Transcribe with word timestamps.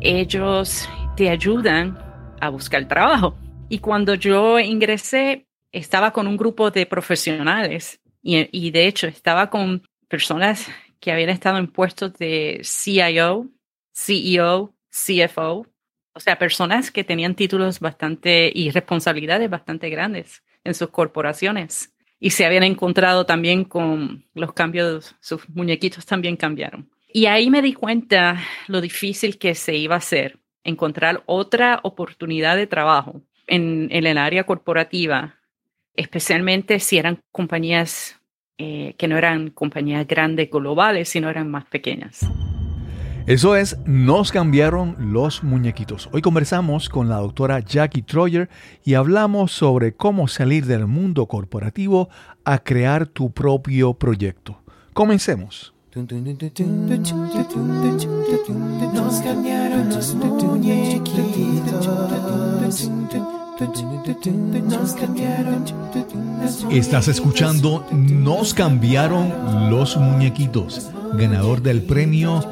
ellos 0.00 0.88
te 1.16 1.28
ayudan 1.30 1.98
a 2.40 2.48
buscar 2.50 2.86
trabajo. 2.86 3.36
Y 3.68 3.78
cuando 3.78 4.14
yo 4.14 4.58
ingresé, 4.58 5.46
estaba 5.72 6.12
con 6.12 6.26
un 6.26 6.36
grupo 6.36 6.70
de 6.70 6.86
profesionales 6.86 8.00
y, 8.22 8.48
y 8.52 8.70
de 8.70 8.86
hecho 8.86 9.06
estaba 9.06 9.50
con 9.50 9.86
personas 10.08 10.68
que 11.00 11.12
habían 11.12 11.30
estado 11.30 11.58
en 11.58 11.68
puestos 11.68 12.14
de 12.14 12.60
CIO, 12.64 13.48
CEO, 13.92 14.74
CFO, 14.90 15.66
o 16.14 16.20
sea, 16.20 16.38
personas 16.38 16.90
que 16.90 17.04
tenían 17.04 17.34
títulos 17.34 17.78
bastante 17.78 18.50
y 18.52 18.70
responsabilidades 18.70 19.48
bastante 19.48 19.88
grandes 19.90 20.42
en 20.64 20.74
sus 20.74 20.88
corporaciones 20.88 21.94
y 22.20 22.30
se 22.30 22.44
habían 22.44 22.64
encontrado 22.64 23.26
también 23.26 23.64
con 23.64 24.24
los 24.34 24.52
cambios, 24.52 25.14
sus 25.20 25.48
muñequitos 25.48 26.04
también 26.06 26.36
cambiaron. 26.36 26.90
Y 27.10 27.26
ahí 27.26 27.48
me 27.48 27.62
di 27.62 27.72
cuenta 27.72 28.38
lo 28.66 28.80
difícil 28.80 29.38
que 29.38 29.54
se 29.54 29.76
iba 29.76 29.94
a 29.94 29.98
hacer 29.98 30.38
encontrar 30.62 31.22
otra 31.24 31.80
oportunidad 31.82 32.56
de 32.56 32.66
trabajo 32.66 33.22
en, 33.46 33.88
el 33.90 34.18
área 34.18 34.44
corporativa, 34.44 35.36
especialmente 35.94 36.78
si 36.78 36.98
eran 36.98 37.20
compañías 37.32 38.20
eh, 38.58 38.94
que 38.98 39.08
no 39.08 39.16
eran 39.16 39.50
compañías 39.50 40.06
grandes 40.06 40.50
globales, 40.50 41.08
sino 41.08 41.30
eran 41.30 41.50
más 41.50 41.64
pequeñas. 41.64 42.28
Eso 43.26 43.56
es, 43.56 43.78
nos 43.86 44.30
cambiaron 44.32 44.96
los 44.98 45.42
muñequitos. 45.42 46.08
Hoy 46.12 46.20
conversamos 46.20 46.88
con 46.88 47.08
la 47.08 47.16
doctora 47.16 47.60
Jackie 47.60 48.02
Troyer 48.02 48.48
y 48.84 48.94
hablamos 48.94 49.52
sobre 49.52 49.94
cómo 49.94 50.28
salir 50.28 50.66
del 50.66 50.86
mundo 50.86 51.26
corporativo 51.26 52.08
a 52.44 52.58
crear 52.58 53.06
tu 53.06 53.32
propio 53.32 53.94
proyecto. 53.94 54.62
Comencemos. 54.92 55.74
Estás 66.70 67.08
escuchando 67.08 67.86
Nos 67.90 68.52
cambiaron 68.52 69.70
los 69.70 69.96
muñequitos, 69.96 70.90
ganador 71.14 71.62
del 71.62 71.82
premio 71.82 72.44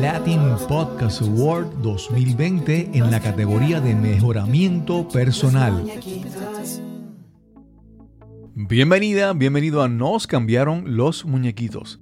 Latin 0.00 0.40
Podcast 0.68 1.22
Award 1.22 1.82
2020 1.82 2.90
en 2.94 3.10
la 3.10 3.18
categoría 3.20 3.80
de 3.80 3.96
mejoramiento 3.96 5.08
personal. 5.08 5.84
Bienvenida, 8.54 9.32
bienvenido 9.32 9.82
a 9.82 9.88
Nos 9.88 10.26
cambiaron 10.28 10.96
los 10.96 11.24
muñequitos. 11.24 12.00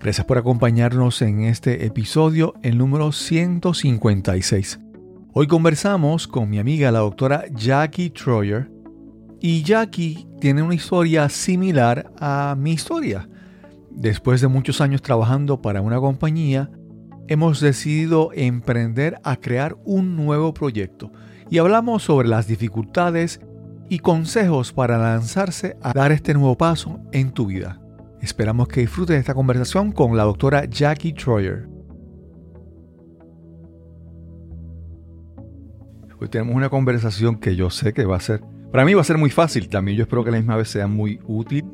Gracias 0.00 0.26
por 0.26 0.36
acompañarnos 0.36 1.22
en 1.22 1.44
este 1.44 1.86
episodio, 1.86 2.54
el 2.62 2.76
número 2.76 3.10
156. 3.12 4.80
Hoy 5.32 5.46
conversamos 5.46 6.28
con 6.28 6.50
mi 6.50 6.58
amiga 6.58 6.92
la 6.92 6.98
doctora 6.98 7.44
Jackie 7.54 8.10
Troyer 8.10 8.70
y 9.40 9.62
Jackie 9.62 10.26
tiene 10.40 10.62
una 10.62 10.74
historia 10.74 11.28
similar 11.28 12.12
a 12.18 12.54
mi 12.58 12.72
historia. 12.72 13.28
Después 13.90 14.40
de 14.40 14.48
muchos 14.48 14.80
años 14.80 15.00
trabajando 15.00 15.62
para 15.62 15.80
una 15.80 15.98
compañía, 15.98 16.70
hemos 17.28 17.60
decidido 17.60 18.30
emprender 18.34 19.18
a 19.24 19.36
crear 19.36 19.76
un 19.84 20.16
nuevo 20.16 20.52
proyecto 20.52 21.12
y 21.48 21.58
hablamos 21.58 22.02
sobre 22.02 22.28
las 22.28 22.46
dificultades 22.46 23.40
y 23.88 24.00
consejos 24.00 24.72
para 24.72 24.98
lanzarse 24.98 25.76
a 25.82 25.92
dar 25.92 26.12
este 26.12 26.34
nuevo 26.34 26.56
paso 26.56 27.00
en 27.12 27.32
tu 27.32 27.46
vida. 27.46 27.83
Esperamos 28.24 28.68
que 28.68 28.80
disfrutes 28.80 29.18
esta 29.18 29.34
conversación 29.34 29.92
con 29.92 30.16
la 30.16 30.22
doctora 30.22 30.64
Jackie 30.64 31.12
Troyer. 31.12 31.68
Hoy 36.18 36.28
tenemos 36.30 36.56
una 36.56 36.70
conversación 36.70 37.36
que 37.36 37.54
yo 37.54 37.68
sé 37.68 37.92
que 37.92 38.06
va 38.06 38.16
a 38.16 38.20
ser, 38.20 38.40
para 38.72 38.86
mí 38.86 38.94
va 38.94 39.02
a 39.02 39.04
ser 39.04 39.18
muy 39.18 39.28
fácil, 39.28 39.68
también 39.68 39.98
yo 39.98 40.04
espero 40.04 40.24
que 40.24 40.30
la 40.30 40.38
misma 40.38 40.56
vez 40.56 40.70
sea 40.70 40.86
muy 40.86 41.20
útil 41.26 41.66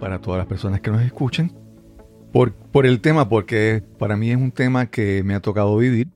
para 0.00 0.20
todas 0.20 0.38
las 0.38 0.48
personas 0.48 0.80
que 0.80 0.90
nos 0.90 1.00
escuchen, 1.00 1.52
por, 2.32 2.54
por 2.54 2.86
el 2.86 3.00
tema, 3.00 3.28
porque 3.28 3.84
para 3.96 4.16
mí 4.16 4.32
es 4.32 4.36
un 4.36 4.50
tema 4.50 4.86
que 4.86 5.22
me 5.22 5.36
ha 5.36 5.40
tocado 5.40 5.76
vivir 5.76 6.08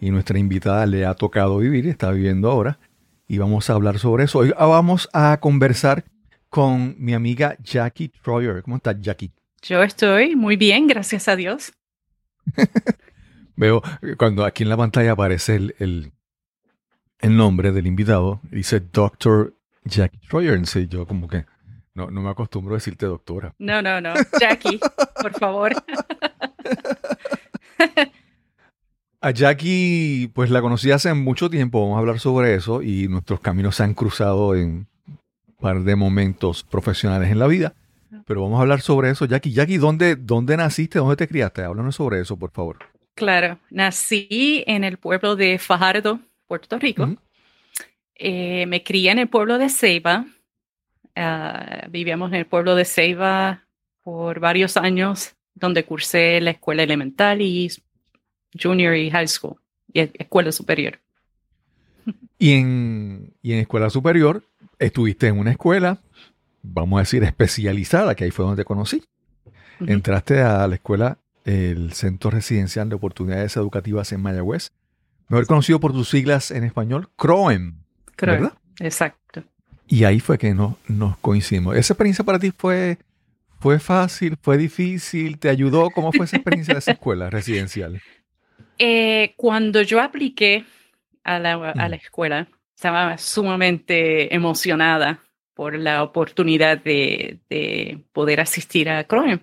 y 0.00 0.10
nuestra 0.10 0.38
invitada 0.38 0.86
le 0.86 1.04
ha 1.04 1.12
tocado 1.12 1.58
vivir, 1.58 1.86
está 1.86 2.10
viviendo 2.12 2.50
ahora, 2.50 2.78
y 3.26 3.36
vamos 3.36 3.68
a 3.68 3.74
hablar 3.74 3.98
sobre 3.98 4.24
eso. 4.24 4.38
Hoy 4.38 4.54
vamos 4.58 5.10
a 5.12 5.36
conversar 5.38 6.06
con 6.48 6.94
mi 6.98 7.14
amiga 7.14 7.56
Jackie 7.62 8.08
Troyer. 8.08 8.62
¿Cómo 8.62 8.76
estás, 8.76 8.96
Jackie? 9.00 9.32
Yo 9.62 9.82
estoy 9.82 10.36
muy 10.36 10.56
bien, 10.56 10.86
gracias 10.86 11.28
a 11.28 11.36
Dios. 11.36 11.72
Veo 13.56 13.82
cuando 14.16 14.44
aquí 14.44 14.62
en 14.62 14.68
la 14.68 14.76
pantalla 14.76 15.12
aparece 15.12 15.56
el, 15.56 15.74
el, 15.78 16.12
el 17.18 17.36
nombre 17.36 17.72
del 17.72 17.86
invitado, 17.86 18.40
dice 18.50 18.80
Dr. 18.80 19.54
Jackie 19.84 20.20
Troyer. 20.28 20.54
Entonces 20.54 20.88
yo 20.88 21.06
como 21.06 21.28
que 21.28 21.44
no, 21.94 22.10
no 22.10 22.22
me 22.22 22.30
acostumbro 22.30 22.74
a 22.74 22.78
decirte 22.78 23.06
doctora. 23.06 23.54
No, 23.58 23.82
no, 23.82 24.00
no. 24.00 24.14
Jackie, 24.40 24.78
por 25.20 25.32
favor. 25.38 25.72
A 29.20 29.32
Jackie, 29.32 30.30
pues 30.32 30.48
la 30.50 30.60
conocí 30.60 30.92
hace 30.92 31.12
mucho 31.12 31.50
tiempo, 31.50 31.80
vamos 31.80 31.96
a 31.96 31.98
hablar 31.98 32.20
sobre 32.20 32.54
eso, 32.54 32.82
y 32.82 33.08
nuestros 33.08 33.40
caminos 33.40 33.74
se 33.74 33.82
han 33.82 33.94
cruzado 33.94 34.54
en 34.54 34.86
par 35.60 35.82
de 35.82 35.96
momentos 35.96 36.62
profesionales 36.62 37.30
en 37.30 37.38
la 37.38 37.46
vida. 37.46 37.74
Pero 38.26 38.42
vamos 38.42 38.58
a 38.58 38.62
hablar 38.62 38.80
sobre 38.80 39.10
eso. 39.10 39.26
Jackie, 39.26 39.52
Jackie, 39.52 39.76
¿dónde, 39.76 40.16
dónde 40.16 40.56
naciste? 40.56 40.98
¿Dónde 40.98 41.16
te 41.16 41.28
criaste? 41.28 41.62
Háblanos 41.62 41.96
sobre 41.96 42.20
eso, 42.20 42.36
por 42.38 42.50
favor. 42.50 42.78
Claro, 43.14 43.58
nací 43.70 44.64
en 44.66 44.84
el 44.84 44.96
pueblo 44.96 45.36
de 45.36 45.58
Fajardo, 45.58 46.20
Puerto 46.46 46.78
Rico. 46.78 47.16
Eh, 48.14 48.66
me 48.66 48.82
crié 48.82 49.10
en 49.10 49.18
el 49.18 49.28
pueblo 49.28 49.58
de 49.58 49.68
Ceiba. 49.68 50.26
Ah, 51.16 51.86
vivíamos 51.90 52.30
en 52.30 52.36
el 52.36 52.46
pueblo 52.46 52.74
de 52.74 52.84
Ceiba 52.84 53.64
por 54.02 54.40
varios 54.40 54.76
años, 54.76 55.34
donde 55.54 55.84
cursé 55.84 56.40
la 56.40 56.52
escuela 56.52 56.82
elemental 56.82 57.42
y 57.42 57.70
junior 58.60 58.94
y 58.94 59.10
high 59.10 59.28
school 59.28 59.56
y 59.92 60.00
escuela 60.00 60.52
superior. 60.52 60.98
Y 62.38 62.52
en, 62.52 63.34
y 63.42 63.52
en 63.52 63.58
escuela 63.58 63.90
superior 63.90 64.42
estuviste 64.78 65.26
en 65.28 65.38
una 65.38 65.50
escuela, 65.50 65.98
vamos 66.62 66.98
a 66.98 67.00
decir, 67.00 67.24
especializada, 67.24 68.14
que 68.14 68.24
ahí 68.24 68.30
fue 68.30 68.44
donde 68.44 68.62
te 68.62 68.66
conocí. 68.66 69.02
Entraste 69.80 70.40
a 70.40 70.66
la 70.66 70.74
escuela, 70.74 71.18
el 71.44 71.92
Centro 71.92 72.30
Residencial 72.30 72.88
de 72.88 72.96
Oportunidades 72.96 73.56
Educativas 73.56 74.12
en 74.12 74.20
Mayagüez, 74.20 74.72
mejor 75.28 75.46
conocido 75.46 75.80
por 75.80 75.92
tus 75.92 76.08
siglas 76.08 76.50
en 76.50 76.64
español, 76.64 77.08
CROEM. 77.16 77.78
¿Verdad? 78.20 78.54
Exacto. 78.80 79.44
Y 79.86 80.04
ahí 80.04 80.20
fue 80.20 80.36
que 80.36 80.52
nos, 80.54 80.74
nos 80.88 81.16
coincidimos. 81.18 81.76
¿Esa 81.76 81.94
experiencia 81.94 82.24
para 82.24 82.38
ti 82.38 82.52
fue, 82.56 82.98
fue 83.60 83.78
fácil, 83.78 84.36
fue 84.42 84.58
difícil? 84.58 85.38
¿Te 85.38 85.48
ayudó? 85.48 85.90
¿Cómo 85.90 86.12
fue 86.12 86.26
esa 86.26 86.36
experiencia 86.36 86.74
de 86.74 86.80
esa 86.80 86.92
escuela 86.92 87.30
residencial? 87.30 88.00
Eh, 88.80 89.34
cuando 89.36 89.82
yo 89.82 90.00
apliqué 90.00 90.64
a 91.24 91.40
la, 91.40 91.54
a 91.54 91.88
la 91.88 91.96
escuela, 91.96 92.46
estaba 92.78 93.18
sumamente 93.18 94.32
emocionada 94.32 95.20
por 95.52 95.76
la 95.76 96.04
oportunidad 96.04 96.78
de, 96.78 97.40
de 97.50 98.04
poder 98.12 98.40
asistir 98.40 98.88
a 98.88 99.04
Chrome. 99.04 99.40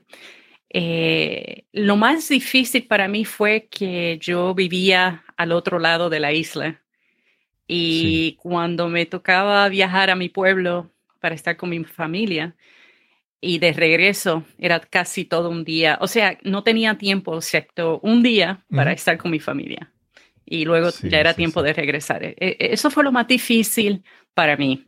Eh, 0.70 1.66
lo 1.74 1.98
más 1.98 2.30
difícil 2.30 2.88
para 2.88 3.10
mí 3.10 3.26
fue 3.26 3.68
que 3.70 4.18
yo 4.22 4.56
vivía 4.56 5.26
al 5.36 5.52
otro 5.52 5.80
lado 5.80 6.10
de 6.10 6.22
la 6.22 6.32
isla 6.32 6.82
y 7.68 8.38
cuando 8.42 8.88
me 8.88 9.06
tocaba 9.06 9.68
viajar 9.68 10.10
a 10.10 10.16
mi 10.16 10.30
pueblo 10.30 10.90
para 11.20 11.36
estar 11.36 11.58
con 11.58 11.72
mi 11.72 11.84
familia 11.84 12.56
y 13.42 13.60
de 13.60 13.74
regreso 13.74 14.46
era 14.58 14.80
casi 14.80 15.26
todo 15.26 15.50
un 15.50 15.66
día, 15.66 15.98
o 16.00 16.08
sea, 16.08 16.38
no 16.44 16.64
tenía 16.64 16.98
tiempo 16.98 17.36
excepto 17.36 18.00
un 18.02 18.24
día 18.24 18.64
para 18.70 18.94
estar 18.94 19.18
con 19.18 19.32
mi 19.32 19.42
familia 19.42 19.92
y 20.46 20.66
luego 20.66 20.90
ya 21.02 21.20
era 21.20 21.34
tiempo 21.34 21.64
de 21.64 21.74
regresar. 21.74 22.24
E, 22.24 22.36
e, 22.40 22.58
eso 22.60 22.92
fue 22.92 23.04
lo 23.04 23.12
más 23.12 23.28
difícil 23.28 24.04
para 24.34 24.56
mí, 24.58 24.86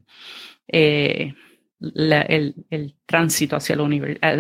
eh, 0.68 1.34
el, 1.80 2.56
el, 2.70 2.96
tránsito 3.06 3.56
hacia, 3.56 3.76
la, 3.76 3.86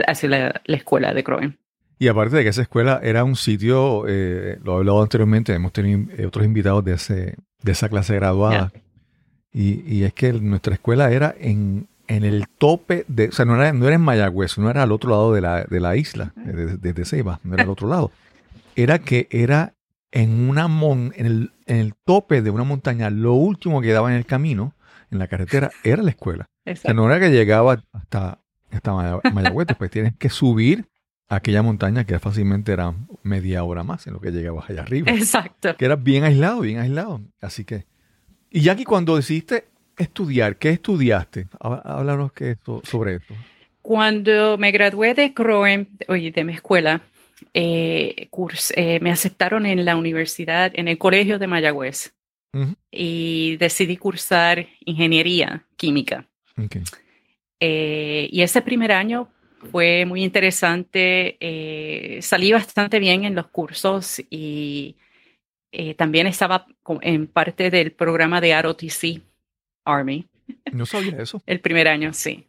hacia 0.08 0.30
la, 0.30 0.62
escuela 0.66 1.14
de 1.14 1.24
Croen. 1.24 1.58
Y 2.00 2.08
aparte 2.10 2.36
de 2.36 2.44
que 2.44 2.50
esa 2.50 2.62
escuela 2.62 3.00
era 3.02 3.24
un 3.24 3.36
sitio, 3.36 4.06
eh, 4.08 4.60
lo 4.64 4.74
he 4.74 4.78
hablado 4.78 5.02
anteriormente, 5.02 5.54
hemos 5.54 5.74
tenido 5.74 6.12
eh, 6.16 6.26
otros 6.26 6.46
invitados 6.46 6.84
de, 6.86 6.94
ese, 6.94 7.36
de 7.64 7.72
esa 7.72 7.90
clase 7.90 8.16
graduada, 8.16 8.72
y, 9.52 9.82
y, 9.92 10.04
es 10.04 10.14
que 10.14 10.34
nuestra 10.34 10.76
escuela 10.76 11.12
era 11.12 11.34
en, 11.40 11.88
en, 12.08 12.24
el 12.24 12.48
tope 12.48 13.06
de, 13.08 13.30
o 13.30 13.32
sea, 13.32 13.46
no 13.46 13.56
era, 13.56 13.74
no 13.74 13.88
era 13.88 13.96
en 13.96 14.02
Mayagüez, 14.02 14.60
no 14.60 14.70
era 14.70 14.84
al 14.84 14.92
otro 14.92 15.10
lado 15.10 15.34
de 15.34 15.42
la, 15.42 15.64
de 15.64 15.80
la 15.80 15.96
isla, 15.96 16.34
desde 16.36 16.78
de, 16.78 16.94
de 16.94 17.06
Ceiba, 17.06 17.40
no 17.44 17.56
era 17.56 17.64
al 17.64 17.70
otro 17.70 17.88
lado. 17.88 18.12
Era 18.76 19.00
que 19.00 19.28
era 19.32 19.74
en, 20.12 20.50
una 20.50 20.68
mon, 20.68 21.14
en, 21.16 21.26
el, 21.26 21.52
en 21.66 21.78
el 21.78 21.94
tope 21.96 22.42
de 22.42 22.50
una 22.50 22.64
montaña, 22.64 23.10
lo 23.10 23.34
último 23.34 23.82
que 23.82 23.92
daba 23.92 24.10
en 24.12 24.18
el 24.18 24.26
camino, 24.26 24.76
en 25.12 25.20
la 25.20 25.28
carretera, 25.28 25.72
era 25.84 26.02
la 26.04 26.12
escuela. 26.12 26.50
O 26.66 26.76
sea, 26.76 26.94
no 26.94 27.06
era 27.06 27.20
que 27.20 27.30
llegaba 27.30 27.84
hasta, 27.94 28.40
hasta 28.72 29.22
Mayagüez, 29.34 29.68
pues 29.78 29.92
tienes 29.92 30.14
que 30.18 30.30
subir 30.30 30.88
aquella 31.30 31.62
montaña 31.62 32.06
que 32.06 32.20
fácilmente 32.20 32.72
era 32.72 32.94
media 33.24 33.64
hora 33.64 33.84
más 33.84 34.08
en 34.08 34.14
lo 34.14 34.22
que 34.22 34.32
llegabas 34.32 34.70
allá 34.70 34.82
arriba. 34.82 35.12
Exacto. 35.12 35.76
Que 35.78 35.86
era 35.86 35.96
bien 35.96 36.24
aislado, 36.24 36.62
bien 36.62 36.80
aislado. 36.80 37.22
Así 37.42 37.66
que. 37.66 37.86
Y 38.50 38.62
Jackie, 38.62 38.86
cuando 38.86 39.16
decidiste 39.16 39.66
estudiar, 39.98 40.58
¿qué 40.58 40.70
estudiaste? 40.70 41.48
Háblanos 41.60 42.32
que 42.32 42.52
esto, 42.52 42.82
sobre 42.84 43.16
esto. 43.16 43.34
Cuando 43.82 44.58
me 44.58 44.72
gradué 44.72 45.14
de 45.14 45.34
Croen, 45.34 45.90
oye, 46.08 46.32
de 46.32 46.44
mi 46.44 46.54
escuela, 46.54 47.02
eh, 47.54 48.30
eh, 48.76 49.00
me 49.02 49.12
aceptaron 49.12 49.66
en 49.66 49.86
la 49.86 49.96
universidad, 49.96 50.72
en 50.76 50.88
el 50.88 50.98
colegio 50.98 51.40
de 51.40 51.48
Mayagüez. 51.48 52.14
Y 52.90 53.58
decidí 53.58 53.98
cursar 53.98 54.68
ingeniería 54.84 55.64
química. 55.76 56.28
Eh, 57.60 58.30
y 58.32 58.42
ese 58.42 58.64
primer 58.64 58.92
año 58.92 59.30
fue 59.72 60.06
muy 60.06 60.24
interesante. 60.24 61.38
Salí 62.22 62.52
bastante 62.52 62.98
bien 62.98 63.26
en 63.26 63.36
los 63.36 63.48
cursos 63.48 64.24
y 64.32 64.96
también 65.98 66.26
estaba 66.26 66.66
en 67.02 67.28
parte 67.28 67.70
del 67.70 67.92
programa 67.92 68.42
de 68.42 68.60
ROTC 68.60 69.22
Army. 69.86 70.26
No 70.72 70.88
sabía 70.88 71.22
eso. 71.22 71.44
El 71.46 71.60
primer 71.60 71.88
año, 71.88 72.12
sí. 72.14 72.47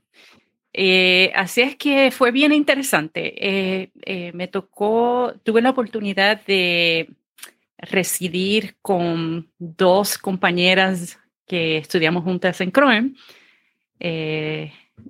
Eh, 0.81 1.33
así 1.35 1.63
es 1.63 1.77
que 1.77 2.11
fue 2.11 2.31
bien 2.31 2.53
interesante. 2.53 3.91
me 4.33 4.49
tocó, 4.49 5.35
tuve 5.43 5.61
la 5.61 5.71
oportunidad 5.71 6.45
de 6.45 7.11
residir 7.79 8.77
con 8.81 9.49
dos 9.59 10.19
compañeras 10.19 11.19
que 11.47 11.79
estudiamos 11.79 12.25
juntas 12.25 12.61
en 12.61 12.71
Croen 12.71 13.17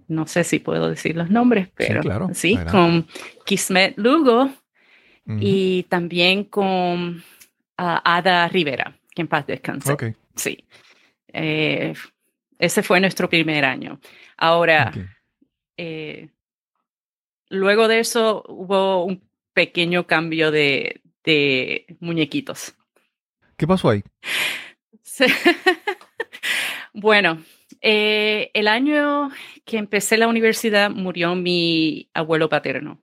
no 0.06 0.26
sé 0.26 0.44
si 0.44 0.59
puedo 0.59 0.91
decir 0.91 1.17
los 1.17 1.31
nombres, 1.31 1.69
pero 1.75 2.03
sí, 2.35 2.59
con 2.70 3.06
Kismet 3.44 3.97
Lugo 3.99 4.50
y 5.26 5.85
también 5.85 6.44
con 6.44 7.23
Ada 7.76 8.49
Rivera, 8.49 8.97
que 9.15 9.23
en 9.23 9.29
paz 9.29 9.47
descanse. 9.47 9.94
Sí. 10.35 10.65
Eh, 11.32 11.93
ese 12.59 12.82
fue 12.82 13.00
nuestro 13.00 13.29
primer 13.29 13.65
año. 13.65 14.00
Ahora, 14.37 14.93
eh, 15.78 16.28
luego 17.48 17.88
de 17.88 18.00
eso 18.00 18.44
hubo 18.48 19.04
un 19.04 19.26
pequeño 19.54 20.06
cambio 20.06 20.50
de, 20.50 21.00
de 21.25 21.96
muñequitos. 22.00 22.75
¿Qué 23.56 23.66
pasó 23.66 23.88
ahí? 23.90 24.02
bueno, 26.92 27.42
eh, 27.80 28.50
el 28.54 28.69
año 28.69 29.30
que 29.64 29.78
empecé 29.78 30.16
la 30.16 30.28
universidad 30.28 30.90
murió 30.90 31.34
mi 31.34 32.08
abuelo 32.14 32.48
paterno. 32.48 33.02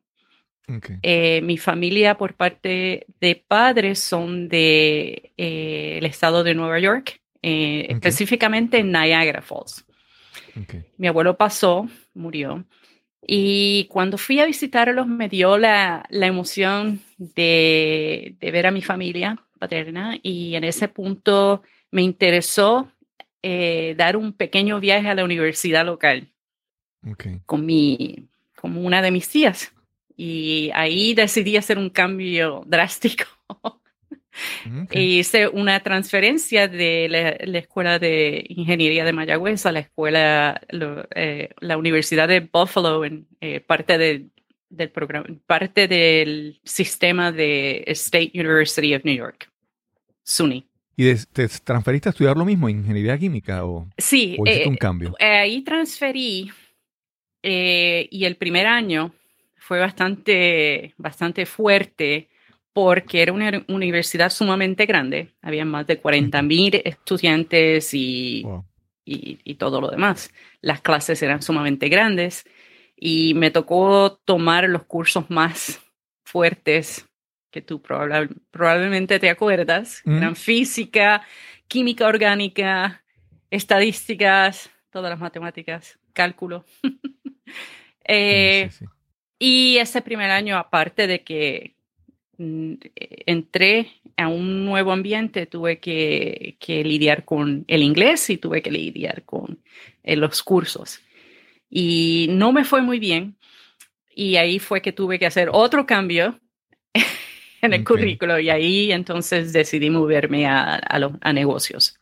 Eh, 1.03 1.41
mi 1.43 1.59
familia 1.59 2.17
por 2.17 2.33
parte 2.33 3.05
de 3.19 3.45
padres 3.47 3.99
son 3.99 4.49
de 4.49 5.31
eh, 5.37 5.99
el 5.99 6.05
estado 6.07 6.43
de 6.43 6.55
Nueva 6.55 6.79
York, 6.79 7.21
específicamente 7.43 8.79
en 8.79 8.91
Niagara 8.91 9.43
Falls. 9.43 9.85
Mi 10.97 11.07
abuelo 11.07 11.37
pasó, 11.37 11.87
murió. 12.13 12.65
Y 13.27 13.85
cuando 13.85 14.17
fui 14.17 14.39
a 14.39 14.45
visitarlos 14.45 15.07
me 15.07 15.29
dio 15.29 15.57
la, 15.57 16.05
la 16.09 16.27
emoción 16.27 17.01
de, 17.17 18.35
de, 18.39 18.51
ver 18.51 18.67
a 18.67 18.71
mi 18.71 18.81
familia 18.81 19.41
paterna 19.57 20.19
y 20.21 20.55
en 20.55 20.63
ese 20.63 20.87
punto 20.87 21.63
me 21.89 22.03
interesó 22.03 22.91
eh, 23.41 23.95
dar 23.97 24.17
un 24.17 24.33
pequeño 24.33 24.79
viaje 24.79 25.07
a 25.07 25.15
la 25.15 25.23
universidad 25.23 25.85
local 25.85 26.31
con, 27.45 27.65
mi, 27.65 28.27
con 28.59 28.77
una 28.77 29.01
de 29.01 29.11
mis 29.11 29.29
tías. 29.29 29.71
Y 30.17 30.71
ahí 30.73 31.13
decidí 31.13 31.57
hacer 31.57 31.77
un 31.77 31.89
cambio 31.89 32.63
drástico. 32.65 33.25
hice 34.91 35.47
una 35.47 35.79
transferencia 35.81 36.67
de 36.67 37.07
la, 37.09 37.59
Escuela 37.59 37.99
de 37.99 38.45
Ingeniería 38.49 39.05
de 39.05 39.13
Mayagüez 39.13 39.65
a 39.65 39.71
la 39.71 39.79
escuela, 39.79 40.61
eh, 41.15 41.49
la 41.59 41.77
Universidad 41.77 42.27
de 42.27 42.41
Buffalo, 42.41 43.05
en 43.05 43.27
eh, 43.41 43.59
parte 43.59 43.97
del 44.69 44.89
programa, 44.91 45.27
parte 45.45 45.87
del 45.87 46.59
sistema 46.63 47.31
de 47.31 47.83
State 47.87 48.31
University 48.33 48.93
of 48.93 49.03
New 49.05 49.15
York, 49.15 49.49
SUNY. 50.23 50.67
¿Y 50.97 51.13
te 51.33 51.47
transferiste 51.47 52.09
a 52.09 52.11
estudiar 52.11 52.37
lo 52.37 52.45
mismo, 52.45 52.69
ingeniería 52.69 53.17
química? 53.17 53.65
O, 53.65 53.87
sí, 53.97 54.37
hiciste 54.45 54.69
un 54.69 54.77
cambio? 54.77 55.15
Eh, 55.19 55.25
ahí 55.25 55.61
transferí 55.61 56.49
eh, 57.43 58.07
y 58.09 58.25
el 58.25 58.37
primer 58.37 58.65
año 58.65 59.13
fue 59.57 59.79
bastante, 59.79 60.93
bastante 60.97 61.45
fuerte 61.45 62.29
porque 62.75 63.21
era 63.21 63.31
una 63.31 63.63
universidad 63.69 64.29
sumamente 64.29 64.85
grande. 64.85 65.33
Había 65.41 65.63
más 65.63 65.87
de 65.87 66.01
40 66.01 66.41
mil 66.41 66.81
estudiantes 66.83 67.93
y, 67.93 68.45
y, 69.05 69.39
y 69.45 69.55
todo 69.55 69.79
lo 69.79 69.89
demás. 69.89 70.29
Las 70.59 70.81
clases 70.81 71.23
eran 71.23 71.41
sumamente 71.41 71.87
grandes 71.87 72.43
y 72.97 73.33
me 73.33 73.49
tocó 73.49 74.19
tomar 74.25 74.67
los 74.67 74.83
cursos 74.83 75.29
más 75.29 75.79
fuertes 76.25 77.07
que 77.49 77.61
tú 77.61 77.81
probablemente 77.81 79.17
te 79.17 79.29
acuerdas, 79.29 80.01
eran 80.05 80.35
física, 80.35 81.21
química 81.69 82.05
orgánica, 82.05 83.05
estadísticas, 83.49 84.69
todas 84.89 85.09
las 85.09 85.19
matemáticas, 85.19 85.97
cálculo. 86.11 86.65
Eh, 88.07 88.69
y 89.39 89.77
ese 89.77 90.03
primer 90.03 90.29
año, 90.29 90.57
aparte 90.57 91.07
de 91.07 91.23
que 91.23 91.74
mm, 91.74 91.74
entré 92.37 93.91
a 94.17 94.27
un 94.27 94.65
nuevo 94.65 94.91
ambiente, 94.91 95.45
tuve 95.45 95.79
que, 95.79 96.57
lidiar 96.67 97.25
con 97.25 97.65
el 97.67 97.83
inglés 97.83 98.29
y 98.29 98.37
tuve 98.37 98.61
que 98.61 98.71
lidiar 98.71 99.23
con 99.23 99.59
eh, 100.03 100.15
los 100.15 100.43
cursos. 100.43 100.99
Y 101.69 102.27
no 102.29 102.51
me 102.51 102.63
fue 102.63 102.81
muy 102.81 102.99
bien. 102.99 103.35
Y 104.15 104.37
ahí 104.37 104.59
fue 104.59 104.81
que 104.81 104.93
tuve 104.93 105.19
que 105.19 105.25
hacer 105.25 105.49
otro 105.51 105.85
cambio 105.85 106.39
en 107.61 107.73
el 107.73 107.83
currículo 107.83 108.39
y 108.39 108.49
ahí 108.49 108.91
entonces 108.91 109.51
decidí 109.51 109.89
moverme 109.89 110.45
a, 110.45 110.81
a, 110.87 111.33
negocios. 111.33 111.99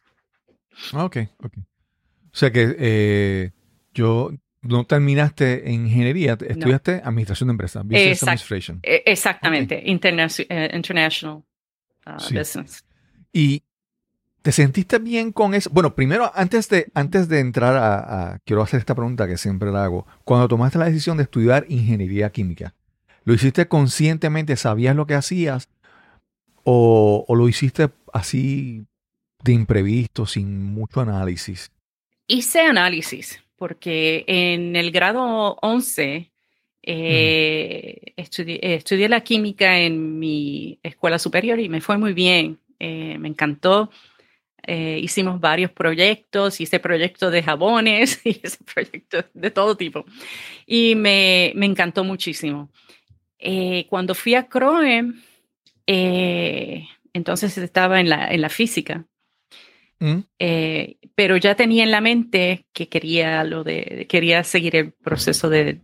Ah, 0.91 1.05
ok, 1.05 1.17
ok. 1.39 1.53
O 1.57 2.35
sea 2.35 2.51
que 2.51 2.75
eh, 2.77 3.51
yo 3.93 4.31
no 4.63 4.85
terminaste 4.85 5.69
en 5.69 5.85
ingeniería, 5.87 6.37
estudiaste 6.47 7.01
administración 7.03 7.47
de 7.47 7.51
empresas, 7.51 7.83
business 7.83 8.23
administration. 8.23 8.79
E, 8.81 9.03
exactamente, 9.05 9.83
eh, 9.85 10.71
international 10.73 11.43
uh, 12.07 12.37
business. 12.37 12.83
Y 13.31 13.63
¿Te 14.41 14.51
sentiste 14.51 14.99
bien 14.99 15.31
con 15.31 15.53
eso? 15.53 15.69
Bueno, 15.71 15.95
primero, 15.95 16.29
antes 16.35 16.67
de, 16.67 16.91
antes 16.93 17.29
de 17.29 17.39
entrar 17.39 17.77
a, 17.77 18.33
a, 18.33 18.39
Quiero 18.39 18.61
hacer 18.61 18.79
esta 18.79 18.93
pregunta 18.93 19.25
que 19.25 19.37
siempre 19.37 19.71
la 19.71 19.85
hago. 19.85 20.05
Cuando 20.25 20.49
tomaste 20.49 20.77
la 20.77 20.85
decisión 20.85 21.15
de 21.15 21.23
estudiar 21.23 21.65
ingeniería 21.69 22.29
química, 22.29 22.73
¿Lo 23.25 23.33
hiciste 23.33 23.67
conscientemente? 23.67 24.55
¿Sabías 24.57 24.95
lo 24.95 25.07
que 25.07 25.15
hacías? 25.15 25.69
¿O, 26.63 27.25
lo 27.29 27.47
hiciste 27.47 27.89
así 28.11 28.85
de 29.43 29.53
imprevisto, 29.53 30.25
sin 30.25 30.63
mucho 30.63 31.01
análisis? 31.01 31.71
Hice 32.27 32.61
análisis, 32.61 33.42
porque 33.55 34.25
en 34.27 34.75
el 34.75 34.91
grado 34.91 35.57
11 35.61 36.31
eh, 36.81 38.13
estudié, 38.17 39.09
la 39.09 39.21
química 39.21 39.79
en 39.79 40.19
mi 40.19 40.79
escuela 40.83 41.17
superior 41.17 41.59
y 41.59 41.69
me 41.69 41.81
fue 41.81 41.97
muy 41.97 42.13
bien. 42.13 42.59
Eh, 42.79 43.17
me 43.19 43.29
encantó. 43.29 43.89
Eh, 44.65 44.99
hicimos 45.01 45.39
varios 45.41 45.71
proyectos, 45.71 46.61
hice 46.61 46.79
proyectos 46.79 47.31
de 47.31 47.43
jabones, 47.43 48.21
hice 48.25 48.57
proyectos 48.73 49.25
de 49.33 49.51
todo 49.51 49.75
tipo. 49.77 50.05
Y 50.65 50.95
me, 50.95 51.51
me 51.55 51.65
encantó 51.65 52.03
muchísimo. 52.03 52.69
Cuando 53.89 54.15
fui 54.15 54.35
a 54.35 54.47
Croe, 54.47 55.03
eh, 55.87 56.87
entonces 57.13 57.57
estaba 57.57 57.99
en 57.99 58.09
la, 58.09 58.27
en 58.29 58.41
la 58.41 58.49
física, 58.49 59.05
mm. 59.99 60.19
eh, 60.39 60.97
pero 61.15 61.37
ya 61.37 61.55
tenía 61.55 61.83
en 61.83 61.91
la 61.91 62.01
mente 62.01 62.65
que 62.73 62.89
quería, 62.89 63.43
lo 63.43 63.63
de, 63.63 64.05
quería 64.09 64.43
seguir 64.43 64.75
el 64.75 64.91
proceso 64.91 65.49
de, 65.49 65.81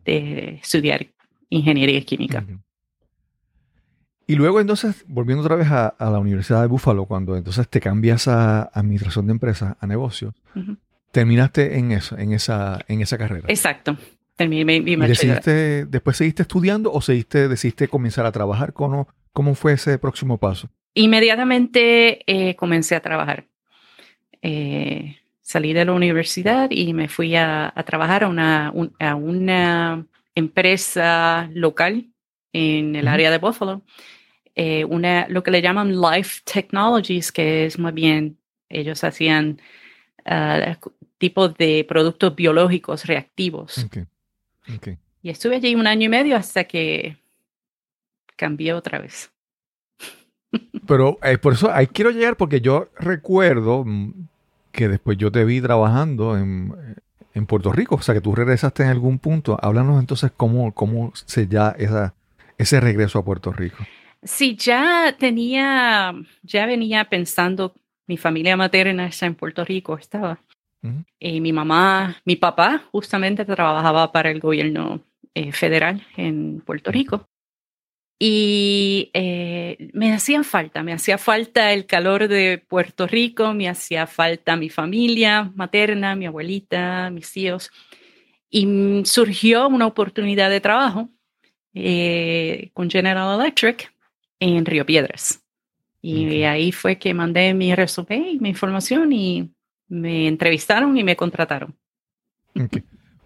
estudiar 0.62 1.08
ingeniería 1.50 2.02
química. 2.02 2.46
Y 4.28 4.36
luego 4.36 4.60
entonces, 4.62 5.04
volviendo 5.08 5.44
otra 5.44 5.56
vez 5.56 5.68
a, 5.72 5.96
la 6.00 6.20
Universidad 6.20 6.62
de 6.62 6.68
Buffalo, 6.68 7.06
cuando 7.06 7.36
entonces 7.36 7.68
te 7.68 7.80
cambias 7.80 8.28
a 8.28 8.64
administración 8.74 9.26
de 9.26 9.32
empresas, 9.32 9.76
a 9.80 9.88
negocios, 9.88 10.36
terminaste 11.12 11.80
en 11.80 11.92
eso, 11.92 12.18
en 12.18 12.34
esa, 12.34 12.80
en 12.88 13.02
esa 13.02 13.18
carrera. 13.18 13.48
Exacto 13.48 13.98
después 14.48 16.18
seguiste 16.18 16.44
estudiando 16.44 16.92
o 16.92 17.02
seguiste, 17.02 17.48
decidiste 17.48 17.88
comenzar 17.88 18.26
a 18.26 18.32
trabajar? 18.32 18.74
¿Cómo, 18.74 19.08
cómo 19.34 19.56
fue 19.56 19.74
ese 19.74 19.98
próximo 19.98 20.38
paso? 20.38 20.70
Inmediatamente 20.94 22.24
eh, 22.26 22.56
comencé 22.56 22.96
a 22.96 23.02
trabajar. 23.02 23.48
Eh, 24.42 25.18
salí 25.42 25.74
de 25.74 25.86
la 25.86 25.94
universidad 25.94 26.70
y 26.72 26.94
me 26.94 27.08
fui 27.08 27.36
a, 27.36 27.74
trabajar 27.86 28.24
a 28.24 28.28
una, 28.28 28.74
a 29.00 29.16
una 29.16 30.06
empresa 30.36 31.50
local 31.54 32.08
en 32.54 32.96
el 32.96 33.08
área 33.08 33.32
de 33.32 33.38
Buffalo, 33.38 33.82
eh, 34.56 34.86
una, 34.86 35.28
lo 35.30 35.44
que 35.44 35.52
le 35.52 35.62
llaman 35.62 36.02
Life 36.02 36.42
Technologies, 36.44 37.32
que 37.32 37.66
es 37.66 37.80
más 37.80 37.94
bien, 37.94 38.38
ellos 38.70 39.04
hacían 39.04 39.60
uh, 40.26 40.90
tipos 41.18 41.56
de 41.56 41.86
productos 41.88 42.36
biológicos 42.36 43.06
reactivos. 43.06 43.88
Y 45.22 45.30
estuve 45.30 45.58
allí 45.58 45.76
un 45.76 45.88
año 45.88 46.06
y 46.06 46.10
medio 46.10 46.36
hasta 46.36 46.64
que 46.64 47.18
cambié 48.36 48.74
otra 48.74 49.00
vez. 49.00 49.32
Pero 50.88 51.20
eh, 51.24 51.38
por 51.38 51.54
eso 51.54 51.72
ahí 51.72 51.88
quiero 51.88 52.12
llegar 52.12 52.36
porque 52.36 52.62
yo 52.62 52.90
recuerdo 52.98 53.84
mm, 53.86 54.14
que 54.72 54.88
después 54.88 55.18
yo 55.18 55.32
te 55.32 55.46
vi 55.46 55.62
trabajando 55.62 56.38
en, 56.38 56.74
en, 57.34 57.46
Puerto 57.46 57.72
Rico, 57.72 57.96
o 57.96 58.02
sea 58.02 58.16
que 58.16 58.22
tú 58.22 58.36
regresaste 58.36 58.84
en 58.84 58.90
algún 58.90 59.20
punto. 59.20 59.58
Háblanos 59.62 60.00
entonces 60.00 60.32
cómo, 60.36 60.74
cómo 60.74 61.12
se 61.14 61.48
ya 61.48 61.76
esa, 61.78 62.14
ese 62.58 62.80
regreso 62.80 63.20
a 63.20 63.26
Puerto 63.26 63.52
Rico. 63.52 63.78
Sí, 64.24 64.56
ya 64.56 65.16
tenía, 65.18 66.14
ya 66.44 66.66
venía 66.66 67.06
pensando, 67.06 67.74
mi 68.06 68.18
familia 68.18 68.58
materna 68.58 69.08
está 69.08 69.26
en 69.26 69.36
Puerto 69.36 69.64
Rico, 69.64 69.98
estaba. 69.98 70.40
Y 71.20 71.42
mi 71.42 71.52
mamá, 71.52 72.22
mi 72.24 72.38
papá 72.38 72.84
justamente 72.92 73.44
trabajaba 73.44 74.14
para 74.14 74.32
el 74.32 74.40
gobierno 74.40 75.02
eh, 75.34 75.52
federal 75.52 76.02
en 76.16 76.62
Puerto 76.62 76.90
Rico. 76.92 77.28
Y 78.22 79.12
eh, 79.14 79.90
me 79.94 80.12
hacían 80.12 80.44
falta, 80.44 80.84
me 80.84 80.92
hacía 80.92 81.18
falta 81.18 81.72
el 81.72 81.86
calor 81.86 82.28
de 82.28 82.58
Puerto 82.58 83.08
Rico, 83.08 83.54
me 83.54 83.70
hacía 83.70 84.08
falta 84.08 84.58
mi 84.58 84.70
familia 84.70 85.54
materna, 85.56 86.18
mi 86.18 86.26
abuelita, 86.26 87.10
mis 87.12 87.32
tíos. 87.32 87.72
Y 88.50 89.04
surgió 89.06 89.70
una 89.70 89.88
oportunidad 89.88 90.50
de 90.50 90.60
trabajo 90.60 91.10
eh, 91.74 92.72
con 92.74 92.90
General 92.90 93.40
Electric 93.40 93.90
en 94.42 94.66
Río 94.66 94.86
Piedras. 94.86 95.42
Y 96.02 96.44
ahí 96.44 96.72
fue 96.72 96.98
que 96.98 97.14
mandé 97.14 97.54
mi 97.54 97.74
resumen 97.74 98.26
y 98.26 98.40
mi 98.40 98.50
información 98.50 99.12
y 99.14 99.54
me 99.88 100.28
entrevistaron 100.28 100.98
y 100.98 101.04
me 101.04 101.16
contrataron. 101.16 101.76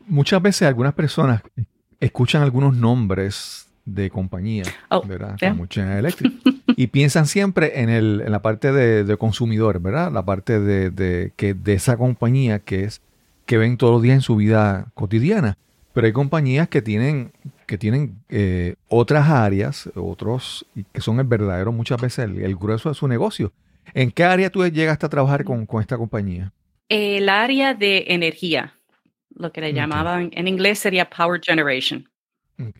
Muchas 0.07 0.41
veces 0.41 0.67
algunas 0.67 0.93
personas 0.93 1.41
escuchan 1.99 2.41
algunos 2.41 2.75
nombres 2.75 3.72
de 3.85 4.09
compañía, 4.09 4.63
oh, 4.89 5.01
¿verdad? 5.05 5.35
Como 5.39 5.67
Electric. 5.75 6.33
y 6.77 6.87
piensan 6.87 7.27
siempre 7.27 7.81
en, 7.81 7.89
el, 7.89 8.21
en 8.25 8.31
la 8.31 8.41
parte 8.41 8.71
de, 8.71 9.17
consumidor, 9.17 9.81
¿verdad? 9.81 10.11
La 10.11 10.23
parte 10.23 10.59
de, 10.59 11.33
que, 11.35 11.53
de 11.53 11.73
esa 11.73 11.97
compañía 11.97 12.59
que 12.59 12.83
es 12.83 13.01
que 13.45 13.57
ven 13.57 13.77
todos 13.77 13.93
los 13.93 14.01
días 14.01 14.15
en 14.15 14.21
su 14.21 14.35
vida 14.35 14.87
cotidiana. 14.93 15.57
Pero 15.91 16.07
hay 16.07 16.13
compañías 16.13 16.69
que 16.69 16.81
tienen, 16.81 17.33
que 17.67 17.77
tienen 17.77 18.15
eh, 18.29 18.75
otras 18.87 19.29
áreas, 19.29 19.89
otros, 19.95 20.65
que 20.91 21.01
son 21.01 21.19
el 21.19 21.27
verdadero, 21.27 21.71
muchas 21.71 22.01
veces 22.01 22.25
el, 22.25 22.55
grueso 22.55 22.89
de 22.89 22.95
su 22.95 23.07
negocio. 23.07 23.51
¿En 23.93 24.09
qué 24.11 24.23
área 24.23 24.49
tú 24.49 24.65
llegaste 24.65 25.05
a 25.05 25.09
trabajar 25.09 25.43
con, 25.43 25.65
con 25.65 25.81
esta 25.81 25.97
compañía? 25.97 26.51
El 26.89 27.29
área 27.29 27.73
de 27.73 28.05
energía, 28.07 28.73
lo 29.35 29.51
que 29.51 29.61
le 29.61 29.73
llamaban 29.73 30.31
en 30.33 30.47
inglés 30.47 30.79
sería 30.79 31.09
Power 31.09 31.39
Generation. 31.43 32.09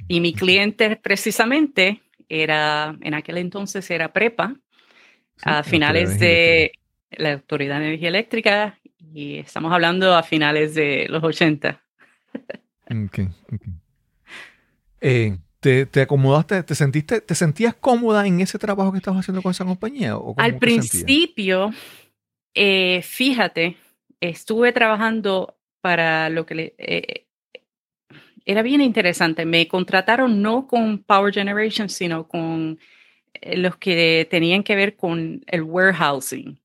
Y 0.07 0.19
mi 0.19 0.33
cliente 0.33 0.95
precisamente 0.95 2.01
era, 2.29 2.95
en 3.01 3.13
aquel 3.13 3.37
entonces 3.37 3.89
era 3.89 4.13
Prepa, 4.13 4.55
a 5.43 5.63
finales 5.63 6.19
de 6.19 6.73
la 7.11 7.33
Autoridad 7.33 7.79
de 7.79 7.87
Energía 7.87 8.09
Eléctrica, 8.09 8.79
y 9.13 9.37
estamos 9.37 9.71
hablando 9.71 10.15
a 10.15 10.23
finales 10.23 10.73
de 10.75 11.07
los 11.09 11.23
80. 11.23 11.81
Eh, 15.01 15.37
¿te, 15.59 16.01
acomodaste, 16.01 16.63
te 16.63 16.75
sentiste, 16.75 17.21
te 17.21 17.35
sentías 17.35 17.75
cómoda 17.75 18.25
en 18.25 18.39
ese 18.39 18.57
trabajo 18.57 18.91
que 18.91 18.97
estabas 18.99 19.21
haciendo 19.21 19.41
con 19.41 19.51
esa 19.51 19.65
compañía? 19.65 20.17
Al 20.37 20.57
principio, 20.57 21.71
eh, 22.53 23.01
fíjate, 23.03 23.77
estuve 24.19 24.71
trabajando 24.71 25.57
para 25.81 26.29
lo 26.29 26.45
que 26.45 26.55
le, 26.55 26.75
eh, 26.77 27.27
era 28.45 28.61
bien 28.61 28.81
interesante. 28.81 29.45
Me 29.45 29.67
contrataron 29.67 30.41
no 30.41 30.67
con 30.67 30.99
Power 30.99 31.33
Generation, 31.33 31.89
sino 31.89 32.27
con 32.27 32.79
eh, 33.33 33.57
los 33.57 33.77
que 33.77 34.27
tenían 34.29 34.63
que 34.63 34.75
ver 34.75 34.95
con 34.95 35.43
el 35.47 35.63
warehousing, 35.63 36.59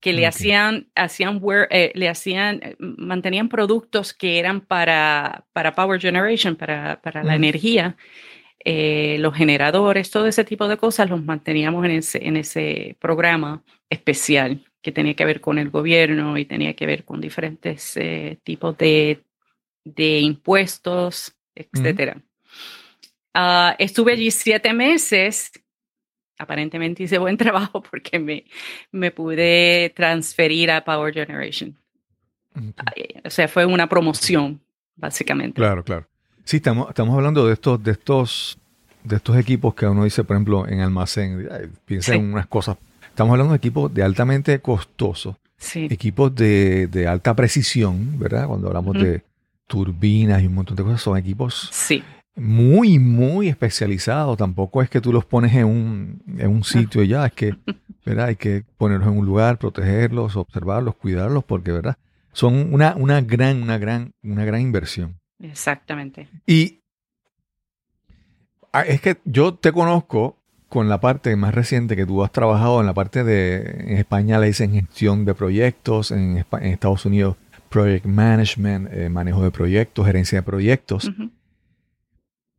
que 0.00 0.12
le 0.12 0.26
hacían, 0.26 0.88
hacían, 0.94 1.40
eh, 1.70 1.92
le 1.94 2.08
hacían, 2.08 2.60
eh, 2.62 2.76
mantenían 2.78 3.48
productos 3.48 4.14
que 4.14 4.38
eran 4.38 4.60
para, 4.60 5.46
para 5.52 5.74
Power 5.74 6.00
Generation, 6.00 6.56
para, 6.56 7.00
para 7.00 7.22
la 7.24 7.34
energía. 7.34 7.96
los 8.64 9.34
generadores, 9.34 10.10
todo 10.10 10.26
ese 10.26 10.44
tipo 10.44 10.68
de 10.68 10.76
cosas 10.76 11.08
los 11.08 11.22
manteníamos 11.24 11.84
en 11.84 11.92
ese, 11.92 12.26
en 12.26 12.36
ese 12.36 12.96
programa 13.00 13.62
especial 13.88 14.64
que 14.82 14.92
tenía 14.92 15.14
que 15.14 15.24
ver 15.24 15.40
con 15.40 15.58
el 15.58 15.70
gobierno 15.70 16.36
y 16.38 16.44
tenía 16.44 16.74
que 16.74 16.86
ver 16.86 17.04
con 17.04 17.20
diferentes 17.20 17.98
tipos 18.44 18.76
de 18.78 19.22
de 19.94 20.20
impuestos, 20.20 21.34
etcétera. 21.54 22.22
Ah, 23.34 23.76
estuve 23.78 24.12
allí 24.12 24.30
siete 24.30 24.72
meses. 24.72 25.52
Aparentemente 26.38 27.02
hice 27.02 27.18
buen 27.18 27.36
trabajo 27.36 27.82
porque 27.82 28.18
me, 28.18 28.44
me 28.92 29.10
pude 29.10 29.92
transferir 29.94 30.70
a 30.70 30.84
Power 30.84 31.12
Generation. 31.12 31.76
O 33.24 33.30
sea, 33.30 33.46
fue 33.46 33.64
una 33.64 33.88
promoción, 33.88 34.60
básicamente. 34.96 35.60
Claro, 35.60 35.84
claro. 35.84 36.08
Sí, 36.44 36.56
estamos, 36.56 36.88
estamos 36.88 37.14
hablando 37.14 37.46
de 37.46 37.52
estos, 37.52 37.82
de 37.82 37.92
estos, 37.92 38.58
de 39.04 39.16
estos 39.16 39.36
equipos 39.36 39.74
que 39.74 39.86
uno 39.86 40.04
dice, 40.04 40.24
por 40.24 40.34
ejemplo, 40.34 40.66
en 40.66 40.80
almacén. 40.80 41.46
piensa 41.84 42.14
en 42.14 42.32
unas 42.32 42.46
cosas. 42.46 42.76
Estamos 43.08 43.32
hablando 43.32 43.52
de 43.52 43.58
equipos 43.58 43.92
de 43.92 44.02
altamente 44.02 44.60
costosos. 44.60 45.36
Equipos 45.74 46.34
de, 46.34 46.86
de, 46.86 47.08
alta 47.08 47.34
precisión, 47.34 48.18
¿verdad? 48.18 48.46
Cuando 48.46 48.68
hablamos 48.68 48.94
de, 48.94 49.22
turbinas 49.68 50.42
y 50.42 50.46
un 50.46 50.54
montón 50.54 50.76
de 50.76 50.82
cosas. 50.82 51.00
Son 51.00 51.16
equipos 51.16 51.70
muy, 52.34 52.98
muy 52.98 53.48
especializados. 53.48 54.36
Tampoco 54.36 54.82
es 54.82 54.90
que 54.90 55.00
tú 55.00 55.12
los 55.12 55.24
pones 55.24 55.54
en 55.54 55.66
un, 55.66 56.22
en 56.36 56.48
un 56.48 56.64
sitio 56.64 57.04
y 57.04 57.08
ya, 57.08 57.26
es 57.26 57.32
que 57.32 57.54
¿verdad? 58.04 58.26
hay 58.26 58.36
que 58.36 58.64
ponerlos 58.76 59.08
en 59.08 59.18
un 59.18 59.26
lugar, 59.26 59.58
protegerlos, 59.58 60.34
observarlos, 60.34 60.96
cuidarlos, 60.96 61.44
porque 61.44 61.70
¿verdad? 61.70 61.96
son 62.32 62.72
una, 62.72 62.94
una, 62.96 63.20
gran, 63.20 63.62
una, 63.62 63.78
gran, 63.78 64.12
una 64.22 64.44
gran 64.44 64.60
inversión. 64.60 65.20
Exactamente. 65.40 66.28
Y 66.46 66.80
ah, 68.72 68.82
es 68.82 69.00
que 69.00 69.18
yo 69.24 69.54
te 69.54 69.72
conozco 69.72 70.36
con 70.68 70.88
la 70.88 71.00
parte 71.00 71.34
más 71.36 71.54
reciente 71.54 71.96
que 71.96 72.04
tú 72.04 72.22
has 72.22 72.30
trabajado 72.30 72.80
en 72.80 72.86
la 72.86 72.92
parte 72.92 73.24
de, 73.24 73.86
en 73.88 73.96
España 73.96 74.38
le 74.38 74.48
dicen 74.48 74.72
gestión 74.72 75.24
de 75.24 75.34
proyectos, 75.34 76.10
en, 76.10 76.44
en 76.52 76.66
Estados 76.66 77.06
Unidos 77.06 77.36
project 77.68 78.06
management, 78.06 78.88
eh, 78.92 79.08
manejo 79.08 79.42
de 79.42 79.50
proyectos, 79.50 80.06
gerencia 80.06 80.38
de 80.38 80.42
proyectos. 80.42 81.10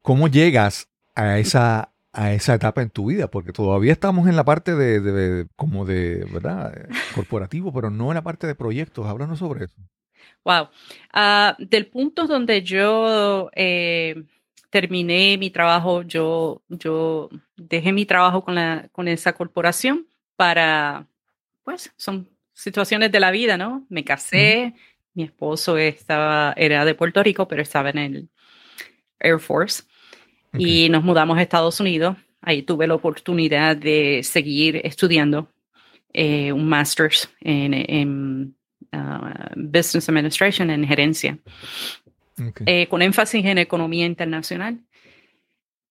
¿Cómo 0.01 0.28
llegas 0.28 0.89
a 1.16 1.38
esa, 1.39 1.92
a 2.13 2.34
esa 2.34 2.56
etapa 2.56 2.82
en 2.82 2.89
tu 2.89 3.08
vida? 3.08 3.30
Porque 3.30 3.51
todavía 3.51 3.92
estamos 3.92 4.28
en 4.28 4.36
la 4.36 4.46
parte 4.46 4.75
de, 4.75 5.48
como 5.56 5.86
de, 5.86 6.25
¿verdad? 6.32 6.88
Corporativo, 7.16 7.74
pero 7.74 7.89
no 7.89 8.10
en 8.10 8.16
la 8.16 8.24
parte 8.24 8.48
de 8.48 8.56
proyectos. 8.56 9.06
Háblanos 9.06 9.39
sobre 9.39 9.66
eso. 9.66 9.75
Wow. 10.46 10.70
Ah, 11.13 11.56
del 11.60 11.88
punto 11.88 12.25
donde 12.25 12.62
yo 12.63 13.50
eh, 13.54 14.24
terminé 14.70 15.38
mi 15.38 15.50
trabajo, 15.50 16.04
yo, 16.04 16.62
yo 16.70 17.30
dejé 17.58 17.92
mi 17.92 18.06
trabajo 18.06 18.44
con, 18.44 18.56
la, 18.56 18.88
con 18.92 19.08
esa 19.08 19.34
corporación 19.34 20.08
para, 20.36 21.08
pues, 21.63 21.92
son 21.98 22.30
situaciones 22.54 23.12
de 23.12 23.20
la 23.20 23.32
vida, 23.32 23.58
¿no? 23.58 23.86
Me 23.89 24.04
casé, 24.04 24.74
mi 25.13 25.24
esposo 25.24 25.78
estaba, 25.78 26.54
era 26.56 26.86
de 26.86 26.96
Puerto 26.96 27.22
Rico, 27.24 27.48
pero 27.48 27.62
estaba 27.62 27.89
en 27.89 27.98
el 27.98 28.30
Air 29.20 29.39
Force. 29.39 29.84
Y 30.58 30.89
nos 30.89 31.04
mudamos 31.04 31.38
a 31.38 31.42
Estados 31.42 31.80
Unidos. 31.80 32.18
Ahí 32.42 32.63
tuve 32.63 32.88
la 32.88 32.96
oportunidad 32.96 33.75
de 33.78 34.22
seguir 34.24 34.82
estudiando 34.84 35.51
eh, 36.13 36.51
un 36.51 36.68
master's 36.68 37.30
en, 37.42 38.56
uh, 38.94 38.98
Business 39.56 40.10
Administration, 40.10 40.70
en 40.70 40.88
gerencia, 40.88 41.38
eh, 42.66 42.88
con 42.88 43.01
énfasis 43.01 43.46
en 43.46 43.58
economía 43.58 44.06
internacional. 44.06 44.80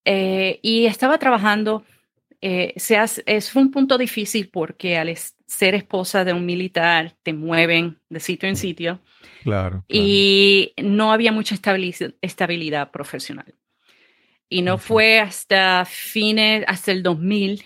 Eh, 0.04 0.58
y 0.62 0.86
estaba 0.86 1.18
trabajando, 1.18 1.84
se 2.40 2.98
es 3.26 3.56
un 3.56 3.70
punto 3.70 3.98
difícil 3.98 4.48
porque 4.50 4.96
al 4.96 5.14
ser 5.46 5.74
esposa 5.74 6.24
de 6.24 6.32
un 6.32 6.46
militar 6.46 7.14
te 7.22 7.32
mueven 7.32 7.98
de 8.08 8.20
sitio 8.20 8.48
en 8.48 8.56
sitio 8.56 9.00
Claro, 9.42 9.84
Y 9.88 10.72
no 10.82 11.12
había 11.12 11.32
mucha 11.32 11.54
estabilidad, 11.54 12.90
profesional. 12.90 13.54
Y 14.48 14.62
no 14.62 14.78
fue 14.78 15.20
hasta 15.20 15.84
fines, 15.84 16.64
hasta 16.66 16.92
el 16.92 17.02
2000, 17.02 17.64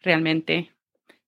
realmente, 0.00 0.72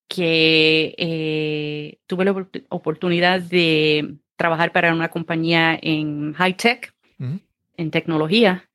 que 0.08 0.94
eh, 0.98 1.98
tuve 2.06 2.24
la 2.24 2.46
oportunidad 2.68 3.40
de 3.40 4.16
trabajar 4.36 4.72
para 4.72 4.92
una 4.92 5.10
compañía 5.10 5.78
en 5.80 6.34
high 6.34 6.56
tech, 6.56 6.92
en 7.76 7.90
tecnología. 7.90 8.68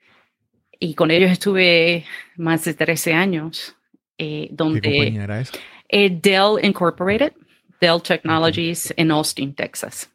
y 0.81 0.93
con 0.93 1.11
ellos 1.11 1.29
estuve 1.29 2.05
más 2.37 2.63
de 2.63 2.73
13 2.73 3.13
años. 3.13 3.75
Eh, 4.19 4.49
donde, 4.51 4.81
¿Qué 4.81 4.91
compañía 4.91 5.23
era 5.23 5.39
esa? 5.39 5.53
Eh, 5.87 6.19
Dell 6.21 6.63
Incorporated, 6.63 7.33
Dell 7.79 8.01
Technologies 8.01 8.93
en 8.97 9.11
Austin, 9.11 9.55
Texas. 9.55 10.11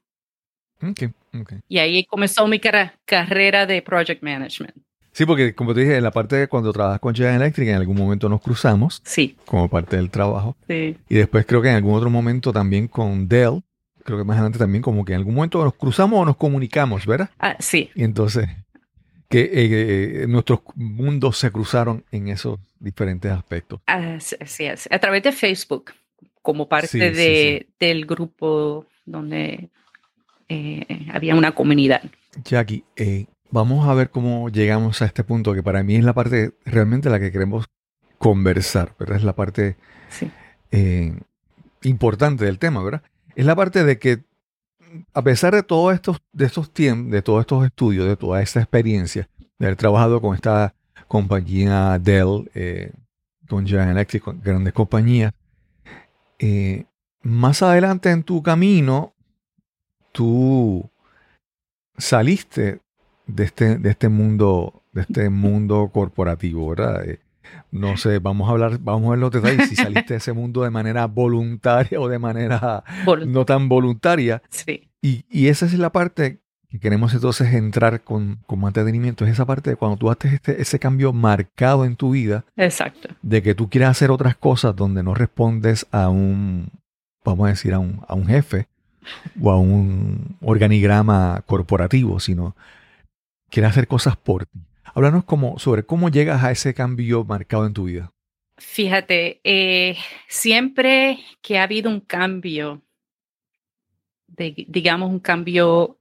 Okay, 0.81 1.09
okay. 1.41 1.59
Y 1.69 1.79
ahí 1.79 2.05
comenzó 2.05 2.47
mi 2.47 2.61
carrera 2.61 3.67
de 3.67 3.81
Project 3.81 4.23
Management. 4.23 4.75
Sí, 5.13 5.25
porque 5.25 5.55
como 5.55 5.73
te 5.73 5.81
dije, 5.81 5.97
en 5.97 6.03
la 6.03 6.11
parte 6.11 6.37
de 6.37 6.49
cuando 6.49 6.73
trabajas 6.73 7.01
con 7.01 7.15
General 7.15 7.41
Electric, 7.41 7.69
en 7.69 7.77
algún 7.77 7.97
momento 7.97 8.29
nos 8.29 8.43
cruzamos. 8.43 9.01
Sí. 9.05 9.37
Como 9.47 9.69
parte 9.69 9.97
del 9.97 10.11
trabajo. 10.11 10.57
Sí. 10.69 10.97
Y 11.09 11.15
después 11.15 11.47
creo 11.47 11.63
que 11.63 11.71
en 11.71 11.77
algún 11.77 11.95
otro 11.95 12.11
momento 12.11 12.53
también 12.53 12.89
con 12.89 13.27
Dell, 13.29 13.63
creo 14.05 14.19
que 14.19 14.25
más 14.25 14.35
adelante 14.37 14.59
también 14.59 14.83
como 14.83 15.05
que 15.05 15.13
en 15.13 15.21
algún 15.21 15.35
momento 15.35 15.65
nos 15.65 15.75
cruzamos 15.75 16.21
o 16.21 16.25
nos 16.25 16.37
comunicamos, 16.37 17.07
¿verdad? 17.07 17.31
Ah, 17.39 17.57
sí. 17.61 17.91
Y 17.95 18.05
entonces 18.05 18.49
que 19.35 19.41
eh, 19.41 20.23
eh, 20.23 20.27
nuestros 20.29 20.61
mundos 20.77 21.39
se 21.39 21.51
cruzaron 21.51 22.05
en 22.13 22.29
esos 22.29 22.61
diferentes 22.79 23.33
aspectos. 23.33 23.81
Así 23.85 24.65
es, 24.65 24.89
a 24.93 24.99
través 25.01 25.25
de 25.25 25.33
Facebook, 25.33 25.91
como 26.41 26.69
parte 26.69 27.11
de, 27.11 27.67
del 27.81 28.07
grupo 28.07 28.87
donde 29.05 29.71
eh, 30.49 31.09
había 31.13 31.35
una 31.35 31.53
comunidad. 31.53 32.03
Jackie, 32.45 32.85
vamos 33.51 33.89
a 33.89 33.95
ver 33.95 34.11
cómo 34.11 34.51
llegamos 34.51 35.03
a 35.03 35.07
este 35.07 35.25
punto, 35.25 35.53
que 35.53 35.65
para 35.65 35.83
mí 35.83 35.97
es 35.97 36.05
la 36.05 36.13
parte 36.13 36.53
realmente 36.65 37.11
la 37.11 37.19
que 37.19 37.33
queremos 37.33 37.67
conversar, 38.19 38.95
pero 38.97 39.17
es 39.17 39.25
la 39.25 39.35
parte 39.35 39.75
importante 41.83 42.45
del 42.45 42.61
tema, 42.61 42.85
¿verdad? 42.85 43.03
Es 43.35 43.47
la 43.47 43.57
parte 43.57 43.83
de 43.83 43.99
que 43.99 44.23
a 45.13 45.23
pesar 45.23 45.55
de 45.55 45.63
todos 45.63 45.95
estos, 45.95 46.21
de 46.33 46.45
estos 46.45 46.73
tiempos, 46.73 47.13
de 47.13 47.23
todos 47.23 47.41
estos 47.41 47.65
estudios, 47.65 48.07
de 48.07 48.17
toda 48.17 48.43
esta 48.43 48.61
experiencia, 48.61 49.29
de 49.59 49.67
haber 49.67 49.77
trabajado 49.77 50.21
con 50.21 50.35
esta 50.35 50.75
compañía 51.09 51.99
Dell, 51.99 52.51
eh, 52.55 52.93
con 53.49 53.67
General 53.67 53.91
Electric, 53.91 54.23
con 54.23 54.41
grandes 54.41 54.73
compañías, 54.73 55.33
eh, 56.39 56.87
más 57.23 57.63
adelante 57.63 58.11
en 58.11 58.23
tu 58.23 58.43
camino, 58.43 59.15
tú 60.13 60.91
saliste 61.97 62.81
de 63.27 63.45
este, 63.45 63.79
de 63.79 63.91
este 63.91 64.09
mundo, 64.09 64.83
de 64.93 65.03
este 65.03 65.31
mundo 65.31 65.91
corporativo, 65.93 66.69
¿verdad? 66.69 67.09
Eh, 67.09 67.21
no 67.75 67.97
sé, 67.97 68.21
vamos 68.21 68.49
a 68.49 68.53
hablar, 68.53 68.79
vamos 68.79 69.09
a 69.09 69.11
ver 69.11 69.19
los 69.19 69.33
detalles, 69.33 69.69
si 69.69 69.75
saliste 69.77 70.15
de 70.15 70.19
ese 70.19 70.33
mundo 70.33 70.63
de 70.63 70.71
manera 70.71 71.07
voluntaria 71.07 72.01
o 72.01 72.09
de 72.09 72.21
manera 72.21 72.85
no 73.27 73.45
tan 73.45 73.69
voluntaria. 73.69 74.43
Sí. 74.49 74.89
Y, 75.03 75.25
y, 75.29 75.49
esa 75.49 75.67
es 75.67 75.75
la 75.75 75.91
parte 75.91 76.41
que 76.69 76.79
queremos 76.79 77.13
entonces 77.13 77.53
entrar 77.53 78.03
con, 78.03 78.39
con 78.47 78.61
más 78.61 78.73
detenimiento, 78.73 79.25
es 79.25 79.33
esa 79.33 79.45
parte 79.45 79.71
de 79.71 79.77
cuando 79.77 79.97
tú 79.97 80.09
haces 80.09 80.35
este, 80.35 80.63
ese 80.63 80.79
cambio 80.79 81.13
marcado 81.13 81.85
en 81.85 81.97
tu 81.97 82.13
vida. 82.13 82.45
Exacto. 82.57 83.09
De 83.23 83.43
que 83.43 83.55
tú 83.55 83.69
quieres 83.69 83.89
hacer 83.89 84.13
otras 84.13 84.37
cosas 84.37 84.75
donde 84.77 85.03
no 85.03 85.15
respondes 85.15 85.87
a 85.91 86.09
un, 86.09 86.69
vamos 87.25 87.47
a 87.47 87.51
decir, 87.51 87.75
a 87.75 87.81
un, 87.81 88.03
a 88.07 88.15
un 88.15 88.27
jefe 88.27 88.69
o 89.41 89.51
a 89.51 89.59
un 89.59 90.37
organigrama 90.41 91.43
corporativo, 91.47 92.21
sino 92.21 92.55
quieres 93.51 93.71
hacer 93.71 93.89
cosas 93.89 94.17
por 94.17 94.47
ti. 94.47 94.61
Háblanos 94.95 95.25
como, 95.25 95.59
sobre 95.59 95.85
cómo 95.85 96.09
llegas 96.09 96.45
a 96.45 96.53
ese 96.53 96.73
cambio 96.73 97.25
marcado 97.25 97.67
en 97.67 97.75
tu 97.75 97.85
vida. 97.85 98.13
Fíjate, 98.57 99.41
eh, 99.43 99.97
siempre 100.29 101.19
que 101.43 101.59
ha 101.59 101.65
habido 101.65 101.91
un 101.91 101.99
cambio, 101.99 102.83
digamos 104.29 105.11
un 105.11 105.19
cambio 105.19 105.99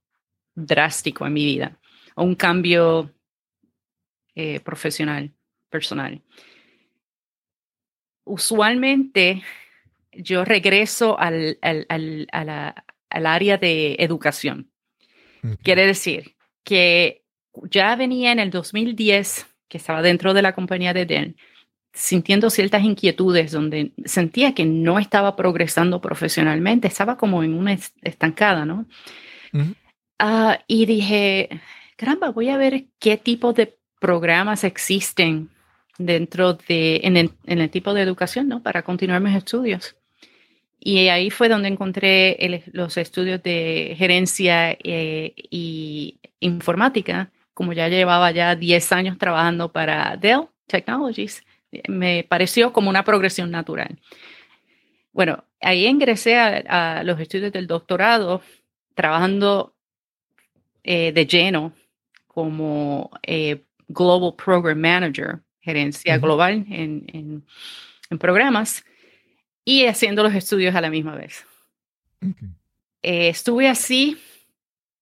drástico 0.54 1.26
en 1.26 1.34
mi 1.34 1.44
vida, 1.44 1.80
o 2.16 2.24
un 2.24 2.36
cambio 2.36 3.12
eh, 4.36 4.60
profesional, 4.60 5.34
personal, 5.70 6.22
usualmente 8.26 9.42
yo 10.12 10.46
regreso 10.46 11.18
al, 11.20 11.58
área 13.10 13.58
de 13.58 13.96
educación. 13.98 14.70
Quiere 15.64 15.88
decir 15.88 16.36
que 16.64 17.23
ya 17.70 17.96
venía 17.96 18.32
en 18.32 18.40
el 18.40 18.50
2010, 18.50 19.48
que 19.68 19.78
estaba 19.78 20.02
dentro 20.02 20.34
de 20.34 20.42
la 20.42 20.54
compañía 20.54 20.94
de 20.94 21.06
Dell, 21.06 21.36
sintiendo 21.94 22.50
ciertas 22.50 22.84
inquietudes 22.84 23.52
donde 23.52 23.92
sentía 24.06 24.56
que 24.56 24.66
no 24.66 25.00
estaba 25.00 25.36
progresando 25.36 26.02
profesionalmente, 26.02 26.88
estaba 26.88 27.18
como 27.18 27.44
en 27.44 27.54
una 27.54 27.78
estancada, 28.02 28.66
¿no? 28.66 28.86
Ah, 30.18 30.60
y 30.68 30.86
dije, 30.86 31.50
caramba, 31.96 32.32
voy 32.32 32.50
a 32.50 32.58
ver 32.58 32.86
qué 33.00 33.18
tipo 33.18 33.54
de 33.54 33.78
programas 34.00 34.64
existen 34.64 35.50
dentro 35.98 36.54
de, 36.54 37.02
en 37.04 37.18
el, 37.18 37.70
tipo 37.70 37.94
de 37.94 38.02
educación, 38.02 38.48
¿no? 38.48 38.64
Para 38.64 38.82
continuar 38.82 39.22
mis 39.22 39.36
estudios. 39.36 39.96
Y 40.80 41.08
ahí 41.08 41.30
fue 41.30 41.48
donde 41.48 41.70
encontré 41.70 42.64
los 42.74 42.98
estudios 42.98 43.42
de 43.44 43.96
gerencia 43.98 44.72
eh, 44.72 45.34
y 45.50 46.20
informática 46.40 47.32
como 47.54 47.74
ya 47.74 47.88
llevaba 47.90 48.32
ya 48.32 48.56
10 48.56 48.92
años 48.92 49.18
trabajando 49.18 49.72
para 49.72 50.18
Dell 50.18 50.48
Technologies, 50.68 51.44
me 51.88 52.24
pareció 52.24 52.74
como 52.74 52.90
una 52.90 53.04
progresión 53.04 53.52
natural. 53.52 54.00
Bueno, 55.12 55.44
ahí 55.62 55.86
ingresé 55.86 56.38
a, 56.38 57.04
los 57.04 57.20
estudios 57.20 57.52
del 57.52 57.68
doctorado 57.68 58.42
trabajando 58.96 59.76
eh, 60.84 61.12
de 61.12 61.26
lleno 61.26 61.74
como 62.28 63.12
eh, 63.22 63.64
Global 63.88 64.34
Program 64.36 64.80
Manager, 64.80 65.40
gerencia 65.62 66.18
global 66.18 66.66
en, 66.70 67.46
programas, 68.20 68.84
y 69.66 69.86
haciendo 69.86 70.22
los 70.22 70.36
estudios 70.36 70.76
a 70.76 70.82
la 70.82 70.92
misma 70.92 71.16
vez. 71.16 71.46
Eh, 73.02 73.30
estuve 73.30 73.68
así 73.68 74.18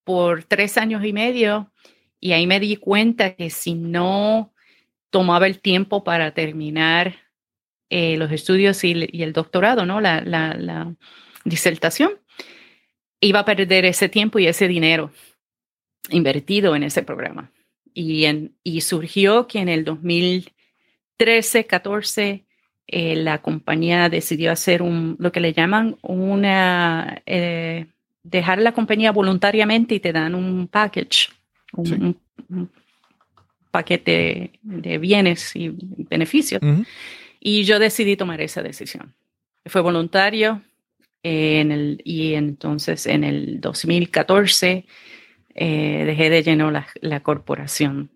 por 0.04 0.44
tres 0.44 0.78
años 0.78 1.04
y 1.04 1.12
medio 1.14 1.72
y 2.22 2.34
ahí 2.34 2.48
me 2.48 2.60
di 2.60 2.78
cuenta 2.78 3.36
que 3.36 3.50
si 3.50 3.74
no 3.74 4.54
tomaba 5.10 5.48
el 5.48 5.60
tiempo 5.60 6.04
para 6.04 6.34
terminar 6.34 7.16
eh, 7.90 8.16
los 8.16 8.32
estudios 8.32 8.84
y, 8.84 8.92
el 8.92 9.34
doctorado, 9.34 9.86
¿no? 9.86 10.00
La, 10.00 10.96
disertación, 11.44 12.12
iba 13.20 13.40
a 13.40 13.46
perder 13.46 13.86
ese 13.86 14.08
tiempo 14.08 14.38
y 14.38 14.46
ese 14.46 14.68
dinero 14.68 15.12
invertido 16.12 16.76
en 16.76 16.84
ese 16.84 17.02
programa. 17.02 17.52
Y, 17.94 18.26
en, 18.26 18.56
y 18.64 18.82
surgió 18.82 19.48
que 19.48 19.58
en 19.60 19.68
el 19.68 19.84
2013, 19.84 21.66
14, 21.66 22.46
eh, 22.86 23.16
la 23.16 23.42
compañía 23.42 24.08
decidió 24.10 24.52
hacer 24.52 24.82
lo 24.82 25.32
que 25.32 25.40
le 25.40 25.54
llaman 25.54 25.98
una, 26.04 27.24
eh, 27.26 27.88
dejar 28.22 28.60
la 28.62 28.74
compañía 28.74 29.12
voluntariamente 29.12 29.96
y 29.96 30.00
te 30.00 30.14
dan 30.14 30.36
un 30.36 30.68
package 30.68 31.30
un, 31.74 32.18
paquete 33.72 34.60
de 34.62 34.98
bienes 34.98 35.56
y 35.56 35.70
beneficios. 36.10 36.62
Y 37.40 37.64
yo 37.64 37.80
decidí 37.80 38.18
tomar 38.18 38.42
esa 38.42 38.62
decisión. 38.62 39.16
Fue 39.66 39.82
voluntario 39.82 40.62
en 41.24 41.72
el, 41.72 42.02
y 42.04 42.34
entonces 42.34 43.06
en 43.06 43.24
el 43.24 43.62
2014 43.62 44.86
eh, 45.54 46.04
dejé 46.06 46.30
de 46.30 46.44
lleno 46.44 46.72
la, 46.72 47.24
corporación 47.24 48.12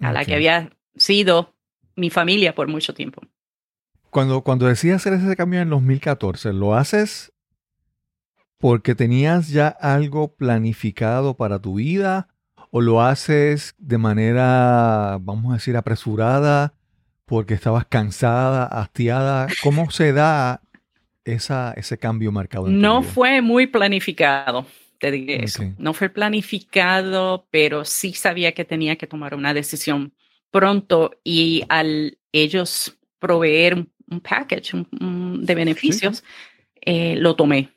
a 0.00 0.12
la 0.12 0.24
que 0.24 0.34
había 0.34 0.70
sido 0.96 1.54
mi 1.96 2.10
familia 2.10 2.54
por 2.54 2.68
mucho 2.68 2.94
tiempo. 2.94 3.22
Cuando, 4.10 4.42
cuando 4.42 4.66
decides 4.66 4.96
hacer 4.96 5.14
ese 5.14 5.36
cambio 5.36 5.60
en 5.60 5.70
2014, 5.70 6.52
¿lo 6.52 6.74
haces 6.74 7.32
porque 8.58 8.94
tenías 8.94 9.48
ya 9.48 9.68
algo 9.68 10.36
planificado 10.36 11.36
para 11.36 11.58
tu 11.60 11.74
vida 11.74 12.33
o 12.76 12.80
lo 12.80 13.00
haces 13.00 13.76
de 13.78 13.98
manera, 13.98 15.18
vamos 15.20 15.52
a 15.52 15.54
decir, 15.54 15.76
apresurada 15.76 16.74
porque 17.24 17.54
estabas 17.54 17.84
cansada, 17.86 18.64
hastiada? 18.64 19.46
¿Cómo 19.62 19.90
se 19.92 20.12
da 20.12 20.60
esa, 21.24 21.72
ese 21.76 21.98
cambio 21.98 22.32
marcado? 22.32 22.66
no 22.66 23.04
fue 23.04 23.40
muy 23.42 23.68
planificado, 23.68 24.66
te 24.98 25.12
diré 25.12 25.44
eso. 25.44 25.62
No 25.78 25.94
fue 25.94 26.08
planificado, 26.08 27.46
pero 27.52 27.84
sí 27.84 28.12
sabía 28.12 28.50
que 28.50 28.64
tenía 28.64 28.96
que 28.96 29.06
tomar 29.06 29.36
una 29.36 29.54
decisión 29.54 30.12
pronto 30.50 31.12
y 31.22 31.62
al 31.68 32.18
ellos 32.32 32.98
proveer 33.20 33.74
un, 33.74 34.20
package 34.20 34.72
de 34.90 35.54
beneficios, 35.54 36.24
eh, 36.80 37.14
lo 37.18 37.36
tomé. 37.36 37.70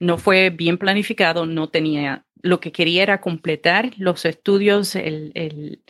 No 0.00 0.18
fue 0.18 0.50
bien 0.50 0.78
planificado, 0.78 1.46
no 1.46 1.68
tenía 1.68 2.24
lo 2.42 2.60
que 2.60 2.72
quería 2.72 3.02
era 3.02 3.20
completar 3.20 3.92
los 3.96 4.24
estudios, 4.24 4.94
el, 4.96 5.80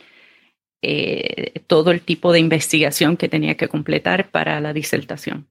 eh, 0.82 1.60
todo 1.66 1.90
el 1.90 2.00
tipo 2.00 2.32
de 2.32 2.40
investigación 2.40 3.16
que 3.16 3.28
tenía 3.28 3.56
que 3.56 3.68
completar 3.68 4.30
para 4.30 4.60
la 4.60 4.72
disertación. 4.72 5.48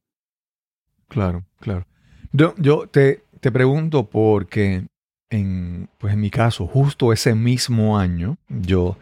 Claro, 1.08 1.44
claro. 1.60 1.86
Yo, 2.32 2.54
yo 2.58 2.88
te, 2.88 3.24
te, 3.42 3.52
pregunto 3.52 4.06
porque 4.10 4.86
en, 5.30 5.90
pues 5.98 6.14
en 6.14 6.22
mi 6.22 6.30
caso, 6.30 6.68
justo 6.68 7.12
ese 7.12 7.36
mismo 7.36 7.98
año, 7.98 8.38
yo 8.48 8.98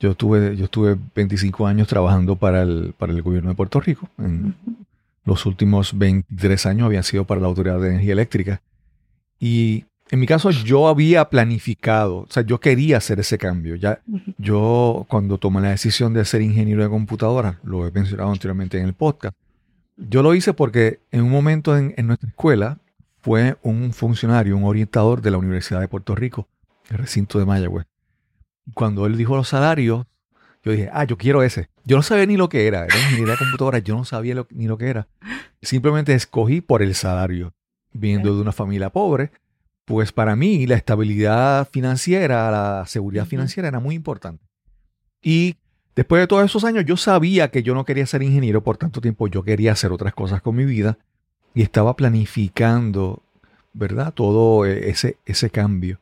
Yo 0.00 0.12
estuve, 0.12 0.56
yo 0.56 0.66
estuve 0.66 0.96
25 1.14 1.66
años 1.66 1.88
trabajando 1.88 2.36
para 2.36 2.62
el, 2.62 2.94
para 2.96 3.12
el 3.12 3.20
gobierno 3.22 3.50
de 3.50 3.56
Puerto 3.56 3.80
Rico. 3.80 4.08
En 4.18 4.54
los 5.24 5.44
últimos 5.44 5.98
23 5.98 6.66
años 6.66 6.86
habían 6.86 7.02
sido 7.02 7.24
para 7.24 7.40
la 7.40 7.48
Autoridad 7.48 7.80
de 7.80 7.88
Energía 7.88 8.12
Eléctrica. 8.12 8.62
Y 9.40 9.86
en 10.10 10.20
mi 10.20 10.26
caso 10.26 10.50
yo 10.50 10.88
había 10.88 11.28
planificado, 11.28 12.18
o 12.18 12.26
sea, 12.28 12.42
yo 12.42 12.60
quería 12.60 12.96
hacer 12.96 13.20
ese 13.20 13.38
cambio. 13.38 13.76
Ya, 13.76 14.00
yo 14.38 15.06
cuando 15.08 15.38
tomé 15.38 15.60
la 15.60 15.70
decisión 15.70 16.14
de 16.14 16.24
ser 16.24 16.42
ingeniero 16.42 16.82
de 16.82 16.88
computadora, 16.88 17.58
lo 17.62 17.86
he 17.86 17.90
mencionado 17.90 18.30
anteriormente 18.30 18.78
en 18.78 18.86
el 18.86 18.94
podcast, 18.94 19.36
yo 19.96 20.22
lo 20.22 20.34
hice 20.34 20.54
porque 20.54 21.00
en 21.10 21.22
un 21.22 21.30
momento 21.30 21.76
en, 21.76 21.94
nuestra 22.06 22.28
escuela 22.28 22.78
fue 23.20 23.56
un 23.62 23.92
funcionario, 23.92 24.56
un 24.56 24.64
orientador 24.64 25.20
de 25.20 25.30
la 25.30 25.38
Universidad 25.38 25.80
de 25.80 25.88
Puerto 25.88 26.14
Rico, 26.14 26.48
el 26.88 26.98
recinto 26.98 27.38
de 27.38 27.44
Mayagüez. 27.44 27.86
Cuando 28.74 29.06
él 29.06 29.16
dijo 29.16 29.36
los 29.36 29.48
salarios, 29.48 30.06
yo 30.62 30.72
dije, 30.72 30.88
ah, 30.92 31.04
yo 31.04 31.18
quiero 31.18 31.42
ese. 31.42 31.68
Yo 31.84 31.96
no 31.96 32.02
sabía 32.02 32.26
ni 32.26 32.36
lo 32.36 32.48
que 32.48 32.66
era, 32.66 32.84
era 32.84 32.96
ingeniería 32.96 33.32
de 33.32 33.38
computadora, 33.38 33.78
yo 33.78 33.96
no 33.96 34.04
sabía 34.04 34.34
ni 34.50 34.66
lo 34.66 34.78
que 34.78 34.88
era. 34.88 35.08
Simplemente 35.62 36.14
escogí 36.14 36.60
por 36.60 36.82
el 36.82 36.94
salario, 36.94 37.52
viendo 37.92 38.34
de 38.34 38.40
una 38.40 38.52
familia 38.52 38.90
pobre 38.90 39.32
pues 39.88 40.12
para 40.12 40.36
mí 40.36 40.66
la 40.66 40.76
estabilidad 40.76 41.66
financiera, 41.72 42.50
la 42.50 42.84
seguridad 42.86 43.24
financiera 43.24 43.68
era 43.68 43.80
muy 43.80 43.94
importante. 43.94 44.44
Y 45.22 45.56
después 45.96 46.20
de 46.20 46.26
todos 46.26 46.44
esos 46.44 46.62
años 46.64 46.84
yo 46.84 46.98
sabía 46.98 47.50
que 47.50 47.62
yo 47.62 47.74
no 47.74 47.86
quería 47.86 48.04
ser 48.04 48.22
ingeniero 48.22 48.62
por 48.62 48.76
tanto 48.76 49.00
tiempo, 49.00 49.28
yo 49.28 49.42
quería 49.42 49.72
hacer 49.72 49.90
otras 49.90 50.12
cosas 50.12 50.42
con 50.42 50.56
mi 50.56 50.66
vida 50.66 50.98
y 51.54 51.62
estaba 51.62 51.96
planificando, 51.96 53.22
¿verdad? 53.72 54.12
Todo 54.12 54.66
e, 54.66 54.90
ese, 54.90 55.16
ese 55.24 55.48
cambio. 55.48 55.98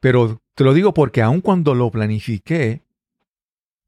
Pero 0.00 0.40
te 0.56 0.64
lo 0.64 0.74
digo 0.74 0.92
porque 0.92 1.22
aun 1.22 1.40
cuando 1.40 1.76
lo 1.76 1.92
planifiqué, 1.92 2.82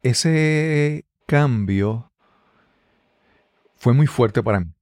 ese 0.00 1.04
cambio 1.26 2.12
fue 3.74 3.94
muy 3.94 4.06
fuerte 4.06 4.44
para 4.44 4.60
mí. 4.60 4.75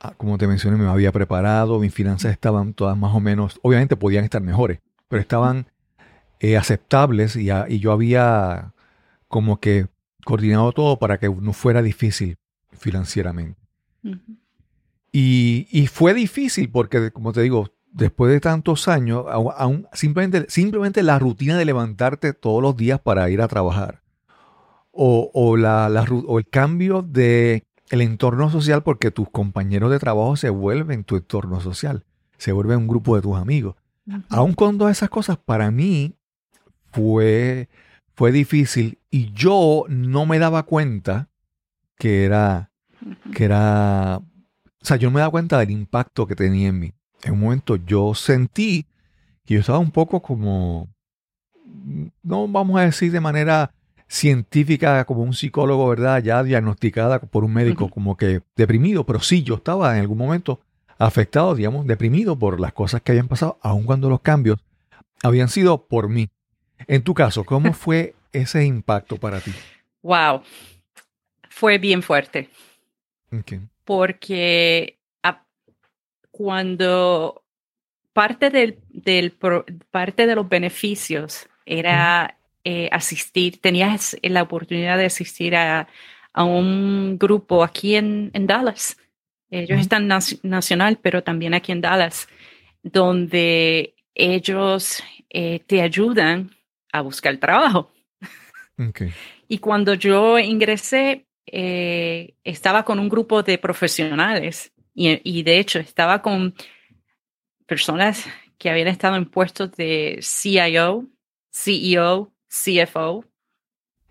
Ah, 0.00 0.14
como 0.16 0.38
te 0.38 0.46
mencioné, 0.46 0.78
me 0.78 0.88
había 0.88 1.12
preparado, 1.12 1.78
mis 1.78 1.92
finanzas 1.92 2.32
estaban 2.32 2.72
todas 2.72 2.96
más 2.96 3.14
o 3.14 3.20
menos, 3.20 3.60
obviamente 3.62 3.96
podían 3.96 4.24
estar 4.24 4.40
mejores, 4.40 4.80
pero 5.08 5.20
estaban 5.20 5.66
eh, 6.38 6.56
aceptables 6.56 7.36
y, 7.36 7.50
yo 7.78 7.92
había 7.92 8.72
como 9.28 9.60
que 9.60 9.88
coordinado 10.24 10.72
todo 10.72 10.98
para 10.98 11.18
que 11.18 11.28
no 11.28 11.52
fuera 11.52 11.82
difícil 11.82 12.38
financieramente. 12.72 13.60
y, 15.12 15.86
fue 15.92 16.14
difícil 16.14 16.70
porque, 16.70 17.10
como 17.10 17.34
te 17.34 17.42
digo, 17.42 17.68
después 17.92 18.32
de 18.32 18.40
tantos 18.40 18.88
años, 18.88 19.26
aún, 19.28 19.86
simplemente, 19.92 20.46
simplemente 20.48 21.02
la 21.02 21.18
rutina 21.18 21.58
de 21.58 21.66
levantarte 21.66 22.32
todos 22.32 22.62
los 22.62 22.74
días 22.74 23.00
para 23.00 23.28
ir 23.28 23.42
a 23.42 23.48
trabajar 23.48 24.00
o, 24.92 25.56
la, 25.56 25.88
o 26.26 26.38
el 26.38 26.48
cambio 26.48 27.02
de 27.02 27.64
el 27.90 28.00
entorno 28.00 28.50
social 28.50 28.82
porque 28.82 29.10
tus 29.10 29.28
compañeros 29.28 29.90
de 29.90 29.98
trabajo 29.98 30.36
se 30.36 30.48
vuelven 30.48 31.04
tu 31.04 31.16
entorno 31.16 31.60
social, 31.60 32.04
se 32.38 32.52
vuelven 32.52 32.78
un 32.78 32.88
grupo 32.88 33.16
de 33.16 33.22
tus 33.22 33.36
amigos. 33.36 33.74
Aún 34.28 34.54
con 34.54 34.78
todas 34.78 34.96
esas 34.96 35.10
cosas, 35.10 35.36
para 35.36 35.70
mí 35.70 36.14
fue, 36.92 37.68
fue 38.14 38.32
difícil 38.32 38.98
y 39.10 39.32
yo 39.32 39.84
no 39.88 40.24
me 40.24 40.38
daba 40.38 40.62
cuenta 40.62 41.28
que 41.96 42.24
era, 42.24 42.70
que 43.34 43.44
era, 43.44 44.18
o 44.18 44.84
sea, 44.84 44.96
yo 44.96 45.08
no 45.08 45.14
me 45.14 45.20
daba 45.20 45.32
cuenta 45.32 45.58
del 45.58 45.70
impacto 45.70 46.26
que 46.26 46.36
tenía 46.36 46.68
en 46.68 46.78
mí. 46.78 46.92
En 47.22 47.34
un 47.34 47.40
momento 47.40 47.76
yo 47.76 48.14
sentí 48.14 48.86
que 49.44 49.54
yo 49.54 49.60
estaba 49.60 49.78
un 49.78 49.90
poco 49.90 50.22
como, 50.22 50.88
no 52.22 52.48
vamos 52.48 52.80
a 52.80 52.84
decir 52.84 53.10
de 53.10 53.20
manera 53.20 53.72
científica 54.10 55.04
como 55.04 55.22
un 55.22 55.34
psicólogo, 55.34 55.88
¿verdad? 55.88 56.20
Ya 56.20 56.42
diagnosticada 56.42 57.20
por 57.20 57.44
un 57.44 57.54
médico 57.54 57.88
como 57.88 58.16
que 58.16 58.42
deprimido, 58.56 59.06
pero 59.06 59.20
sí, 59.20 59.44
yo 59.44 59.54
estaba 59.54 59.94
en 59.94 60.00
algún 60.00 60.18
momento 60.18 60.60
afectado, 60.98 61.54
digamos, 61.54 61.86
deprimido 61.86 62.36
por 62.36 62.58
las 62.58 62.72
cosas 62.72 63.02
que 63.02 63.12
habían 63.12 63.28
pasado, 63.28 63.58
aun 63.62 63.84
cuando 63.84 64.10
los 64.10 64.20
cambios 64.20 64.58
habían 65.22 65.48
sido 65.48 65.86
por 65.86 66.08
mí. 66.08 66.28
En 66.88 67.02
tu 67.02 67.14
caso, 67.14 67.44
¿cómo 67.44 67.72
fue 67.72 68.14
ese 68.32 68.64
impacto 68.64 69.16
para 69.16 69.40
ti? 69.40 69.52
Wow, 70.02 70.42
fue 71.48 71.78
bien 71.78 72.02
fuerte. 72.02 72.50
Porque 73.84 74.98
cuando 76.32 77.44
parte 78.12 78.50
del, 78.50 78.80
del 78.88 79.36
parte 79.90 80.26
de 80.26 80.34
los 80.34 80.48
beneficios 80.48 81.48
era 81.64 82.39
eh, 82.64 82.88
asistir, 82.92 83.60
tenías 83.60 84.16
la 84.22 84.42
oportunidad 84.42 84.98
de 84.98 85.06
asistir 85.06 85.56
a, 85.56 85.88
un 86.34 87.18
grupo 87.18 87.64
aquí 87.64 87.96
en, 87.96 88.30
Dallas. 88.32 88.96
Ellos 89.50 89.80
están 89.80 90.08
nacional, 90.42 90.98
pero 91.02 91.22
también 91.24 91.54
aquí 91.54 91.72
en 91.72 91.80
Dallas, 91.80 92.28
donde 92.82 93.94
ellos 94.14 95.02
eh, 95.28 95.60
te 95.66 95.82
ayudan 95.82 96.50
a 96.92 97.00
buscar 97.00 97.36
trabajo. 97.38 97.90
Y 99.48 99.58
cuando 99.58 99.94
yo 99.94 100.38
ingresé, 100.38 101.26
eh, 101.46 102.34
estaba 102.44 102.84
con 102.84 102.98
un 102.98 103.08
grupo 103.08 103.42
de 103.42 103.58
profesionales 103.58 104.72
y, 104.94 105.20
y, 105.24 105.42
de 105.42 105.58
hecho 105.58 105.80
estaba 105.80 106.22
con 106.22 106.54
personas 107.66 108.26
que 108.56 108.70
habían 108.70 108.88
estado 108.88 109.16
en 109.16 109.26
puestos 109.26 109.72
de 109.72 110.20
CIO, 110.22 111.06
CEO, 111.50 112.32
CFO, 112.50 113.24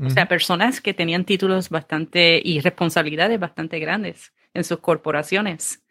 o 0.01 0.09
sea, 0.09 0.27
personas 0.27 0.79
que 0.79 0.93
tenían 0.93 1.25
títulos 1.25 1.69
bastante 1.69 2.41
y 2.43 2.61
responsabilidades 2.61 3.37
bastante 3.37 3.79
grandes 3.79 4.33
en 4.53 4.63
sus 4.63 4.79
corporaciones. 4.79 5.83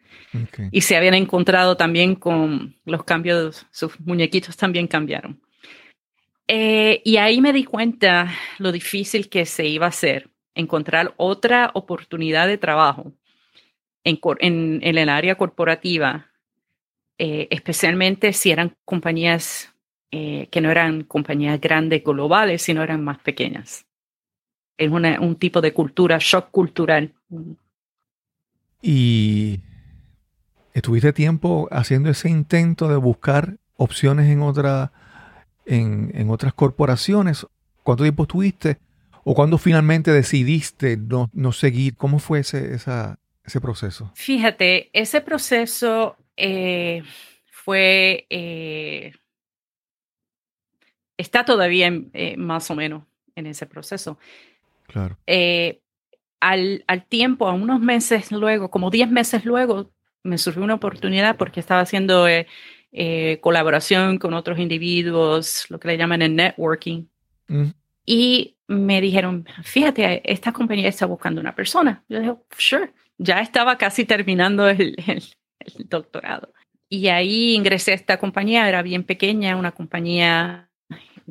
Y 0.71 0.81
se 0.81 0.97
habían 0.97 1.13
encontrado 1.13 1.77
también 1.77 2.15
con 2.15 2.75
los 2.85 3.03
cambios, 3.03 3.67
sus 3.71 3.99
muñequitos 3.99 4.57
también 4.57 4.87
cambiaron. 4.87 5.39
Eh, 6.47 7.03
y 7.05 7.17
ahí 7.17 7.41
me 7.41 7.53
di 7.53 7.63
cuenta 7.63 8.33
lo 8.57 8.71
difícil 8.71 9.29
que 9.29 9.45
se 9.45 9.67
iba 9.67 9.85
a 9.85 9.89
hacer 9.89 10.29
encontrar 10.55 11.13
otra 11.17 11.69
oportunidad 11.75 12.47
de 12.47 12.57
trabajo 12.57 13.13
en, 14.03 14.19
en, 14.39 14.79
en 14.81 14.97
el 14.97 15.09
área 15.09 15.35
corporativa, 15.35 16.31
eh, 17.19 17.47
especialmente 17.51 18.33
si 18.33 18.49
eran 18.49 18.75
compañías 18.83 19.73
eh, 20.11 20.47
que 20.51 20.61
no 20.61 20.71
eran 20.71 21.03
compañías 21.03 21.59
grandes 21.61 22.03
globales, 22.03 22.61
sino 22.61 22.83
eran 22.83 23.03
más 23.03 23.19
pequeñas. 23.19 23.85
Es 24.77 24.89
un 24.89 25.35
tipo 25.35 25.61
de 25.61 25.73
cultura, 25.73 26.17
shock 26.19 26.51
cultural. 26.51 27.13
¿Y 28.81 29.59
estuviste 30.73 31.11
tiempo 31.11 31.67
haciendo 31.69 32.09
ese 32.09 32.29
intento 32.29 32.87
de 32.87 32.95
buscar 32.95 33.57
opciones 33.75 34.29
en, 34.29 34.41
otra, 34.41 34.91
en, 35.65 36.11
en 36.15 36.29
otras 36.29 36.53
corporaciones? 36.53 37.45
¿Cuánto 37.83 38.03
tiempo 38.03 38.23
estuviste? 38.23 38.77
¿O 39.23 39.35
cuándo 39.35 39.57
finalmente 39.57 40.11
decidiste 40.11 40.97
no, 40.97 41.29
no 41.33 41.51
seguir? 41.51 41.95
¿Cómo 41.95 42.19
fue 42.19 42.39
ese, 42.39 42.73
esa, 42.73 43.19
ese 43.43 43.59
proceso? 43.59 44.11
Fíjate, 44.15 44.89
ese 44.93 45.21
proceso 45.21 46.15
eh, 46.37 47.03
fue 47.51 48.25
eh, 48.29 49.11
está 51.19 51.43
todavía 51.43 51.91
eh, 52.13 52.37
más 52.37 52.71
o 52.71 52.75
menos 52.75 53.03
en 53.35 53.45
ese 53.45 53.65
proceso. 53.65 54.17
Claro. 54.87 55.17
Eh, 55.27 55.81
al, 56.39 56.85
al, 56.87 57.05
tiempo, 57.05 57.47
a 57.47 57.53
unos 57.53 57.81
meses 57.81 58.31
luego, 58.31 58.71
como 58.71 58.89
10 58.89 59.11
meses 59.11 59.43
luego, 59.43 59.91
me 60.23 60.37
surgió 60.37 60.63
una 60.63 60.75
oportunidad 60.75 61.35
porque 61.35 61.59
estaba 61.59 61.81
haciendo 61.81 62.27
eh, 62.27 63.37
colaboración 63.41 64.17
con 64.17 64.33
otros 64.33 64.59
individuos, 64.59 65.65
lo 65.69 65.79
que 65.79 65.89
le 65.89 65.97
llaman 65.97 66.21
el 66.21 66.35
networking. 66.35 67.05
Mm. 67.49 67.71
Y 68.05 68.55
me 68.67 69.01
dijeron, 69.01 69.45
fíjate, 69.63 70.21
esta 70.31 70.53
compañía 70.53 70.87
está 70.87 71.05
buscando 71.05 71.41
una 71.41 71.53
persona. 71.53 72.03
Yo 72.07 72.19
dije, 72.19 72.35
sure, 72.57 72.93
ya 73.17 73.41
estaba 73.41 73.77
casi 73.77 74.05
terminando 74.05 74.69
el, 74.69 74.95
el, 75.05 75.23
el 75.59 75.89
doctorado. 75.89 76.53
Y 76.87 77.09
ahí 77.09 77.55
ingresé 77.55 77.91
a 77.91 77.95
esta 77.95 78.17
compañía, 78.17 78.69
era 78.69 78.81
bien 78.81 79.03
pequeña, 79.03 79.57
una 79.57 79.73
compañía 79.73 80.68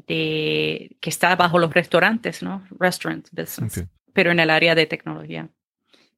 de, 0.06 0.96
que 1.00 1.10
está 1.10 1.34
bajo 1.36 1.58
los 1.58 1.72
restaurantes, 1.72 2.42
¿no? 2.42 2.66
Restaurant 2.78 3.28
business, 3.32 3.84
pero 4.12 4.30
en 4.30 4.40
el 4.40 4.50
área 4.50 4.74
de 4.74 4.86
tecnología. 4.86 5.48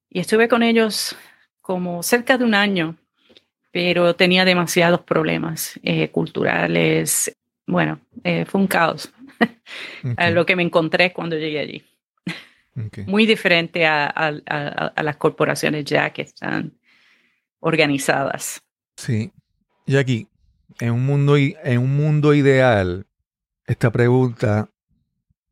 Y 0.09 0.21
estuve 0.21 0.49
con 0.49 0.63
ellos 0.63 1.17
como 1.61 2.03
cerca 2.03 2.37
de 2.37 2.45
un 2.45 2.55
año, 2.55 2.97
pero 3.71 4.17
tenía 4.17 4.45
demasiados 4.45 5.03
problemas 5.03 5.79
eh, 5.83 6.11
culturales. 6.11 7.33
Bueno, 7.67 8.01
eh, 8.25 8.45
fue 8.45 8.61
un 8.61 8.67
caos 8.67 9.13
lo 10.33 10.45
que 10.47 10.57
me 10.57 10.63
encontré 10.63 11.13
cuando 11.13 11.37
llegué 11.37 11.61
allí. 11.61 11.85
Muy 13.07 13.27
diferente 13.27 13.85
a, 13.85 14.07
a, 14.07 15.03
las 15.03 15.17
corporaciones 15.17 15.85
ya 15.85 16.11
que 16.11 16.23
están 16.23 16.73
organizadas. 17.59 18.63
Sí. 18.97 19.33
Y 19.87 19.97
aquí, 19.97 20.29
en 20.79 20.93
un 20.93 21.05
mundo, 21.05 21.37
en 21.37 21.79
un 21.79 21.97
mundo 21.97 22.33
ideal, 22.33 23.07
esta 23.71 23.93
pregunta 23.93 24.69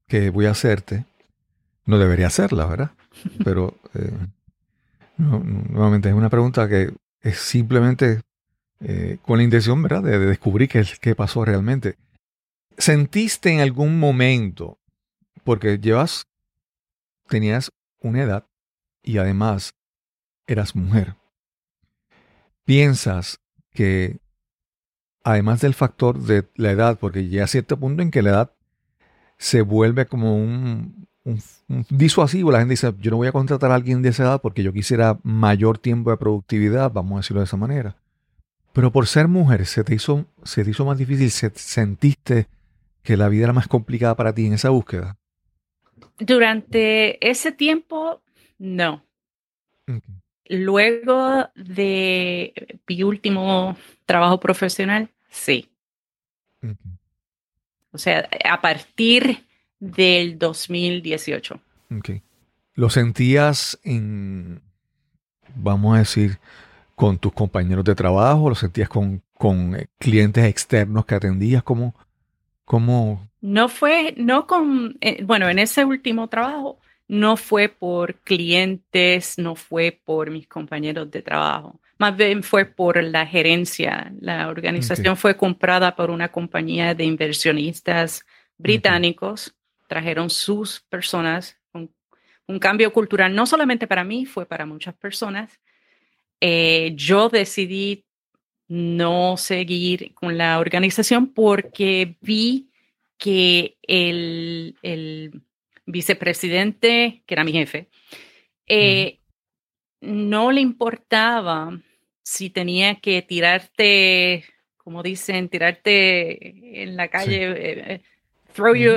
que 0.08 0.30
voy 0.30 0.46
a 0.46 0.50
hacerte, 0.50 1.04
no 1.84 1.98
debería 1.98 2.26
hacerla, 2.26 2.66
¿verdad? 2.66 2.90
Pero 3.44 3.78
eh, 3.94 4.10
nuevamente 5.18 6.08
es 6.08 6.14
una 6.16 6.28
pregunta 6.28 6.68
que 6.68 6.92
es 7.20 7.38
simplemente 7.38 8.22
eh, 8.80 9.18
con 9.22 9.38
la 9.38 9.44
intención, 9.44 9.80
¿verdad?, 9.82 10.02
de, 10.02 10.18
descubrir 10.18 10.68
qué, 10.68 10.84
qué 11.00 11.14
pasó 11.14 11.44
realmente. 11.44 11.96
¿Sentiste 12.76 13.52
en 13.52 13.60
algún 13.60 14.00
momento, 14.00 14.78
porque 15.44 15.78
llevas, 15.78 16.26
tenías 17.28 17.70
una 18.00 18.22
edad 18.22 18.46
y 19.00 19.18
además 19.18 19.74
eras 20.48 20.74
mujer, 20.74 21.14
piensas 22.64 23.38
que 23.72 24.18
además 25.28 25.60
del 25.60 25.74
factor 25.74 26.18
de 26.18 26.44
la 26.56 26.70
edad, 26.70 26.98
porque 26.98 27.28
llega 27.28 27.44
a 27.44 27.48
cierto 27.48 27.78
punto 27.78 28.02
en 28.02 28.10
que 28.10 28.22
la 28.22 28.30
edad 28.30 28.52
se 29.36 29.60
vuelve 29.60 30.06
como 30.06 30.36
un, 30.36 31.06
disuasivo. 31.90 32.50
La 32.50 32.60
gente 32.60 32.72
dice, 32.72 32.94
yo 32.98 33.10
no 33.10 33.18
voy 33.18 33.28
a 33.28 33.32
contratar 33.32 33.70
a 33.70 33.74
alguien 33.74 34.00
de 34.00 34.08
esa 34.08 34.22
edad 34.22 34.40
porque 34.40 34.62
yo 34.62 34.72
quisiera 34.72 35.18
mayor 35.22 35.76
tiempo 35.76 36.10
de 36.10 36.16
productividad, 36.16 36.90
vamos 36.92 37.12
a 37.12 37.18
decirlo 37.18 37.40
de 37.40 37.44
esa 37.44 37.58
manera. 37.58 37.96
Pero 38.72 38.90
por 38.90 39.06
ser 39.06 39.28
mujer, 39.28 39.66
¿se 39.66 39.84
te 39.84 39.94
hizo, 39.94 40.24
se 40.44 40.64
te 40.64 40.70
hizo 40.70 40.86
más 40.86 40.96
difícil? 40.96 41.30
¿Sentiste 41.30 42.46
que 43.02 43.16
la 43.16 43.28
vida 43.28 43.44
era 43.44 43.52
más 43.52 43.68
complicada 43.68 44.16
para 44.16 44.34
ti 44.34 44.46
en 44.46 44.54
esa 44.54 44.70
búsqueda? 44.70 45.18
Durante 46.18 47.28
ese 47.28 47.52
tiempo, 47.52 48.22
no. 48.58 49.04
Luego 50.48 51.50
de 51.54 52.80
mi 52.88 53.02
último 53.02 53.76
trabajo 54.06 54.40
profesional, 54.40 55.10
sí. 55.28 55.68
O 57.92 57.98
sea, 57.98 58.28
a 58.44 58.60
partir 58.60 59.44
del 59.80 60.38
2018. 60.38 61.60
Okay. 61.98 62.22
¿Lo 62.74 62.90
sentías 62.90 63.78
en, 63.82 64.60
vamos 65.54 65.96
a 65.96 66.00
decir, 66.00 66.38
con 66.94 67.18
tus 67.18 67.32
compañeros 67.32 67.84
de 67.84 67.94
trabajo? 67.94 68.48
¿Lo 68.48 68.54
sentías 68.54 68.88
con, 68.88 69.22
con 69.34 69.76
eh, 69.76 69.88
clientes 69.98 70.44
externos 70.44 71.06
que 71.06 71.14
atendías? 71.14 71.62
¿Cómo, 71.62 71.94
cómo? 72.64 73.28
No 73.40 73.68
fue, 73.68 74.14
no 74.16 74.46
con, 74.46 74.96
eh, 75.00 75.22
bueno, 75.24 75.48
en 75.48 75.58
ese 75.58 75.84
último 75.84 76.28
trabajo 76.28 76.78
no 77.08 77.36
fue 77.36 77.68
por 77.68 78.16
clientes, 78.16 79.38
no 79.38 79.54
fue 79.54 79.98
por 80.04 80.30
mis 80.30 80.46
compañeros 80.46 81.10
de 81.10 81.22
trabajo, 81.22 81.80
más 81.98 82.16
bien 82.16 82.42
fue 82.42 82.64
por 82.64 83.02
la 83.02 83.26
gerencia. 83.26 84.12
La 84.20 84.48
organización 84.48 85.16
fue 85.16 85.36
comprada 85.36 85.96
por 85.96 86.10
una 86.10 86.30
compañía 86.30 86.94
de 86.94 87.04
inversionistas 87.04 88.24
británicos, 88.56 89.54
trajeron 89.88 90.30
sus 90.30 90.80
personas, 90.88 91.58
un, 91.72 91.92
un, 92.46 92.58
cambio 92.58 92.92
cultural 92.92 93.34
no 93.34 93.46
solamente 93.46 93.86
para 93.86 94.04
mí, 94.04 94.26
fue 94.26 94.46
para 94.46 94.66
muchas 94.66 94.94
personas. 94.94 95.60
Eh, 96.40 96.92
yo 96.94 97.28
decidí 97.28 98.04
no 98.68 99.36
seguir 99.36 100.14
con 100.14 100.38
la 100.38 100.58
organización 100.58 101.32
porque 101.32 102.16
vi 102.20 102.70
que 103.16 103.76
el, 103.82 104.76
el 104.82 105.42
vicepresidente, 105.86 107.22
que 107.26 107.34
era 107.34 107.44
mi 107.44 107.52
jefe, 107.52 107.88
eh, 108.66 109.18
no 110.00 110.52
le 110.52 110.60
importaba 110.60 111.80
si 112.28 112.50
tenía 112.50 112.96
que 112.96 113.22
tirarte, 113.22 114.44
como 114.76 115.02
dicen, 115.02 115.48
tirarte 115.48 116.82
en 116.82 116.94
la 116.94 117.08
calle, 117.08 117.52
eh, 117.52 117.94
eh, 117.94 118.02
throw 118.52 118.74
you 118.74 118.96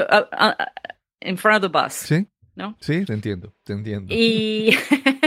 in 1.21 1.37
front 1.37 1.63
of 1.63 1.71
the 1.71 1.79
bus. 1.79 1.93
Sí. 1.93 2.27
¿no? 2.55 2.75
Sí, 2.81 3.05
te 3.05 3.13
entiendo, 3.13 3.53
te 3.63 3.71
entiendo. 3.71 4.13
Y, 4.13 4.75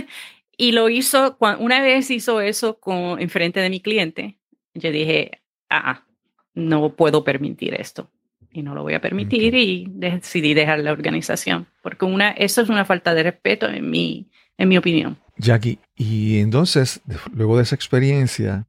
y 0.59 0.73
lo 0.73 0.91
hizo, 0.91 1.39
una 1.59 1.81
vez 1.81 2.11
hizo 2.11 2.43
eso 2.43 2.79
con, 2.79 3.19
en 3.19 3.31
frente 3.31 3.61
de 3.61 3.71
mi 3.71 3.81
cliente, 3.81 4.37
yo 4.75 4.91
dije, 4.91 5.41
ah, 5.71 6.05
no 6.53 6.95
puedo 6.95 7.25
permitir 7.25 7.73
esto 7.73 8.11
y 8.53 8.63
no 8.63 8.75
lo 8.75 8.83
voy 8.83 8.93
a 8.93 9.01
permitir 9.01 9.55
y 9.55 9.87
decidí 9.89 10.53
dejar 10.53 10.81
la 10.81 10.93
organización, 10.93 11.69
porque 11.83 12.05
una, 12.05 12.33
eso 12.33 12.61
es 12.61 12.69
una 12.69 12.85
falta 12.85 13.15
de 13.15 13.23
respeto 13.23 13.67
en 13.67 13.89
mi, 13.89 14.29
en 14.59 14.69
mi 14.69 14.77
opinión. 14.77 15.24
Jackie, 15.37 15.81
y 15.97 16.39
entonces, 16.39 17.01
luego 17.33 17.57
de 17.57 17.65
esa 17.65 17.75
experiencia, 17.75 18.67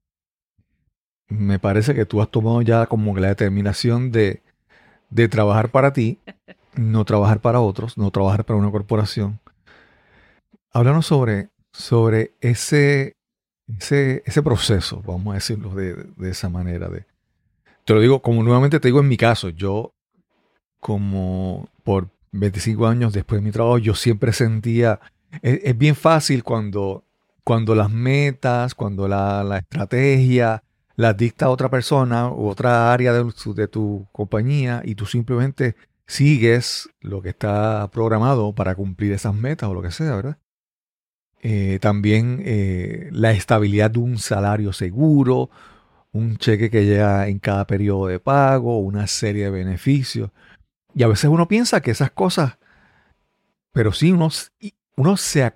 me 1.27 1.59
parece 1.59 1.93
que 1.93 2.05
tú 2.05 2.21
has 2.21 2.29
tomado 2.29 2.61
ya 2.61 2.85
como 2.87 3.15
la 3.17 3.29
determinación 3.29 4.11
de, 4.11 4.41
de 5.09 5.27
trabajar 5.27 5.69
para 5.69 5.93
ti, 5.93 6.19
no 6.75 7.05
trabajar 7.05 7.39
para 7.39 7.61
otros, 7.61 7.97
no 7.97 8.11
trabajar 8.11 8.45
para 8.45 8.59
una 8.59 8.71
corporación. 8.71 9.39
Háblanos 10.71 11.05
sobre, 11.05 11.49
sobre 11.71 12.33
ese, 12.41 13.15
ese, 13.67 14.23
ese 14.25 14.43
proceso, 14.43 15.01
vamos 15.05 15.31
a 15.31 15.35
decirlo 15.35 15.73
de, 15.73 15.93
de 15.93 16.29
esa 16.29 16.49
manera, 16.49 16.89
de, 16.89 17.05
te 17.85 17.93
lo 17.93 18.01
digo, 18.01 18.21
como 18.21 18.43
nuevamente 18.43 18.79
te 18.79 18.87
digo 18.87 18.99
en 18.99 19.07
mi 19.07 19.17
caso, 19.17 19.49
yo 19.49 19.93
como 20.79 21.69
por 21.83 22.09
25 22.31 22.87
años 22.87 23.13
después 23.13 23.41
de 23.41 23.45
mi 23.45 23.51
trabajo, 23.51 23.77
yo 23.77 23.95
siempre 23.95 24.33
sentía, 24.33 24.99
es, 25.41 25.77
bien 25.77 25.95
fácil 25.95 26.43
cuando, 26.43 27.03
cuando 27.43 27.75
las 27.75 27.89
metas, 27.89 28.75
cuando 28.75 29.07
la, 29.07 29.57
estrategia 29.57 30.63
las 30.95 31.17
dicta 31.17 31.49
otra 31.49 31.69
persona 31.69 32.29
u 32.29 32.47
otra 32.47 32.93
área 32.93 33.11
de, 33.11 33.29
de 33.55 33.67
tu 33.67 34.07
compañía 34.11 34.81
y 34.85 34.95
tú 34.95 35.05
simplemente 35.05 35.75
sigues 36.07 36.89
lo 37.01 37.21
que 37.21 37.29
está 37.29 37.89
programado 37.91 38.53
para 38.53 38.75
cumplir 38.75 39.11
esas 39.11 39.33
metas 39.33 39.69
o 39.69 39.73
lo 39.73 39.81
que 39.81 39.91
sea, 39.91 40.15
¿verdad? 40.15 40.37
Eh, 41.47 41.77
también 41.79 42.41
eh, 42.43 43.09
la 43.11 43.31
estabilidad 43.31 43.91
de 43.91 43.99
un 43.99 44.17
salario 44.17 44.73
seguro, 44.73 45.51
un 46.11 46.37
cheque 46.37 46.71
que 46.71 46.85
llega 46.85 47.27
en 47.27 47.37
cada 47.37 47.67
periodo 47.67 48.07
de 48.07 48.19
pago, 48.19 48.79
una 48.79 49.05
serie 49.05 49.45
de 49.45 49.51
beneficios. 49.51 50.31
Y 50.95 51.03
a 51.03 51.07
veces 51.07 51.29
uno 51.29 51.47
piensa 51.47 51.81
que 51.81 51.91
esas 51.91 52.09
cosas, 52.09 52.57
pero 53.71 53.91
sí, 53.91 54.11
uno, 54.11 54.29
uno 54.95 55.17
se, 55.17 55.53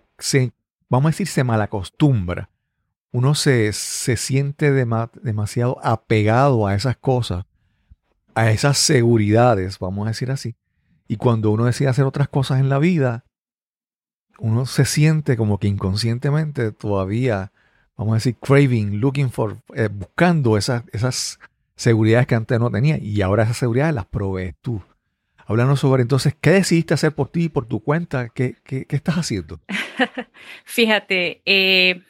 vamos 0.89 1.09
a 1.09 1.11
decir, 1.11 1.27
se 1.27 1.43
malacostumbra. 1.43 2.49
Uno 3.11 3.33
se, 3.33 3.73
se 3.73 4.17
siente 4.17 4.71
demasiado 4.71 5.79
apegado 5.83 6.67
a 6.67 6.75
esas 6.75 6.95
cosas, 6.97 7.45
a 8.35 8.51
esas 8.51 8.77
seguridades, 8.77 9.79
vamos 9.79 10.05
a 10.05 10.11
decir 10.11 10.29
así. 10.29 10.55
Y 11.07 11.17
cuando 11.17 11.49
uno 11.49 11.65
decide 11.65 11.87
hacer 11.89 12.05
otras 12.05 12.29
cosas 12.29 12.59
en 12.59 12.69
la 12.69 12.77
vida, 12.77 13.25
uno 14.37 14.67
se 14.67 14.85
siente 14.85 15.37
como 15.37 15.57
que 15.57 15.67
inconscientemente 15.67 16.71
todavía 16.71 17.51
vamos 17.99 18.13
a 18.13 18.15
decir, 18.15 18.37
craving, 18.37 19.01
looking 19.01 19.29
for, 19.29 19.57
eh, 19.75 19.89
buscando 19.91 20.57
esas, 20.57 20.83
esas 20.93 21.37
seguridades 21.75 22.27
que 22.27 22.35
antes 22.35 22.57
no 22.57 22.71
tenía 22.71 22.97
y 22.97 23.21
ahora 23.21 23.43
esas 23.43 23.57
seguridades 23.57 23.93
las 23.93 24.05
provees 24.05 24.55
tú. 24.61 24.81
Háblanos 25.49 25.79
sobre 25.79 26.03
entonces, 26.03 26.35
¿qué 26.39 26.51
decidiste 26.51 26.93
hacer 26.93 27.13
por 27.13 27.31
ti, 27.31 27.49
por 27.49 27.65
tu 27.65 27.79
cuenta? 27.79 28.29
¿Qué, 28.29 28.57
qué, 28.63 28.85
estás 28.89 29.15
haciendo? 29.15 29.59
Fíjate, 30.63 31.41
eh, 31.43 32.03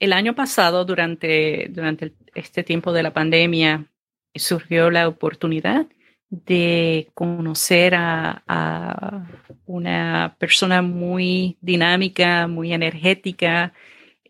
el 0.00 0.12
año 0.12 0.34
pasado, 0.34 0.84
durante, 0.84 1.68
durante 1.70 2.12
este 2.34 2.64
tiempo 2.64 2.92
de 2.92 3.04
la 3.04 3.12
pandemia, 3.12 3.86
surgió 4.34 4.90
la 4.90 5.06
oportunidad 5.06 5.86
de 6.28 7.12
conocer 7.14 7.94
a, 7.94 8.42
a 8.48 9.28
una 9.66 10.34
persona 10.40 10.82
muy 10.82 11.56
dinámica, 11.60 12.48
muy 12.48 12.72
energética, 12.72 13.72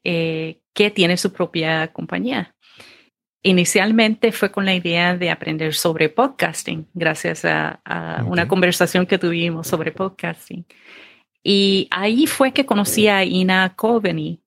eh, 0.04 0.60
que 0.74 0.90
tiene 0.90 1.16
su 1.16 1.32
propia 1.32 1.90
compañía. 1.90 2.54
Inicialmente 3.42 4.32
fue 4.32 4.50
con 4.50 4.66
la 4.66 4.74
idea 4.74 5.16
de 5.16 5.30
aprender 5.30 5.74
sobre 5.74 6.08
podcasting, 6.08 6.86
gracias 6.92 7.44
a, 7.44 7.80
una 8.26 8.46
conversación 8.46 9.06
que 9.06 9.18
tuvimos 9.18 9.66
sobre 9.66 9.92
podcasting. 9.92 10.66
Y 11.42 11.88
ahí 11.90 12.26
fue 12.26 12.52
que 12.52 12.66
conocí 12.66 13.08
a 13.08 13.24
Ina 13.24 13.74
Coveney, 13.74 14.42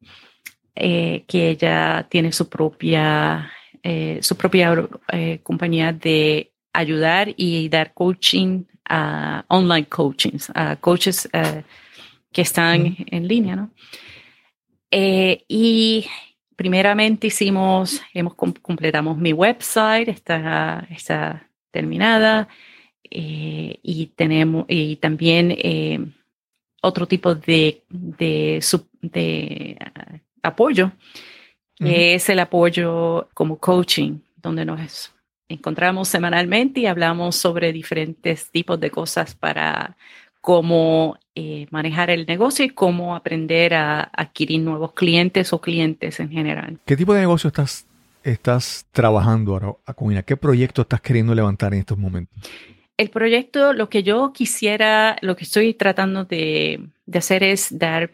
eh, 0.75 1.25
que 1.27 1.49
ella 1.49 2.07
tiene 2.09 2.31
su 2.31 2.49
propia, 2.49 3.51
eh, 3.81 4.19
su 4.21 4.37
propia 4.37 4.87
compañía 5.41 5.91
de 5.91 6.51
ayudar 6.71 7.33
y 7.35 7.69
dar 7.69 7.93
coaching, 7.93 8.65
a 8.85 9.43
online 9.47 9.87
coaching, 9.87 10.37
a 10.53 10.75
coaches 10.75 11.27
que 12.31 12.41
están 12.41 12.95
en 13.07 13.27
línea, 13.27 13.55
¿no? 13.55 13.71
Eh, 14.95 15.43
y 15.47 16.05
primeramente 16.55 17.27
hicimos, 17.27 18.01
hemos 18.13 18.35
completamos 18.35 19.17
mi 19.17 19.33
website, 19.33 20.09
está, 20.09 20.87
está 20.89 21.49
terminada 21.71 22.47
eh, 23.09 23.79
y 23.81 24.07
tenemos 24.15 24.65
y 24.67 24.95
también 24.97 25.51
eh, 25.51 25.99
otro 26.81 27.07
tipo 27.07 27.35
de, 27.35 27.83
de, 27.89 28.63
de 29.01 29.77
apoyo, 30.41 30.91
que 31.75 32.15
es 32.15 32.29
el 32.29 32.39
apoyo 32.39 33.29
como 33.33 33.57
coaching, 33.57 34.19
donde 34.35 34.65
nos 34.65 35.13
encontramos 35.49 36.07
semanalmente 36.07 36.81
y 36.81 36.85
hablamos 36.85 37.35
sobre 37.35 37.73
diferentes 37.73 38.49
tipos 38.51 38.79
de 38.79 38.89
cosas 38.89 39.35
para 39.35 39.97
cómo 40.41 41.17
eh, 41.35 41.67
manejar 41.71 42.09
el 42.09 42.25
negocio 42.25 42.63
y 42.63 42.69
cómo 42.69 43.15
aprender 43.15 43.73
a 43.73 44.01
adquirir 44.01 44.61
nuevos 44.61 44.93
clientes 44.93 45.51
o 45.51 45.59
clientes 45.59 46.19
en 46.19 46.29
general. 46.29 46.79
¿Qué 46.85 46.95
tipo 46.95 47.13
de 47.13 47.21
negocio 47.21 47.47
estás, 47.47 47.87
estás 48.23 48.85
trabajando 48.91 49.53
ahora, 49.53 49.73
Acuña? 49.85 50.21
¿Qué 50.21 50.37
proyecto 50.37 50.83
estás 50.83 51.01
queriendo 51.01 51.33
levantar 51.33 51.73
en 51.73 51.79
estos 51.79 51.97
momentos? 51.97 52.37
El 52.97 53.09
proyecto, 53.09 53.73
lo 53.73 53.89
que 53.89 54.03
yo 54.03 54.31
quisiera, 54.31 55.17
lo 55.21 55.35
que 55.35 55.45
estoy 55.45 55.73
tratando 55.73 56.25
de, 56.25 56.87
hacer 57.11 57.43
es 57.43 57.77
dar 57.77 58.11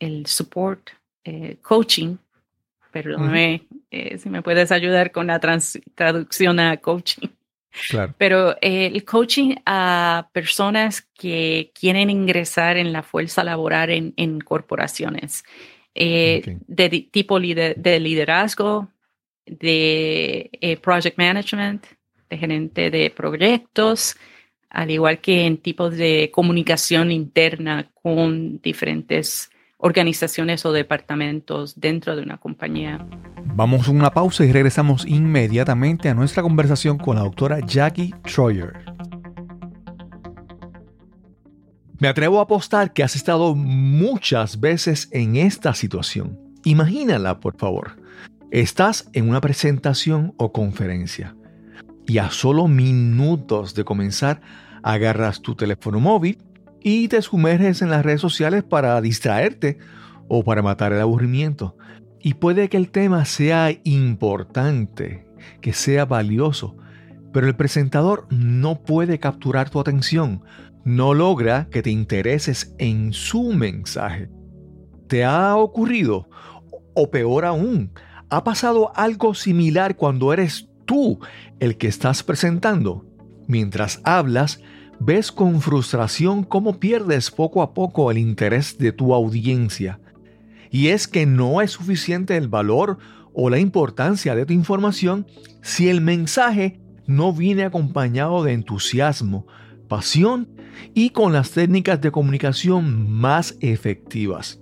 el 0.00 0.26
support, 0.26 0.90
eh, 1.24 1.58
coaching, 1.62 2.16
perdóname 2.90 3.62
eh, 3.90 4.18
si 4.18 4.28
me 4.28 4.42
puedes 4.42 4.72
ayudar 4.72 5.12
con 5.12 5.28
la 5.28 5.38
traducción 5.38 6.58
a 6.58 6.76
coaching. 6.78 7.28
Pero 8.16 8.56
eh, 8.60 8.86
el 8.86 9.04
coaching 9.04 9.56
a 9.66 10.28
personas 10.32 11.02
que 11.14 11.70
quieren 11.78 12.10
ingresar 12.10 12.76
en 12.76 12.92
la 12.92 13.02
fuerza 13.02 13.44
laboral 13.44 14.12
en, 14.16 14.40
corporaciones, 14.40 15.44
eh, 15.94 16.58
de 16.66 17.08
tipo 17.10 17.38
de 17.40 18.00
liderazgo, 18.00 18.88
de 19.46 20.50
eh, 20.60 20.76
project 20.76 21.18
management, 21.18 21.86
de 22.28 22.38
gerente 22.38 22.90
de 22.90 23.10
proyectos, 23.10 24.16
al 24.70 24.90
igual 24.90 25.20
que 25.20 25.46
en 25.46 25.58
tipos 25.58 25.96
de 25.96 26.30
comunicación 26.32 27.10
interna 27.10 27.90
con 28.02 28.60
diferentes 28.60 29.50
organizaciones 29.78 30.66
o 30.66 30.72
departamentos 30.72 31.80
dentro 31.80 32.16
de 32.16 32.22
una 32.22 32.36
compañía. 32.36 33.06
Vamos 33.44 33.88
a 33.88 33.92
una 33.92 34.10
pausa 34.10 34.44
y 34.44 34.52
regresamos 34.52 35.06
inmediatamente 35.06 36.08
a 36.08 36.14
nuestra 36.14 36.42
conversación 36.42 36.98
con 36.98 37.16
la 37.16 37.22
doctora 37.22 37.60
Jackie 37.60 38.12
Troyer. 38.22 38.72
Me 42.00 42.08
atrevo 42.08 42.38
a 42.38 42.42
apostar 42.42 42.92
que 42.92 43.02
has 43.02 43.16
estado 43.16 43.54
muchas 43.54 44.60
veces 44.60 45.08
en 45.12 45.36
esta 45.36 45.74
situación. 45.74 46.38
Imagínala, 46.64 47.40
por 47.40 47.56
favor. 47.56 48.00
Estás 48.50 49.08
en 49.12 49.28
una 49.28 49.40
presentación 49.40 50.34
o 50.36 50.52
conferencia 50.52 51.34
y 52.06 52.18
a 52.18 52.30
solo 52.30 52.66
minutos 52.68 53.74
de 53.74 53.84
comenzar 53.84 54.40
agarras 54.82 55.42
tu 55.42 55.54
teléfono 55.54 56.00
móvil 56.00 56.38
y 56.82 57.08
te 57.08 57.22
sumerges 57.22 57.82
en 57.82 57.90
las 57.90 58.04
redes 58.04 58.20
sociales 58.20 58.62
para 58.62 59.00
distraerte 59.00 59.78
o 60.28 60.44
para 60.44 60.62
matar 60.62 60.92
el 60.92 61.00
aburrimiento. 61.00 61.76
Y 62.20 62.34
puede 62.34 62.68
que 62.68 62.76
el 62.76 62.90
tema 62.90 63.24
sea 63.24 63.70
importante, 63.84 65.26
que 65.60 65.72
sea 65.72 66.04
valioso, 66.04 66.76
pero 67.32 67.46
el 67.46 67.56
presentador 67.56 68.26
no 68.30 68.82
puede 68.82 69.18
capturar 69.18 69.70
tu 69.70 69.80
atención, 69.80 70.42
no 70.84 71.14
logra 71.14 71.68
que 71.70 71.82
te 71.82 71.90
intereses 71.90 72.74
en 72.78 73.12
su 73.12 73.52
mensaje. 73.52 74.30
¿Te 75.06 75.24
ha 75.24 75.56
ocurrido? 75.56 76.28
O 76.94 77.10
peor 77.10 77.44
aún, 77.44 77.92
¿ha 78.30 78.44
pasado 78.44 78.92
algo 78.96 79.34
similar 79.34 79.96
cuando 79.96 80.32
eres 80.32 80.68
tú 80.84 81.20
el 81.60 81.76
que 81.76 81.86
estás 81.86 82.22
presentando? 82.22 83.06
Mientras 83.46 84.00
hablas, 84.04 84.60
ves 85.00 85.32
con 85.32 85.60
frustración 85.60 86.44
cómo 86.44 86.78
pierdes 86.80 87.30
poco 87.30 87.62
a 87.62 87.74
poco 87.74 88.10
el 88.10 88.18
interés 88.18 88.78
de 88.78 88.92
tu 88.92 89.14
audiencia. 89.14 90.00
Y 90.70 90.88
es 90.88 91.08
que 91.08 91.26
no 91.26 91.62
es 91.62 91.72
suficiente 91.72 92.36
el 92.36 92.48
valor 92.48 92.98
o 93.32 93.50
la 93.50 93.58
importancia 93.58 94.34
de 94.34 94.44
tu 94.44 94.52
información 94.52 95.26
si 95.62 95.88
el 95.88 96.00
mensaje 96.00 96.80
no 97.06 97.32
viene 97.32 97.64
acompañado 97.64 98.42
de 98.42 98.52
entusiasmo, 98.52 99.46
pasión 99.88 100.48
y 100.94 101.10
con 101.10 101.32
las 101.32 101.52
técnicas 101.52 102.00
de 102.00 102.10
comunicación 102.10 103.10
más 103.10 103.56
efectivas. 103.60 104.60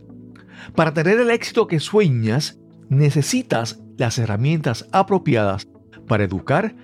Para 0.74 0.94
tener 0.94 1.18
el 1.18 1.30
éxito 1.30 1.66
que 1.66 1.80
sueñas, 1.80 2.58
necesitas 2.88 3.80
las 3.96 4.18
herramientas 4.18 4.86
apropiadas 4.92 5.66
para 6.06 6.24
educar, 6.24 6.76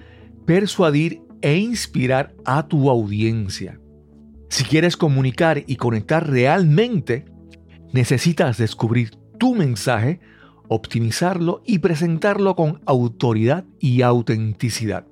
persuadir 0.47 1.23
e 1.43 1.57
inspirar 1.59 2.35
a 2.45 2.67
tu 2.69 2.89
audiencia. 2.89 3.79
Si 4.49 4.65
quieres 4.65 4.97
comunicar 4.97 5.63
y 5.67 5.77
conectar 5.77 6.29
realmente, 6.29 7.25
necesitas 7.93 8.59
descubrir 8.59 9.11
tu 9.39 9.55
mensaje, 9.55 10.21
optimizarlo 10.69 11.63
y 11.67 11.79
presentarlo 11.81 12.55
con 12.57 12.81
autoridad 12.87 13.65
y 13.79 14.03
autenticidad. 14.03 15.07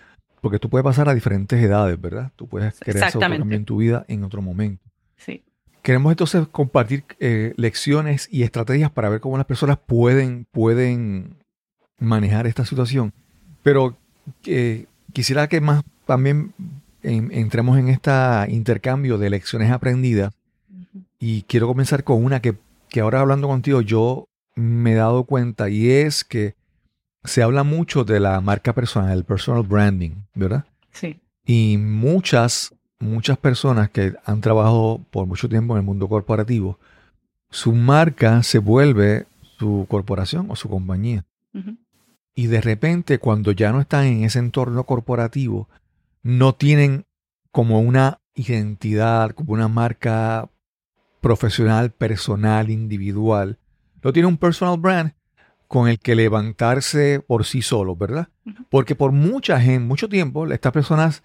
porque 0.41 0.59
tú 0.59 0.71
puedes 0.71 0.83
pasar 0.83 1.11
a 1.11 1.15
diferentes 1.15 1.63
edades, 1.63 2.01
¿verdad? 2.01 2.33
Tú 2.37 2.49
puedes 2.49 2.81
querer 2.81 3.05
hacer 3.05 3.19
otro 3.19 3.29
cambio 3.29 3.55
en 3.55 3.67
tu 3.67 3.77
vida 3.77 4.07
en 4.09 4.25
otro 4.25 4.41
momento. 4.41 4.83
Sí. 5.19 5.45
Queremos 5.83 6.11
entonces 6.11 6.49
compartir 6.51 7.05
eh, 7.21 7.53
lecciones 7.59 8.27
y 8.33 8.43
estrategias 8.43 8.91
para 8.91 9.11
ver 9.11 9.21
cómo 9.21 9.37
las 9.37 9.45
personas 9.45 9.77
pueden, 9.77 10.47
pueden 10.53 11.37
manejar 11.99 12.47
esta 12.47 12.65
situación. 12.65 13.13
Pero 13.63 13.99
eh, 14.47 14.87
quisiera 15.13 15.49
que 15.49 15.61
más 15.61 15.83
también 16.07 16.55
entremos 17.03 17.79
en 17.79 17.89
este 17.89 18.11
intercambio 18.49 19.19
de 19.19 19.29
lecciones 19.29 19.71
aprendidas 19.71 20.33
y 21.18 21.42
quiero 21.42 21.66
comenzar 21.66 22.05
con 22.05 22.24
una 22.24 22.40
que, 22.40 22.57
ahora 23.00 23.20
hablando 23.20 23.48
contigo 23.48 23.81
yo 23.81 24.28
me 24.55 24.92
he 24.92 24.96
dado 24.96 25.24
cuenta 25.24 25.70
y 25.70 25.90
es 25.90 26.24
que 26.24 26.55
se 27.24 27.43
habla 27.43 27.62
mucho 27.62 28.05
de 28.05 28.20
la 28.20 28.40
marca 28.40 28.74
personal, 28.74 29.16
el 29.16 29.24
personal 29.24 29.62
branding, 29.62 30.12
¿verdad? 30.34 30.64
Sí. 30.90 31.20
Y 31.47 31.78
muchas, 31.78 32.74
muchas 32.99 33.38
personas 33.38 33.90
que 33.90 34.14
han 34.24 34.40
trabajado 34.40 35.01
por 35.11 35.26
mucho 35.26 35.49
tiempo 35.49 35.74
en 35.74 35.78
el 35.78 35.86
mundo 35.86 36.09
corporativo, 36.09 36.78
su 37.51 37.72
marca 37.72 38.43
se 38.43 38.59
vuelve 38.59 39.26
su 39.59 39.86
corporación 39.88 40.51
o 40.51 40.57
su 40.57 40.68
compañía. 40.68 41.24
Y 42.34 42.47
de 42.47 42.61
repente, 42.61 43.18
cuando 43.18 43.53
ya 43.53 43.72
no 43.72 43.80
están 43.80 44.07
en 44.07 44.24
ese 44.24 44.38
entorno 44.38 44.84
corporativo, 44.84 45.68
no 46.22 46.55
tienen 46.55 47.05
como 47.51 47.80
una 47.80 48.20
identidad, 48.34 49.32
como 49.32 49.53
una 49.53 49.68
marca 49.68 50.49
profesional, 51.23 51.93
personal, 51.93 52.68
individual. 52.68 53.57
Lo 54.03 54.12
tiene 54.12 54.29
un 54.29 54.37
personal 54.37 54.79
brand 54.79 55.14
con 55.68 55.89
el 55.89 55.99
que 55.99 56.14
levantarse 56.14 57.20
por 57.27 57.47
sí 57.47 57.62
solo, 57.62 57.97
¿verdad? 57.97 58.29
Porque 58.68 58.95
por 58.95 59.12
mucha 59.12 59.59
gente, 59.59 59.87
mucho 59.87 60.09
tiempo, 60.09 60.47
estas 60.53 60.73
personas 60.73 61.23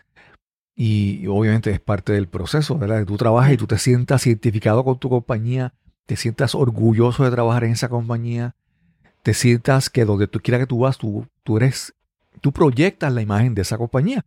y 0.74 1.26
obviamente 1.28 1.72
es 1.72 1.82
parte 1.82 2.14
del 2.14 2.28
proceso, 2.28 2.78
¿verdad? 2.78 3.04
Tú 3.06 3.18
trabajas 3.18 3.52
y 3.52 3.58
tú 3.58 3.66
te 3.66 3.80
sientas 3.80 4.26
identificado 4.28 4.86
con 4.86 5.00
tu 5.00 5.10
compañía, 5.10 5.74
te 6.06 6.16
sientas 6.16 6.54
orgulloso 6.54 7.26
de 7.26 7.32
trabajar 7.32 7.64
en 7.64 7.72
esa 7.72 7.90
compañía, 7.90 8.56
te 9.24 9.34
sientas 9.34 9.90
que 9.90 10.06
donde 10.06 10.28
tú 10.28 10.40
quieras 10.40 10.62
que 10.62 10.68
tú 10.68 10.80
vas, 10.80 11.00
tú, 11.00 11.26
tú 11.44 11.58
eres, 11.58 11.96
tú 12.40 12.52
proyectas 12.52 13.12
la 13.12 13.24
imagen 13.24 13.56
de 13.56 13.64
esa 13.64 13.78
compañía. 13.78 14.24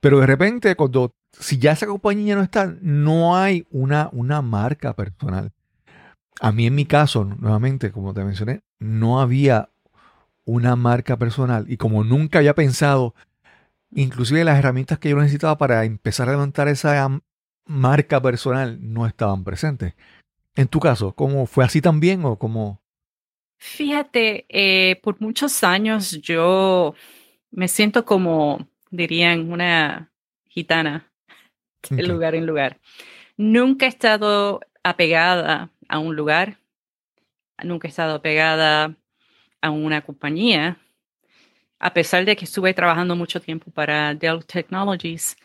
Pero 0.00 0.20
de 0.20 0.26
repente, 0.26 0.74
cuando, 0.74 1.12
si 1.38 1.58
ya 1.58 1.72
esa 1.72 1.86
compañía 1.86 2.34
no 2.34 2.42
está, 2.42 2.74
no 2.80 3.36
hay 3.36 3.66
una, 3.70 4.08
una 4.12 4.42
marca 4.42 4.94
personal. 4.94 5.52
A 6.40 6.52
mí 6.52 6.66
en 6.66 6.74
mi 6.74 6.86
caso, 6.86 7.24
nuevamente, 7.24 7.90
como 7.92 8.14
te 8.14 8.24
mencioné, 8.24 8.60
no 8.78 9.20
había 9.20 9.70
una 10.44 10.76
marca 10.76 11.16
personal 11.16 11.66
y 11.68 11.76
como 11.76 12.04
nunca 12.04 12.38
había 12.38 12.54
pensado, 12.54 13.14
inclusive 13.94 14.44
las 14.44 14.58
herramientas 14.58 14.98
que 14.98 15.10
yo 15.10 15.16
necesitaba 15.16 15.58
para 15.58 15.84
empezar 15.84 16.28
a 16.28 16.32
levantar 16.32 16.68
esa 16.68 17.20
marca 17.66 18.20
personal 18.20 18.78
no 18.80 19.06
estaban 19.06 19.44
presentes. 19.44 19.94
En 20.54 20.68
tu 20.68 20.78
caso, 20.80 21.12
¿cómo 21.12 21.46
fue 21.46 21.64
así 21.64 21.80
también 21.80 22.24
o 22.24 22.36
cómo? 22.36 22.80
Fíjate, 23.58 24.46
eh, 24.48 25.00
por 25.02 25.20
muchos 25.20 25.64
años 25.64 26.20
yo 26.20 26.94
me 27.50 27.68
siento 27.68 28.04
como, 28.04 28.68
dirían, 28.90 29.50
una 29.50 30.12
gitana 30.44 31.10
de 31.90 32.02
lugar 32.02 32.34
en 32.34 32.46
lugar. 32.46 32.80
Nunca 33.36 33.86
he 33.86 33.88
estado 33.88 34.60
apegada 34.82 35.70
a 35.88 35.98
un 35.98 36.16
lugar, 36.16 36.58
nunca 37.62 37.88
he 37.88 37.90
estado 37.90 38.14
apegada 38.14 38.96
a 39.60 39.70
una 39.70 40.02
compañía, 40.02 40.78
a 41.78 41.92
pesar 41.92 42.24
de 42.24 42.36
que 42.36 42.44
estuve 42.44 42.72
trabajando 42.74 43.16
mucho 43.16 43.40
tiempo 43.40 43.70
para 43.70 44.14
Dell 44.14 44.44
Technologies, 44.44 45.36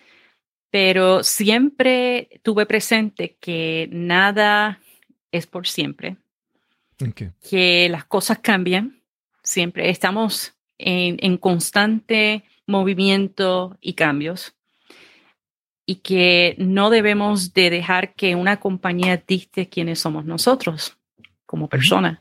pero 0.70 1.24
siempre 1.24 2.40
tuve 2.44 2.66
presente 2.66 3.38
que 3.40 3.90
nada 3.92 4.80
es 5.32 5.48
por 5.48 5.68
siempre, 5.68 6.18
que 7.50 7.90
las 7.90 8.06
cosas 8.06 8.40
cambian, 8.40 9.02
siempre. 9.44 9.90
Estamos 9.90 10.54
en, 10.78 11.18
en 11.20 11.38
constante 11.38 12.44
movimiento 12.68 13.78
y 13.82 13.94
cambios 13.94 14.56
y 15.92 15.96
que 15.96 16.56
no 16.58 16.90
debemos 16.90 17.54
de 17.54 17.70
dejar 17.70 18.14
que 18.14 18.36
una 18.36 18.62
compañía 18.62 19.22
dicte 19.28 19.68
quiénes 19.68 20.00
somos 20.00 20.24
nosotros 20.24 20.98
como 21.46 21.68
personas, 21.68 22.20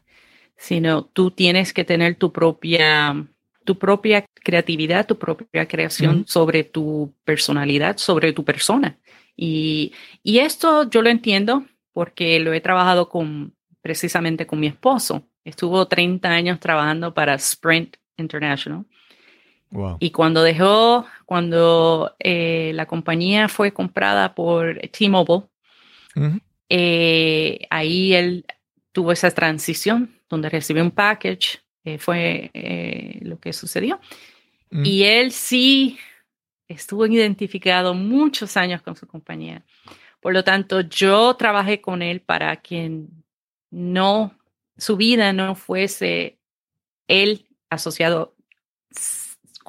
sino 0.57 1.05
tú 1.05 1.31
tienes 1.31 1.73
que 1.73 1.85
tener 1.85 2.17
tu 2.17 2.33
propia, 2.33 3.29
tu 3.65 3.79
propia 3.79 4.27
creatividad, 4.43 5.07
tu 5.07 5.21
propia 5.21 5.69
creación 5.69 6.25
sobre 6.27 6.65
tu 6.65 7.15
personalidad, 7.23 7.97
sobre 7.99 8.33
tu 8.33 8.45
persona. 8.45 8.99
Y, 9.37 9.93
y 10.25 10.41
esto 10.41 10.91
yo 10.91 11.01
lo 11.01 11.09
entiendo 11.09 11.65
porque 11.93 12.41
lo 12.41 12.53
he 12.53 12.61
trabajado 12.61 13.09
con 13.09 13.55
precisamente 13.83 14.49
con 14.49 14.59
mi 14.59 14.67
esposo. 14.67 15.29
Estuvo 15.45 15.87
30 15.87 16.29
años 16.29 16.59
trabajando 16.59 17.15
para 17.15 17.35
Sprint 17.35 17.99
International. 18.17 18.85
Y 20.01 20.11
cuando 20.11 20.43
dejó, 20.43 21.07
cuando 21.27 22.15
eh, 22.19 22.73
la 22.75 22.87
compañía 22.87 23.49
fue 23.49 23.73
comprada 23.73 24.35
por 24.35 24.81
T-Mobile, 24.89 25.45
eh, 26.69 27.67
ahí 27.71 28.15
él 28.15 28.45
tuvo 28.93 29.13
esa 29.13 29.31
transición 29.31 30.11
donde 30.29 30.49
recibió 30.49 30.83
un 30.83 30.91
package, 30.91 31.61
eh, 31.85 31.99
fue 31.99 32.51
lo 33.23 33.39
que 33.39 33.53
sucedió. 33.53 34.01
Y 34.73 35.03
él 35.03 35.33
sí 35.33 35.99
estuvo 36.69 37.07
identificado 37.07 37.95
muchos 37.95 38.57
años 38.57 38.83
con 38.83 38.95
su 38.95 39.07
compañía. 39.07 39.65
Por 40.21 40.33
lo 40.33 40.45
tanto, 40.45 40.83
yo 40.83 41.35
trabajé 41.35 41.81
con 41.81 42.03
él 42.03 42.21
para 42.21 42.57
quien 42.57 43.25
no, 43.71 44.37
su 44.77 44.97
vida 44.97 45.33
no 45.33 45.55
fuese 45.55 46.39
él 47.09 47.47
asociado 47.71 48.37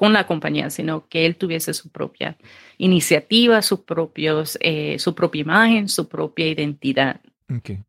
con 0.02 0.12
la 0.12 0.26
compañía, 0.26 0.68
sino 0.68 1.06
que 1.06 1.26
él 1.26 1.36
tuviese 1.36 1.72
su 1.72 1.88
propia 1.88 2.36
iniciativa, 2.76 3.62
sus 3.62 3.82
propios, 3.82 4.58
eh, 4.60 4.98
su 4.98 5.14
propia 5.14 5.42
imagen, 5.42 5.88
su 5.88 6.08
propia 6.08 6.48
identidad. 6.48 7.20
En, 7.46 7.84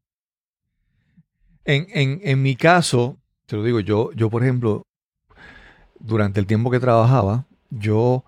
en, 1.65 2.21
en, 2.21 2.41
mi 2.43 2.55
caso, 2.55 3.17
te 3.47 3.55
lo 3.55 3.63
digo, 3.63 3.79
yo, 3.79 4.11
yo, 4.11 4.29
por 4.29 4.43
ejemplo, 4.43 4.83
durante 5.99 6.39
el 6.39 6.45
tiempo 6.45 6.69
que 6.69 6.79
trabajaba, 6.79 7.47
yo 7.71 8.23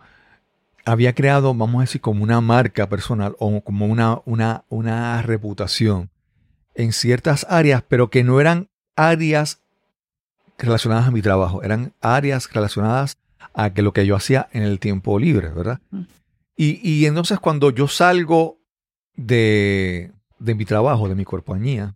había 0.83 1.13
creado, 1.13 1.53
vamos 1.53 1.77
a 1.77 1.81
decir, 1.81 2.01
como 2.01 2.23
una 2.23 2.41
marca 2.41 2.89
personal 2.89 3.35
o 3.37 3.61
como 3.61 3.85
una, 3.85 4.19
una, 4.25 4.63
una 4.67 5.21
reputación 5.21 6.09
en 6.73 6.91
ciertas 6.91 7.45
áreas, 7.51 7.83
pero 7.87 8.09
que 8.09 8.23
no 8.23 8.41
eran 8.41 8.67
áreas 8.95 9.61
relacionadas 10.57 11.07
a 11.07 11.11
mi 11.11 11.21
trabajo, 11.21 11.61
eran 11.61 11.93
áreas 12.01 12.51
relacionadas 12.51 13.19
a 13.55 13.73
que 13.73 13.81
lo 13.81 13.93
que 13.93 14.05
yo 14.05 14.15
hacía 14.15 14.47
en 14.51 14.63
el 14.63 14.79
tiempo 14.79 15.17
libre, 15.17 15.49
¿verdad? 15.49 15.79
Mm. 15.91 16.01
Y, 16.57 16.89
y 16.89 17.05
entonces 17.05 17.39
cuando 17.39 17.71
yo 17.71 17.87
salgo 17.87 18.59
de, 19.15 20.11
de 20.39 20.55
mi 20.55 20.65
trabajo, 20.65 21.09
de 21.09 21.15
mi 21.15 21.25
compañía, 21.25 21.95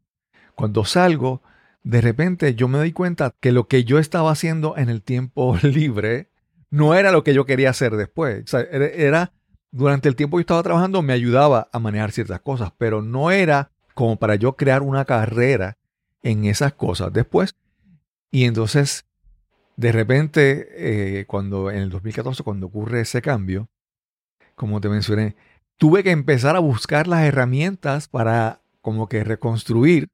cuando 0.55 0.85
salgo, 0.85 1.41
de 1.83 2.01
repente 2.01 2.55
yo 2.55 2.67
me 2.67 2.77
doy 2.77 2.91
cuenta 2.91 3.35
que 3.39 3.51
lo 3.51 3.67
que 3.67 3.83
yo 3.83 3.99
estaba 3.99 4.31
haciendo 4.31 4.77
en 4.77 4.89
el 4.89 5.01
tiempo 5.01 5.57
libre 5.63 6.29
no 6.69 6.93
era 6.93 7.11
lo 7.11 7.23
que 7.23 7.33
yo 7.33 7.45
quería 7.45 7.69
hacer 7.69 7.95
después. 7.95 8.43
O 8.43 8.47
sea, 8.47 8.61
era, 8.61 9.33
durante 9.71 10.07
el 10.07 10.15
tiempo 10.15 10.37
que 10.37 10.41
yo 10.41 10.43
estaba 10.43 10.63
trabajando, 10.63 11.01
me 11.01 11.13
ayudaba 11.13 11.69
a 11.71 11.79
manejar 11.79 12.11
ciertas 12.11 12.41
cosas, 12.41 12.71
pero 12.77 13.01
no 13.01 13.31
era 13.31 13.71
como 13.93 14.17
para 14.17 14.35
yo 14.35 14.55
crear 14.55 14.81
una 14.81 15.05
carrera 15.05 15.77
en 16.21 16.45
esas 16.45 16.73
cosas 16.73 17.11
después. 17.11 17.55
Y 18.31 18.45
entonces, 18.45 19.05
de 19.79 19.93
repente, 19.93 20.67
eh, 21.19 21.25
cuando 21.25 21.71
en 21.71 21.77
el 21.77 21.89
2014, 21.89 22.43
cuando 22.43 22.67
ocurre 22.67 22.99
ese 22.99 23.21
cambio, 23.21 23.69
como 24.55 24.81
te 24.81 24.89
mencioné, 24.89 25.37
tuve 25.77 26.03
que 26.03 26.11
empezar 26.11 26.57
a 26.57 26.59
buscar 26.59 27.07
las 27.07 27.23
herramientas 27.23 28.09
para 28.09 28.59
como 28.81 29.07
que 29.07 29.23
reconstruir 29.23 30.09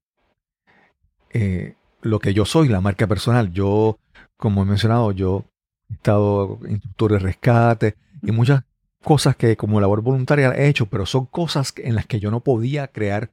eh, 1.31 1.73
lo 2.03 2.19
que 2.19 2.35
yo 2.35 2.45
soy, 2.45 2.67
la 2.67 2.79
marca 2.79 3.07
personal. 3.07 3.51
Yo, 3.53 3.97
como 4.37 4.61
he 4.61 4.65
mencionado, 4.65 5.11
yo 5.13 5.45
he 5.89 5.93
estado 5.95 6.59
instructor 6.69 7.13
de 7.13 7.19
rescate 7.19 7.95
y 8.21 8.31
muchas 8.31 8.65
cosas 9.03 9.35
que 9.35 9.57
como 9.57 9.81
labor 9.81 10.03
voluntaria 10.03 10.51
he 10.51 10.67
hecho, 10.67 10.85
pero 10.85 11.07
son 11.07 11.25
cosas 11.25 11.73
en 11.77 11.95
las 11.95 12.05
que 12.05 12.19
yo 12.19 12.29
no 12.29 12.41
podía 12.41 12.89
crear 12.89 13.31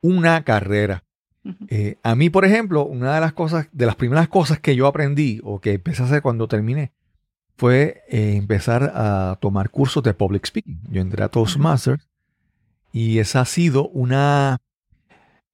una 0.00 0.44
carrera. 0.44 1.02
Eh, 1.68 1.96
a 2.02 2.14
mí, 2.14 2.30
por 2.30 2.44
ejemplo, 2.44 2.84
una 2.84 3.14
de 3.14 3.20
las 3.20 3.32
cosas, 3.32 3.68
de 3.72 3.86
las 3.86 3.96
primeras 3.96 4.28
cosas 4.28 4.58
que 4.60 4.76
yo 4.76 4.86
aprendí 4.86 5.40
o 5.44 5.60
que 5.60 5.74
empecé 5.74 6.02
a 6.02 6.06
hacer 6.06 6.22
cuando 6.22 6.48
terminé, 6.48 6.92
fue 7.56 8.02
eh, 8.08 8.34
empezar 8.36 8.92
a 8.94 9.38
tomar 9.40 9.70
cursos 9.70 10.02
de 10.02 10.14
public 10.14 10.46
speaking. 10.46 10.80
Yo 10.90 11.00
entré 11.00 11.24
a 11.24 11.28
Toastmasters 11.28 12.06
y 12.92 13.18
esa 13.18 13.40
ha 13.40 13.44
sido 13.44 13.88
una 13.88 14.58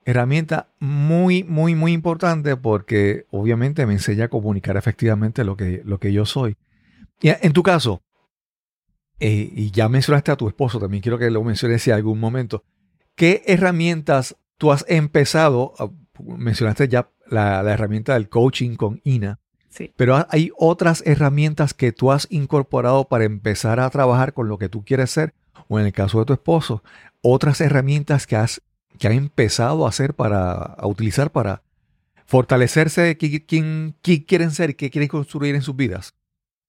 herramienta 0.04 0.68
muy, 0.80 1.44
muy, 1.44 1.74
muy 1.74 1.92
importante 1.92 2.56
porque 2.56 3.26
obviamente 3.30 3.86
me 3.86 3.92
enseña 3.92 4.24
a 4.24 4.28
comunicar 4.28 4.76
efectivamente 4.76 5.44
lo 5.44 5.56
que, 5.56 5.82
lo 5.84 5.98
que 5.98 6.12
yo 6.12 6.26
soy. 6.26 6.56
Y 7.20 7.28
en 7.28 7.52
tu 7.52 7.62
caso, 7.62 8.02
eh, 9.20 9.52
y 9.54 9.70
ya 9.70 9.88
mencionaste 9.88 10.32
a 10.32 10.36
tu 10.36 10.48
esposo, 10.48 10.80
también 10.80 11.02
quiero 11.02 11.18
que 11.18 11.30
lo 11.30 11.44
menciones 11.44 11.86
en 11.86 11.94
algún 11.94 12.18
momento, 12.18 12.64
¿qué 13.14 13.42
herramientas 13.46 14.36
tú 14.62 14.70
has 14.70 14.84
empezado? 14.86 15.74
mencionaste 16.22 16.86
ya 16.86 17.08
la, 17.26 17.62
herramienta 17.72 18.14
del 18.14 18.28
coaching 18.28 18.76
con 18.76 19.00
INA, 19.02 19.40
sí. 19.70 19.92
pero 19.96 20.24
hay 20.30 20.52
otras 20.56 21.02
herramientas 21.04 21.74
que 21.74 21.90
tú 21.90 22.12
has 22.12 22.28
incorporado 22.30 23.08
para 23.08 23.24
empezar 23.24 23.80
a 23.80 23.90
trabajar 23.90 24.34
con 24.34 24.48
lo 24.48 24.58
que 24.58 24.68
tú 24.68 24.84
quieres 24.84 25.10
ser, 25.10 25.34
o 25.66 25.80
en 25.80 25.86
el 25.86 25.92
caso 25.92 26.20
de 26.20 26.26
tu 26.26 26.32
esposo, 26.32 26.84
otras 27.22 27.60
herramientas 27.60 28.28
que 28.28 28.36
has 28.36 28.62
que 29.00 29.08
han 29.08 29.14
empezado 29.14 29.84
a 29.84 29.88
hacer 29.88 30.14
para 30.14 30.52
a 30.52 30.86
utilizar 30.86 31.32
para 31.32 31.62
fortalecerse 32.24 33.16
quién 33.16 33.96
quieren 34.00 34.52
ser 34.52 34.70
y 34.70 34.74
qué 34.74 34.90
quieren 34.90 35.08
construir 35.08 35.56
en 35.56 35.62
sus 35.62 35.74
vidas? 35.74 36.14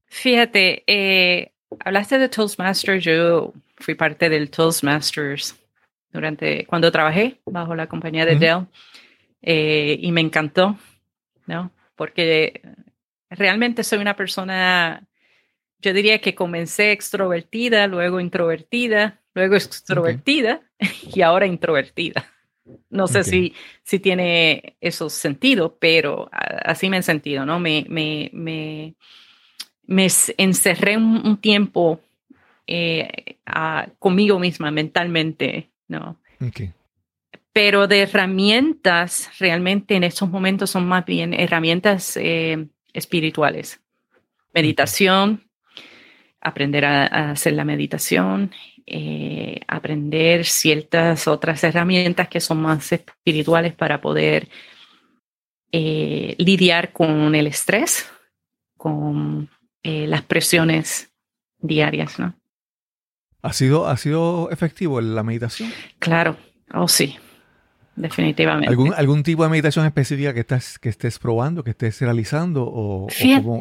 Fíjate, 0.08 0.84
eh, 0.88 1.52
hablaste 1.80 2.18
de 2.18 2.28
Toastmasters, 2.28 3.04
yo 3.04 3.54
fui 3.78 3.94
parte 3.94 4.30
del 4.30 4.50
Toastmasters 4.50 5.63
durante 6.14 6.66
cuando 6.66 6.92
trabajé 6.92 7.42
bajo 7.46 7.76
la 7.76 7.88
compañía 7.88 8.26
de 8.26 8.36
Dell 8.36 8.68
eh, 9.42 9.98
y 10.00 10.12
me 10.12 10.22
encantó, 10.22 10.78
¿no? 11.48 11.72
Porque 11.96 12.62
realmente 13.30 13.84
soy 13.84 14.00
una 14.00 14.16
persona, 14.16 15.04
yo 15.80 15.94
diría 15.94 16.22
que 16.22 16.36
comencé 16.36 16.92
extrovertida, 16.92 17.88
luego 17.88 18.20
introvertida, 18.20 19.20
luego 19.34 19.56
extrovertida 19.56 20.62
y 21.14 21.22
ahora 21.22 21.46
introvertida. 21.46 22.26
No 22.90 23.08
sé 23.08 23.26
si, 23.26 23.54
si 23.84 24.00
tiene 24.00 24.78
esos 24.80 25.12
sentido, 25.12 25.76
pero 25.80 26.30
así 26.32 26.90
me 26.90 26.98
he 26.98 27.04
sentido, 27.04 27.46
¿no? 27.46 27.60
Me, 27.60 27.86
me, 27.90 28.30
me, 28.32 28.96
me 29.86 30.08
encerré 30.38 30.96
un, 30.96 31.38
tiempo 31.38 32.00
eh, 32.66 33.38
conmigo 34.00 34.40
misma 34.40 34.72
mentalmente, 34.72 35.73
¿no? 36.00 36.20
Pero 37.54 37.88
de 37.88 38.02
herramientas, 38.02 39.30
realmente 39.40 39.96
en 39.96 40.04
estos 40.04 40.30
momentos 40.30 40.72
son 40.72 40.88
más 40.88 41.06
bien 41.06 41.34
herramientas 41.34 42.18
eh, 42.18 42.68
espirituales. 42.94 43.80
Meditación, 44.54 45.44
aprender 46.42 46.86
a, 46.86 47.32
hacer 47.32 47.54
la 47.54 47.64
meditación, 47.64 48.52
eh, 48.86 49.62
aprender 49.68 50.46
ciertas 50.46 51.28
otras 51.28 51.64
herramientas 51.64 52.28
que 52.28 52.42
son 52.42 52.62
más 52.62 52.92
espirituales 52.92 53.74
para 53.74 54.02
poder 54.02 54.50
lidiar 55.72 56.92
con 56.92 57.34
el 57.34 57.48
estrés, 57.48 58.08
con 58.78 59.50
las 59.82 60.22
presiones 60.22 61.12
diarias, 61.58 62.20
¿no? 62.20 62.36
¿Ha 63.44 63.52
sido, 63.52 63.88
¿Ha 63.90 63.98
sido 63.98 64.50
efectivo 64.52 65.02
la 65.02 65.22
meditación? 65.22 65.70
Claro, 66.00 66.38
oh 66.74 66.88
sí, 66.88 67.18
definitivamente. 67.94 68.70
¿Algún, 68.70 68.94
algún 68.94 69.22
tipo 69.22 69.44
de 69.44 69.50
meditación 69.50 69.86
específica 69.86 70.34
que, 70.34 70.40
estás, 70.40 70.80
que 70.80 70.88
estés 70.88 71.20
probando, 71.20 71.62
que 71.62 71.72
estés 71.72 72.00
realizando 72.00 72.64
o, 72.66 73.10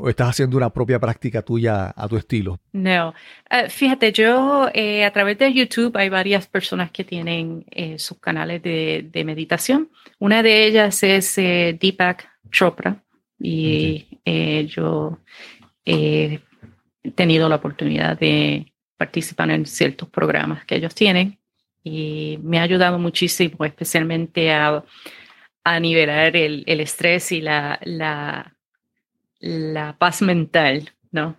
estás 0.09 0.29
haciendo 0.29 0.57
una 0.57 0.71
propia 0.71 1.01
práctica 1.01 1.43
tuya 1.43 1.93
a 1.97 2.07
tu 2.07 2.17
estilo? 2.17 2.61
No, 2.73 3.13
eh, 3.51 3.69
fíjate, 3.69 4.13
yo 4.13 4.69
eh, 4.73 5.05
a 5.05 5.13
través 5.13 5.37
de 5.39 5.53
YouTube 5.53 5.97
hay 5.97 6.09
varias 6.09 6.47
personas 6.47 6.93
que 6.93 7.03
tienen 7.03 7.65
eh, 7.73 7.99
sus 7.99 8.21
canales 8.21 8.63
de, 8.63 9.23
meditación. 9.27 9.91
Una 10.21 10.45
de 10.45 10.65
ellas 10.65 11.03
es 11.03 11.35
Deepak 11.35 12.31
Chopra 12.53 13.03
y 13.37 14.07
yo 14.69 15.19
he 15.85 16.39
tenido 17.17 17.49
la 17.49 17.57
oportunidad 17.57 18.17
de 18.17 18.72
participan 19.03 19.51
en 19.51 19.67
ciertos 19.67 20.09
programas 20.09 20.65
que 20.65 20.77
ellos 20.77 20.95
tienen 20.95 21.37
y 21.83 22.39
me 22.41 22.61
ha 22.61 22.63
ayudado 22.63 23.01
muchísimo, 23.01 23.65
especialmente 23.65 24.53
a, 24.53 24.85
a 25.65 25.81
nivelar 25.81 26.37
el, 26.37 26.63
el, 26.69 26.79
estrés 26.79 27.33
y 27.33 27.41
la, 27.41 27.81
la, 27.83 28.55
la 29.41 29.99
paz 29.99 30.23
mental, 30.23 30.93
¿no? 31.11 31.35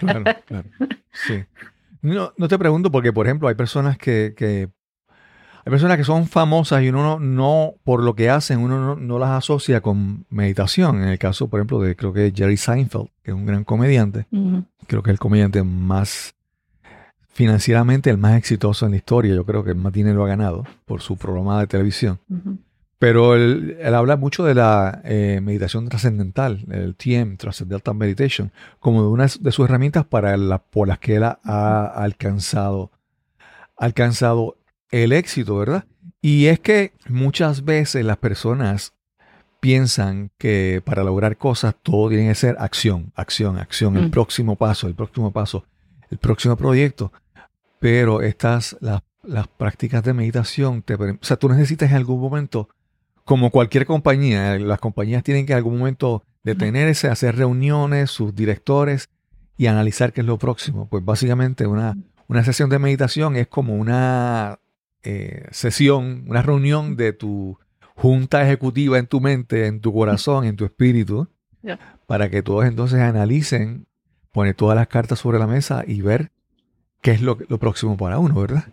Claro, 0.00 0.24
claro. 0.46 0.68
Sí. 1.12 1.44
No, 2.02 2.32
no 2.36 2.48
te 2.48 2.58
pregunto 2.58 2.90
porque, 2.90 3.12
por 3.12 3.26
ejemplo, 3.26 3.46
hay 3.46 3.54
personas 3.54 3.96
que, 3.96 4.34
que 4.36 4.68
hay 5.64 5.70
personas 5.70 5.96
que 5.96 6.04
son 6.04 6.26
famosas 6.26 6.82
y 6.82 6.88
uno 6.88 7.20
no, 7.20 7.74
por 7.84 8.02
lo 8.02 8.14
que 8.14 8.30
hacen, 8.30 8.58
uno 8.58 8.96
no, 8.96 9.18
las 9.18 9.30
asocia 9.30 9.80
con 9.80 10.24
meditación. 10.28 11.02
En 11.02 11.08
el 11.10 11.18
caso, 11.18 11.48
por 11.48 11.60
ejemplo, 11.60 11.80
de 11.80 11.94
creo 11.94 12.12
que 12.12 12.32
Jerry 12.34 12.56
Seinfeld, 12.56 13.10
que 13.22 13.30
es 13.30 13.36
un 13.36 13.46
gran 13.46 13.62
comediante. 13.62 14.26
Creo 14.88 15.02
que 15.04 15.10
es 15.10 15.14
el 15.14 15.18
comediante 15.20 15.62
más 15.62 16.34
financieramente 17.32 18.10
el 18.10 18.18
más 18.18 18.36
exitoso 18.36 18.86
en 18.86 18.92
la 18.92 18.98
historia. 18.98 19.34
Yo 19.34 19.44
creo 19.44 19.64
que 19.64 19.70
el 19.70 19.76
más 19.76 19.92
dinero 19.92 20.24
ha 20.24 20.28
ganado 20.28 20.64
por 20.84 21.00
su 21.00 21.16
programa 21.16 21.60
de 21.60 21.66
televisión. 21.66 22.18
Pero 22.98 23.34
él, 23.34 23.78
habla 23.94 24.18
mucho 24.18 24.44
de 24.44 24.54
la 24.54 25.00
eh, 25.04 25.40
meditación 25.42 25.88
trascendental, 25.88 26.66
el 26.70 26.94
TM, 26.94 27.38
Transcendental 27.38 27.94
Meditation, 27.94 28.52
como 28.78 29.02
de 29.02 29.08
una 29.08 29.26
de 29.40 29.52
sus 29.52 29.64
herramientas 29.64 30.04
para 30.04 30.36
la, 30.36 30.58
por 30.58 30.86
las 30.86 30.98
que 30.98 31.16
él 31.16 31.24
ha, 31.24 31.84
alcanzado, 31.86 32.90
alcanzado 33.78 34.58
el 34.90 35.12
éxito, 35.12 35.56
¿verdad? 35.56 35.84
Y 36.20 36.46
es 36.46 36.60
que 36.60 36.92
muchas 37.08 37.64
veces 37.64 38.04
las 38.04 38.18
personas 38.18 38.92
piensan 39.60 40.30
que 40.36 40.82
para 40.84 41.02
lograr 41.02 41.38
cosas 41.38 41.74
todo 41.82 42.10
tiene 42.10 42.28
que 42.28 42.34
ser 42.34 42.56
acción, 42.58 43.12
acción, 43.14 43.58
acción, 43.58 43.96
el 43.96 44.10
próximo 44.10 44.56
paso, 44.56 44.88
el 44.88 44.94
próximo 44.94 45.30
paso 45.32 45.64
el 46.10 46.18
próximo 46.18 46.56
proyecto. 46.56 47.12
Pero 47.78 48.20
estas, 48.22 48.76
las, 48.80 49.02
las 49.22 49.48
prácticas 49.48 50.02
de 50.02 50.12
meditación, 50.12 50.82
te, 50.82 50.94
o 50.94 51.18
sea, 51.22 51.36
tú 51.36 51.48
necesitas 51.48 51.90
en 51.90 51.96
algún 51.96 52.20
momento, 52.20 52.68
como 53.24 53.50
cualquier 53.50 53.86
compañía, 53.86 54.58
las 54.58 54.80
compañías 54.80 55.22
tienen 55.22 55.46
que 55.46 55.52
en 55.52 55.58
algún 55.58 55.78
momento 55.78 56.24
detenerse, 56.42 57.08
hacer 57.08 57.36
reuniones, 57.36 58.10
sus 58.10 58.34
directores 58.34 59.08
y 59.56 59.66
analizar 59.66 60.12
qué 60.12 60.22
es 60.22 60.26
lo 60.26 60.38
próximo. 60.38 60.88
Pues 60.88 61.04
básicamente 61.04 61.66
una, 61.66 61.96
una 62.28 62.44
sesión 62.44 62.70
de 62.70 62.78
meditación 62.78 63.36
es 63.36 63.46
como 63.46 63.76
una 63.76 64.58
eh, 65.02 65.46
sesión, 65.50 66.24
una 66.28 66.42
reunión 66.42 66.96
de 66.96 67.12
tu 67.12 67.58
junta 67.94 68.42
ejecutiva 68.42 68.98
en 68.98 69.06
tu 69.06 69.20
mente, 69.20 69.66
en 69.66 69.80
tu 69.80 69.92
corazón, 69.92 70.44
en 70.44 70.56
tu 70.56 70.64
espíritu, 70.64 71.28
para 72.06 72.30
que 72.30 72.42
todos 72.42 72.64
entonces 72.64 73.00
analicen 73.00 73.86
poner 74.32 74.54
todas 74.54 74.76
las 74.76 74.88
cartas 74.88 75.18
sobre 75.18 75.38
la 75.38 75.46
mesa 75.46 75.84
y 75.86 76.02
ver 76.02 76.30
qué 77.02 77.12
es 77.12 77.22
lo, 77.22 77.36
próximo 77.36 77.96
para 77.96 78.18
uno, 78.18 78.40
¿verdad? 78.40 78.64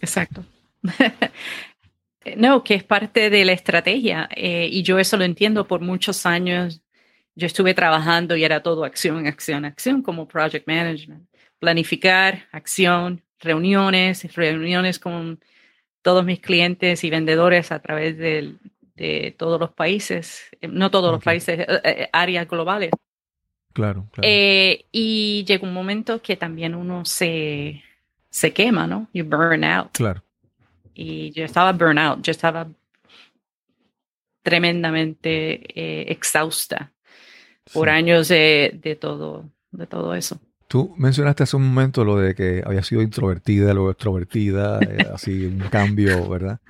Exacto. 0.00 0.44
no, 2.36 2.62
que 2.62 2.74
es 2.74 2.84
parte 2.84 3.30
de 3.30 3.44
la 3.44 3.52
estrategia 3.52 4.28
eh, 4.34 4.68
y 4.70 4.82
yo 4.82 4.98
eso 4.98 5.16
lo 5.16 5.24
entiendo 5.24 5.66
por 5.66 5.80
muchos 5.80 6.26
años. 6.26 6.82
Yo 7.34 7.46
estuve 7.46 7.74
trabajando 7.74 8.36
y 8.36 8.44
era 8.44 8.62
todo 8.62 8.84
acción, 8.84 9.26
acción, 9.26 9.64
acción 9.64 10.02
como 10.02 10.28
project 10.28 10.66
management. 10.66 11.26
Planificar, 11.58 12.46
acción, 12.52 13.22
reuniones, 13.40 14.34
reuniones 14.34 14.98
con 14.98 15.40
todos 16.02 16.24
mis 16.24 16.40
clientes 16.40 17.04
y 17.04 17.10
vendedores 17.10 17.72
a 17.72 17.80
través 17.80 18.18
de, 18.18 18.56
todos 19.36 19.58
los 19.58 19.72
países, 19.72 20.44
eh, 20.60 20.68
no 20.68 20.90
todos 20.90 21.10
los 21.10 21.24
países, 21.24 21.66
eh, 21.84 22.08
áreas 22.12 22.46
globales. 22.46 22.90
Claro, 23.72 24.06
claro. 24.12 24.28
Eh, 24.30 24.86
y 24.92 25.44
llega 25.44 25.66
un 25.66 25.74
momento 25.74 26.20
que 26.20 26.36
también 26.36 26.74
uno 26.74 27.04
se, 27.04 27.82
se 28.30 28.52
quema, 28.52 28.86
¿no? 28.86 29.08
You 29.12 29.24
burn 29.24 29.64
out. 29.64 29.92
Claro. 29.92 30.22
Y 30.94 31.30
yo 31.32 31.44
estaba 31.44 31.72
burn 31.72 31.98
out, 31.98 32.22
yo 32.22 32.30
estaba 32.30 32.68
tremendamente 34.42 35.60
eh, 35.74 36.12
exhausta 36.12 36.92
por 37.72 37.88
años 37.88 38.28
de, 38.28 38.78
de, 38.82 38.96
todo, 38.96 39.48
de 39.70 39.86
todo 39.86 40.14
eso. 40.14 40.40
Tú 40.68 40.94
mencionaste 40.96 41.42
hace 41.42 41.56
un 41.56 41.68
momento 41.68 42.04
lo 42.04 42.16
de 42.16 42.34
que 42.34 42.62
había 42.64 42.82
sido 42.82 43.02
introvertida, 43.02 43.72
luego 43.72 43.90
extrovertida, 43.90 44.80
eh, 44.80 45.06
así 45.14 45.46
un 45.46 45.60
cambio, 45.70 46.28
¿verdad? 46.28 46.60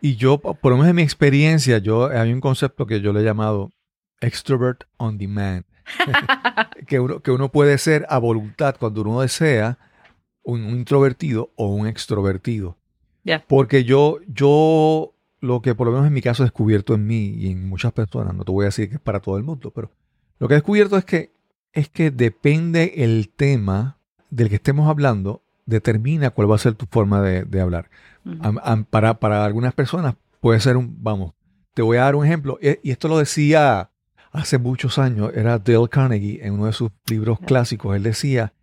Y 0.00 0.16
yo, 0.16 0.38
por 0.38 0.72
lo 0.72 0.76
menos 0.76 0.88
en 0.88 0.96
mi 0.96 1.02
experiencia, 1.02 1.78
yo 1.78 2.06
hay 2.06 2.32
un 2.32 2.40
concepto 2.40 2.86
que 2.86 3.00
yo 3.00 3.12
le 3.12 3.20
he 3.20 3.24
llamado 3.24 3.70
extrovert 4.20 4.84
on 4.96 5.18
demand. 5.18 5.64
que, 6.86 7.00
uno, 7.00 7.20
que 7.20 7.30
uno 7.30 7.50
puede 7.50 7.78
ser 7.78 8.06
a 8.08 8.18
voluntad 8.18 8.76
cuando 8.78 9.02
uno 9.02 9.20
desea 9.20 9.78
un, 10.42 10.68
introvertido 10.70 11.52
o 11.56 11.68
un 11.68 11.86
extrovertido. 11.86 12.76
Porque 13.46 13.84
yo, 13.84 14.18
yo, 14.26 15.14
lo 15.40 15.62
que 15.62 15.74
por 15.74 15.86
lo 15.86 15.92
menos 15.92 16.06
en 16.06 16.12
mi 16.12 16.22
caso 16.22 16.42
he 16.42 16.46
descubierto 16.46 16.94
en 16.94 17.06
mí 17.06 17.34
y 17.36 17.52
en 17.52 17.68
muchas 17.68 17.92
personas, 17.92 18.34
no 18.34 18.44
te 18.44 18.52
voy 18.52 18.64
a 18.64 18.66
decir 18.66 18.88
que 18.88 18.96
es 18.96 19.00
para 19.00 19.20
todo 19.20 19.36
el 19.36 19.44
mundo, 19.44 19.70
pero 19.70 19.90
lo 20.38 20.48
que 20.48 20.54
he 20.54 20.56
descubierto 20.56 20.96
es 20.96 21.04
que, 21.04 21.32
es 21.72 21.88
que 21.88 22.10
depende 22.10 22.94
el 23.04 23.28
tema 23.28 23.98
del 24.30 24.48
que 24.48 24.56
estemos 24.56 24.88
hablando, 24.88 25.42
determina 25.66 26.30
cuál 26.30 26.50
va 26.50 26.56
a 26.56 26.58
ser 26.58 26.74
tu 26.74 26.86
forma 26.86 27.22
de, 27.22 27.60
hablar. 27.60 27.90
para, 28.90 29.20
para 29.20 29.44
algunas 29.44 29.72
personas 29.74 30.16
puede 30.40 30.58
ser 30.58 30.76
un, 30.76 30.96
vamos, 31.00 31.34
te 31.74 31.82
voy 31.82 31.98
a 31.98 32.02
dar 32.02 32.16
un 32.16 32.26
ejemplo, 32.26 32.58
y 32.60 32.90
esto 32.90 33.06
lo 33.06 33.18
decía 33.18 33.91
hace 34.32 34.58
muchos 34.58 34.98
años, 34.98 35.30
era 35.34 35.58
Dale 35.58 35.88
Carnegie, 35.88 36.44
en 36.44 36.54
uno 36.54 36.66
de 36.66 36.72
sus 36.72 36.90
libros 37.06 37.38
clásicos, 37.40 37.94
él 37.94 38.02
decía 38.02 38.54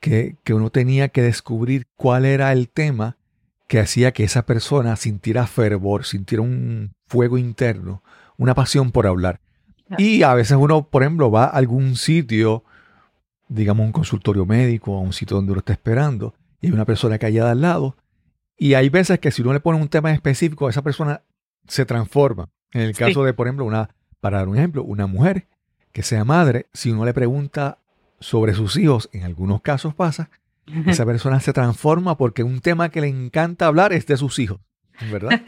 que, 0.00 0.36
uno 0.50 0.70
tenía 0.70 1.08
que 1.08 1.22
descubrir 1.22 1.86
cuál 1.96 2.24
era 2.24 2.52
el 2.52 2.68
tema 2.68 3.16
que 3.66 3.80
hacía 3.80 4.12
que 4.12 4.22
esa 4.22 4.46
persona 4.46 4.94
sintiera 4.94 5.46
fervor, 5.48 6.04
sintiera 6.04 6.42
un 6.42 6.94
fuego 7.06 7.38
interno, 7.38 8.02
una 8.36 8.54
pasión 8.54 8.92
por 8.92 9.06
hablar. 9.06 9.40
Y 9.98 10.22
a 10.22 10.34
veces 10.34 10.56
uno, 10.58 10.88
por 10.88 11.02
ejemplo, 11.02 11.30
va 11.30 11.44
a 11.44 11.48
algún 11.48 11.96
sitio, 11.96 12.64
digamos 13.48 13.84
un 13.84 13.92
consultorio 13.92 14.46
médico, 14.46 14.96
a 14.96 15.00
un 15.00 15.12
sitio 15.12 15.36
donde 15.36 15.52
uno 15.52 15.58
está 15.58 15.72
esperando, 15.72 16.34
y 16.60 16.66
hay 16.66 16.72
una 16.72 16.84
persona 16.84 17.18
callada 17.18 17.50
al 17.50 17.60
lado, 17.60 17.96
y 18.56 18.74
hay 18.74 18.88
veces 18.88 19.18
que 19.18 19.32
si 19.32 19.42
uno 19.42 19.52
le 19.52 19.60
pone 19.60 19.80
un 19.80 19.88
tema 19.88 20.12
específico, 20.12 20.68
esa 20.68 20.82
persona 20.82 21.22
se 21.66 21.84
transforma. 21.84 22.48
En 22.72 22.82
el 22.82 22.96
caso 22.96 23.24
de, 23.24 23.32
por 23.32 23.46
ejemplo, 23.46 23.64
una 23.64 23.90
para 24.20 24.38
dar 24.38 24.48
un 24.48 24.56
ejemplo, 24.56 24.82
una 24.82 25.06
mujer 25.06 25.46
que 25.92 26.02
sea 26.02 26.24
madre, 26.24 26.66
si 26.72 26.90
uno 26.90 27.04
le 27.04 27.14
pregunta 27.14 27.78
sobre 28.20 28.54
sus 28.54 28.76
hijos, 28.76 29.08
en 29.12 29.24
algunos 29.24 29.60
casos 29.62 29.94
pasa, 29.94 30.30
esa 30.86 31.06
persona 31.06 31.40
se 31.40 31.52
transforma 31.52 32.16
porque 32.18 32.42
un 32.42 32.60
tema 32.60 32.88
que 32.88 33.00
le 33.00 33.08
encanta 33.08 33.66
hablar 33.66 33.92
es 33.92 34.06
de 34.06 34.16
sus 34.16 34.38
hijos, 34.38 34.60
¿verdad? 35.12 35.42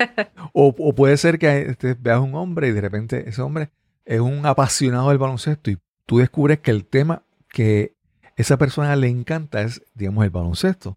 O, 0.53 0.95
puede 0.95 1.17
ser 1.17 1.39
que 1.39 1.63
este, 1.63 1.95
veas 1.95 2.21
un 2.21 2.35
hombre 2.35 2.69
y 2.69 2.73
de 2.73 2.81
repente 2.81 3.29
ese 3.29 3.43
hombre 3.43 3.71
es 4.05 4.21
un 4.21 4.47
apasionado 4.47 5.11
del 5.11 5.19
baloncesto 5.19 5.71
y 5.71 5.79
tú 6.07 6.19
descubres 6.19 6.61
que 6.61 6.71
el 6.71 6.85
tema 6.87 7.23
que 7.51 7.95
esa 8.37 8.57
persona 8.57 8.97
le 8.97 9.09
encanta 9.09 9.63
es, 9.63 9.83
digamos, 9.95 10.25
el 10.25 10.31
baloncesto. 10.31 10.97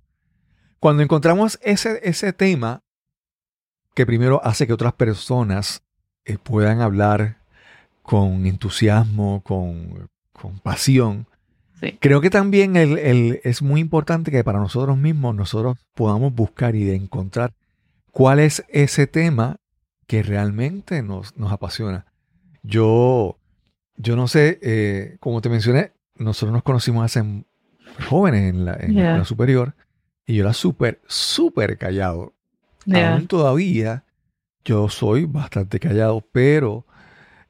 Cuando 0.80 1.04
encontramos 1.04 1.60
ese, 1.62 2.00
ese 2.04 2.34
tema 2.34 2.84
que 3.94 4.06
primero 4.06 4.42
hace 4.44 4.68
que 4.68 4.74
otras 4.74 4.94
personas 4.94 5.84
eh, 6.26 6.38
puedan 6.38 6.82
hablar 6.82 7.41
con 8.02 8.46
entusiasmo, 8.46 9.42
con, 9.44 10.10
pasión, 10.64 11.28
Creo 12.00 12.22
que 12.22 12.30
también 12.30 12.76
el, 12.76 13.40
es 13.44 13.64
muy 13.64 13.82
importante 13.82 14.30
que 14.30 14.44
para 14.44 14.60
nosotros 14.60 14.98
mismos 14.98 15.34
nosotros 15.34 15.80
podamos 15.96 16.34
buscar 16.34 16.76
y 16.76 16.92
encontrar 16.92 17.54
cuál 18.12 18.40
es 18.40 18.64
ese 18.70 19.08
tema 19.08 19.58
que 20.06 20.22
realmente 20.22 21.02
nos, 21.02 21.36
nos 21.38 21.52
apasiona. 21.52 22.06
Yo, 22.62 23.40
yo 23.98 24.16
no 24.16 24.28
sé, 24.28 24.60
eh, 24.62 25.18
como 25.20 25.42
te 25.42 25.50
mencioné, 25.50 25.94
nosotros 26.18 26.54
nos 26.54 26.62
conocimos 26.62 27.04
hace 27.04 27.24
jóvenes 28.08 28.54
en 28.54 28.66
la, 28.66 28.76
en 28.76 29.26
superior 29.26 29.74
y 30.28 30.36
yo 30.36 30.44
era 30.44 30.54
súper, 30.54 31.02
súper 31.08 31.78
callado. 31.80 32.34
Aún 32.94 33.26
todavía 33.28 34.04
yo 34.64 34.90
soy 34.90 35.26
bastante 35.26 35.80
callado, 35.80 36.24
pero 36.32 36.86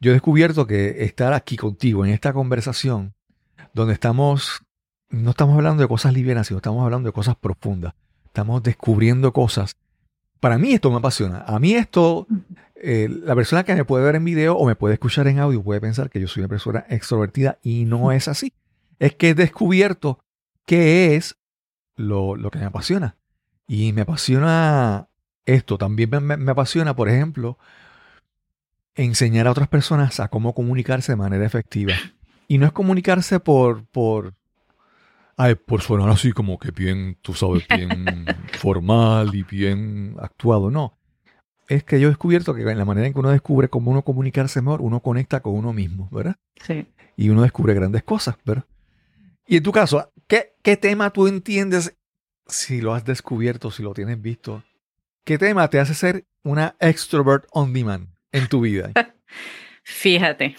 yo 0.01 0.11
he 0.11 0.13
descubierto 0.13 0.67
que 0.67 1.03
estar 1.05 1.31
aquí 1.31 1.55
contigo 1.55 2.03
en 2.03 2.11
esta 2.11 2.33
conversación, 2.33 3.13
donde 3.73 3.93
estamos, 3.93 4.63
no 5.09 5.29
estamos 5.29 5.55
hablando 5.55 5.83
de 5.83 5.87
cosas 5.87 6.13
livianas, 6.13 6.47
sino 6.47 6.57
estamos 6.57 6.83
hablando 6.83 7.07
de 7.07 7.13
cosas 7.13 7.35
profundas. 7.35 7.93
Estamos 8.25 8.63
descubriendo 8.63 9.31
cosas. 9.31 9.77
Para 10.39 10.57
mí 10.57 10.73
esto 10.73 10.89
me 10.89 10.97
apasiona. 10.97 11.43
A 11.45 11.59
mí 11.59 11.73
esto, 11.75 12.25
eh, 12.75 13.07
la 13.09 13.35
persona 13.35 13.63
que 13.63 13.75
me 13.75 13.85
puede 13.85 14.03
ver 14.03 14.15
en 14.15 14.25
video 14.25 14.57
o 14.57 14.65
me 14.65 14.75
puede 14.75 14.95
escuchar 14.95 15.27
en 15.27 15.37
audio 15.37 15.61
puede 15.61 15.79
pensar 15.79 16.09
que 16.09 16.19
yo 16.19 16.27
soy 16.27 16.41
una 16.41 16.49
persona 16.49 16.83
extrovertida 16.89 17.59
y 17.61 17.85
no 17.85 18.11
es 18.11 18.27
así. 18.27 18.53
Es 18.97 19.15
que 19.15 19.29
he 19.29 19.33
descubierto 19.35 20.19
qué 20.65 21.15
es 21.15 21.37
lo, 21.95 22.35
que 22.51 22.57
me 22.57 22.65
apasiona. 22.65 23.17
Y 23.67 23.93
me 23.93 24.01
apasiona 24.01 25.09
esto. 25.45 25.77
También 25.77 26.09
me, 26.09 26.51
apasiona, 26.51 26.95
por 26.95 27.07
ejemplo, 27.07 27.59
enseñar 28.95 29.47
a 29.47 29.51
otras 29.51 29.67
personas 29.67 30.19
a 30.19 30.27
cómo 30.27 30.53
comunicarse 30.53 31.13
de 31.13 31.17
manera 31.17 31.45
efectiva. 31.45 31.93
Y 32.47 32.57
no 32.57 32.65
es 32.65 32.71
comunicarse 32.71 33.39
por, 33.39 33.85
por, 33.85 34.33
ay, 35.37 35.55
por 35.55 35.81
sonar 35.81 36.09
así 36.09 36.31
como 36.31 36.59
que 36.59 36.71
bien, 36.71 37.17
tú 37.21 37.33
sabes, 37.33 37.65
bien 37.67 38.25
formal 38.59 39.33
y 39.33 39.43
bien 39.43 40.15
actuado. 40.19 40.69
No. 40.69 40.97
Es 41.67 41.85
que 41.85 41.99
yo 41.99 42.07
he 42.07 42.11
descubierto 42.11 42.53
que 42.53 42.63
en 42.63 42.77
la 42.77 42.85
manera 42.85 43.07
en 43.07 43.13
que 43.13 43.19
uno 43.19 43.29
descubre 43.29 43.69
cómo 43.69 43.91
uno 43.91 44.01
comunicarse 44.01 44.61
mejor, 44.61 44.81
uno 44.81 44.99
conecta 44.99 45.39
con 45.39 45.53
uno 45.53 45.71
mismo, 45.71 46.09
¿verdad? 46.11 46.35
Sí. 46.65 46.87
Y 47.15 47.29
uno 47.29 47.43
descubre 47.43 47.73
grandes 47.73 48.03
cosas, 48.03 48.35
¿verdad? 48.43 48.65
Y 49.47 49.57
en 49.57 49.63
tu 49.63 49.71
caso, 49.71 50.11
¿qué, 50.27 50.53
qué 50.61 50.75
tema 50.75 51.11
tú 51.11 51.27
entiendes, 51.27 51.95
si 52.47 52.81
lo 52.81 52.93
has 52.93 53.05
descubierto, 53.05 53.71
si 53.71 53.83
lo 53.83 53.93
tienes 53.93 54.21
visto, 54.21 54.63
qué 55.23 55.37
tema 55.37 55.69
te 55.69 55.79
hace 55.79 55.93
ser 55.93 56.25
una 56.43 56.75
extrovert 56.79 57.45
on 57.51 57.71
demand 57.71 58.09
en 58.31 58.47
tu 58.47 58.61
vida? 58.61 58.91
Fíjate, 59.83 60.55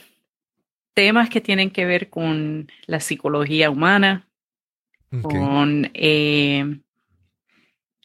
temas 0.94 1.28
que 1.28 1.40
tienen 1.40 1.70
que 1.70 1.84
ver 1.84 2.10
con 2.10 2.70
la 2.86 3.00
psicología 3.00 3.70
humana, 3.70 4.28
con 5.22 5.90
eh, 5.92 6.80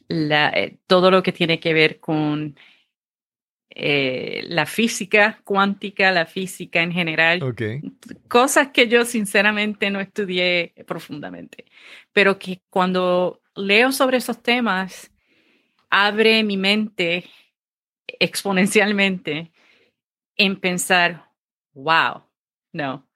la, 0.07 0.49
eh, 0.49 0.77
todo 0.87 1.09
lo 1.09 1.23
que 1.23 1.31
tiene 1.31 1.59
que 1.59 1.73
ver 1.73 1.99
con 1.99 2.57
eh, 3.69 4.43
la 4.47 4.65
física 4.65 5.39
cuántica, 5.43 6.11
la 6.11 6.25
física 6.25 6.81
en 6.81 6.91
general. 6.91 7.39
Cosas 8.27 8.69
que 8.69 8.87
yo 8.87 9.05
sinceramente 9.05 9.89
no 9.89 9.99
estudié 9.99 10.73
profundamente, 10.85 11.65
pero 12.11 12.39
que 12.39 12.61
cuando 12.69 13.41
leo 13.55 13.91
sobre 13.91 14.17
esos 14.17 14.41
temas, 14.41 15.11
abre 15.89 16.43
mi 16.43 16.57
mente 16.57 17.25
exponencialmente 18.19 19.51
en 20.37 20.59
pensar, 20.59 21.29
wow, 21.73 22.23
no. 22.71 23.07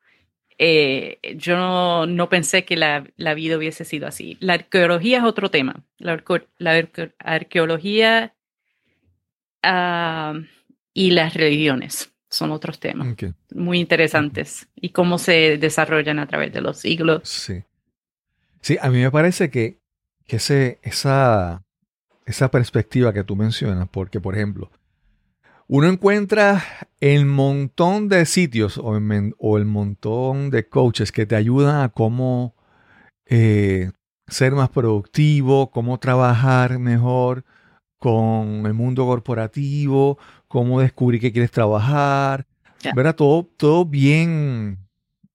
Eh, 0.58 1.20
yo 1.38 2.06
no, 2.06 2.30
pensé 2.30 2.66
que 2.66 2.76
la, 2.76 3.04
vida 3.36 3.58
hubiese 3.58 3.84
sido 3.84 4.08
así. 4.08 4.38
La 4.40 4.54
arqueología 4.54 5.20
es 5.20 5.24
otro 5.24 5.50
tema. 5.50 5.84
La, 5.98 6.22
arqueología 7.20 8.36
ah, 9.64 10.34
y 10.94 11.12
las 11.12 11.34
religiones 11.34 12.14
son 12.30 12.52
otros 12.52 12.80
temas 12.80 13.16
muy 13.54 13.80
interesantes 13.80 14.68
y 14.76 14.90
cómo 14.90 15.18
se 15.18 15.58
desarrollan 15.58 16.20
a 16.20 16.28
través 16.28 16.54
de 16.54 16.62
los 16.62 16.78
siglos. 16.78 17.28
Sí. 17.28 17.64
Sí, 18.62 18.78
a 18.80 18.90
mí 18.90 19.00
me 19.00 19.12
parece 19.12 19.50
que, 19.50 19.80
que 20.28 20.36
ese, 20.36 20.80
esa, 20.84 21.64
esa 22.26 22.52
perspectiva 22.52 23.12
que 23.12 23.24
tú 23.24 23.36
mencionas, 23.36 23.90
porque 23.90 24.22
por 24.22 24.36
ejemplo, 24.36 24.72
uno 25.74 25.88
encuentra 25.88 26.62
el 27.00 27.26
montón 27.26 28.10
de 28.10 28.26
sitios 28.26 28.78
o, 28.78 28.98
el 28.98 29.66
montón 29.66 30.50
de 30.50 30.68
coaches 30.68 31.14
que 31.14 31.26
te 31.26 31.38
ayudan 31.38 31.80
a 31.82 31.88
cómo 31.88 32.56
eh, 33.26 33.92
ser 34.28 34.52
más 34.52 34.68
productivo, 34.68 35.72
cómo 35.72 35.98
trabajar 35.98 36.78
mejor 36.78 37.46
con 38.00 38.66
el 38.66 38.74
mundo 38.74 39.06
corporativo, 39.06 40.18
cómo 40.50 40.82
descubrir 40.82 41.22
que 41.22 41.32
quieres 41.32 41.52
trabajar, 41.52 42.46
¿verdad? 42.94 43.16
Todo, 43.16 43.48
todo 43.56 43.86
bien 43.86 44.78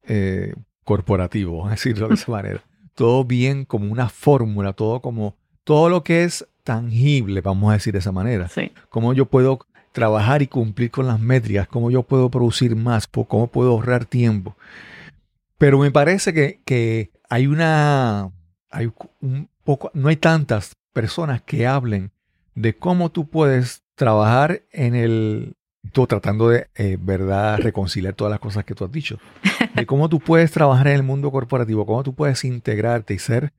eh, 0.02 0.52
corporativo, 0.84 1.66
a 1.66 1.70
decirlo 1.70 2.08
de 2.08 2.14
esa 2.14 2.30
manera. 2.30 2.62
Todo 2.92 3.24
bien 3.24 3.64
como 3.64 3.90
una 3.90 4.10
fórmula, 4.10 4.74
todo 4.74 5.00
como 5.00 5.34
todo 5.64 5.88
lo 5.88 6.04
que 6.04 6.24
es 6.24 6.46
tangible, 6.62 7.40
vamos 7.40 7.70
a 7.70 7.74
decir 7.74 7.94
de 7.94 8.00
esa 8.00 8.12
manera. 8.12 8.50
Sí. 8.50 8.70
Cómo 8.90 9.14
yo 9.14 9.24
puedo 9.24 9.60
trabajar 9.96 10.42
y 10.42 10.46
cumplir 10.46 10.90
con 10.90 11.06
las 11.06 11.18
métricas, 11.18 11.66
cómo 11.68 11.90
yo 11.90 12.02
puedo 12.02 12.30
producir 12.30 12.76
más, 12.76 13.06
cómo 13.06 13.46
puedo 13.46 13.70
ahorrar 13.70 14.04
tiempo. 14.04 14.54
Pero 15.56 15.78
me 15.78 15.90
parece 15.90 16.34
que, 16.34 17.10
hay 17.30 17.46
una, 17.46 18.30
hay 18.70 18.92
un 19.22 19.48
poco, 19.64 19.90
no 19.94 20.08
hay 20.08 20.16
tantas 20.16 20.74
personas 20.92 21.40
que 21.40 21.66
hablen 21.66 22.10
de 22.54 22.76
cómo 22.76 23.10
tú 23.10 23.26
puedes 23.30 23.84
trabajar 23.94 24.64
en 24.70 24.94
el, 24.94 25.54
tú 25.92 26.06
tratando 26.06 26.50
de, 26.50 26.68
eh, 26.74 26.98
¿verdad?, 27.00 27.58
reconciliar 27.60 28.12
todas 28.12 28.30
las 28.30 28.40
cosas 28.40 28.66
que 28.66 28.74
tú 28.74 28.84
has 28.84 28.92
dicho, 28.92 29.18
de 29.74 29.86
cómo 29.86 30.10
tú 30.10 30.20
puedes 30.20 30.50
trabajar 30.52 30.88
en 30.88 30.96
el 30.96 31.04
mundo 31.04 31.30
corporativo, 31.30 31.86
cómo 31.86 32.02
tú 32.02 32.14
puedes 32.14 32.44
integrarte 32.44 33.14
y 33.14 33.18
ser 33.18 33.54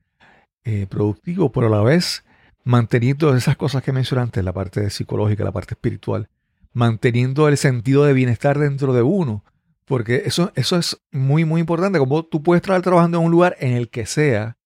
eh, 0.62 0.86
productivo, 0.88 1.50
pero 1.50 1.66
a 1.66 1.70
la 1.70 1.82
vez 1.82 2.22
manteniendo 2.68 3.34
esas 3.34 3.56
cosas 3.56 3.82
que 3.82 3.92
mencionaste, 3.92 4.42
la 4.42 4.52
parte 4.52 4.90
psicológica, 4.90 5.42
la 5.42 5.52
parte 5.52 5.72
espiritual, 5.72 6.28
manteniendo 6.74 7.48
el 7.48 7.56
sentido 7.56 8.04
de 8.04 8.12
bienestar 8.12 8.58
dentro 8.58 8.92
de 8.92 9.00
uno. 9.00 9.42
Porque 9.86 10.24
eso, 10.26 10.52
eso 10.54 10.76
es 10.76 11.00
muy, 11.10 11.46
muy 11.46 11.62
importante. 11.62 11.98
Como 11.98 12.26
tú 12.26 12.42
puedes 12.42 12.60
estar 12.60 12.82
trabajando 12.82 13.20
en 13.20 13.24
un 13.24 13.30
lugar 13.30 13.56
en 13.60 13.72
el 13.72 13.88
que 13.88 14.04
sea 14.04 14.58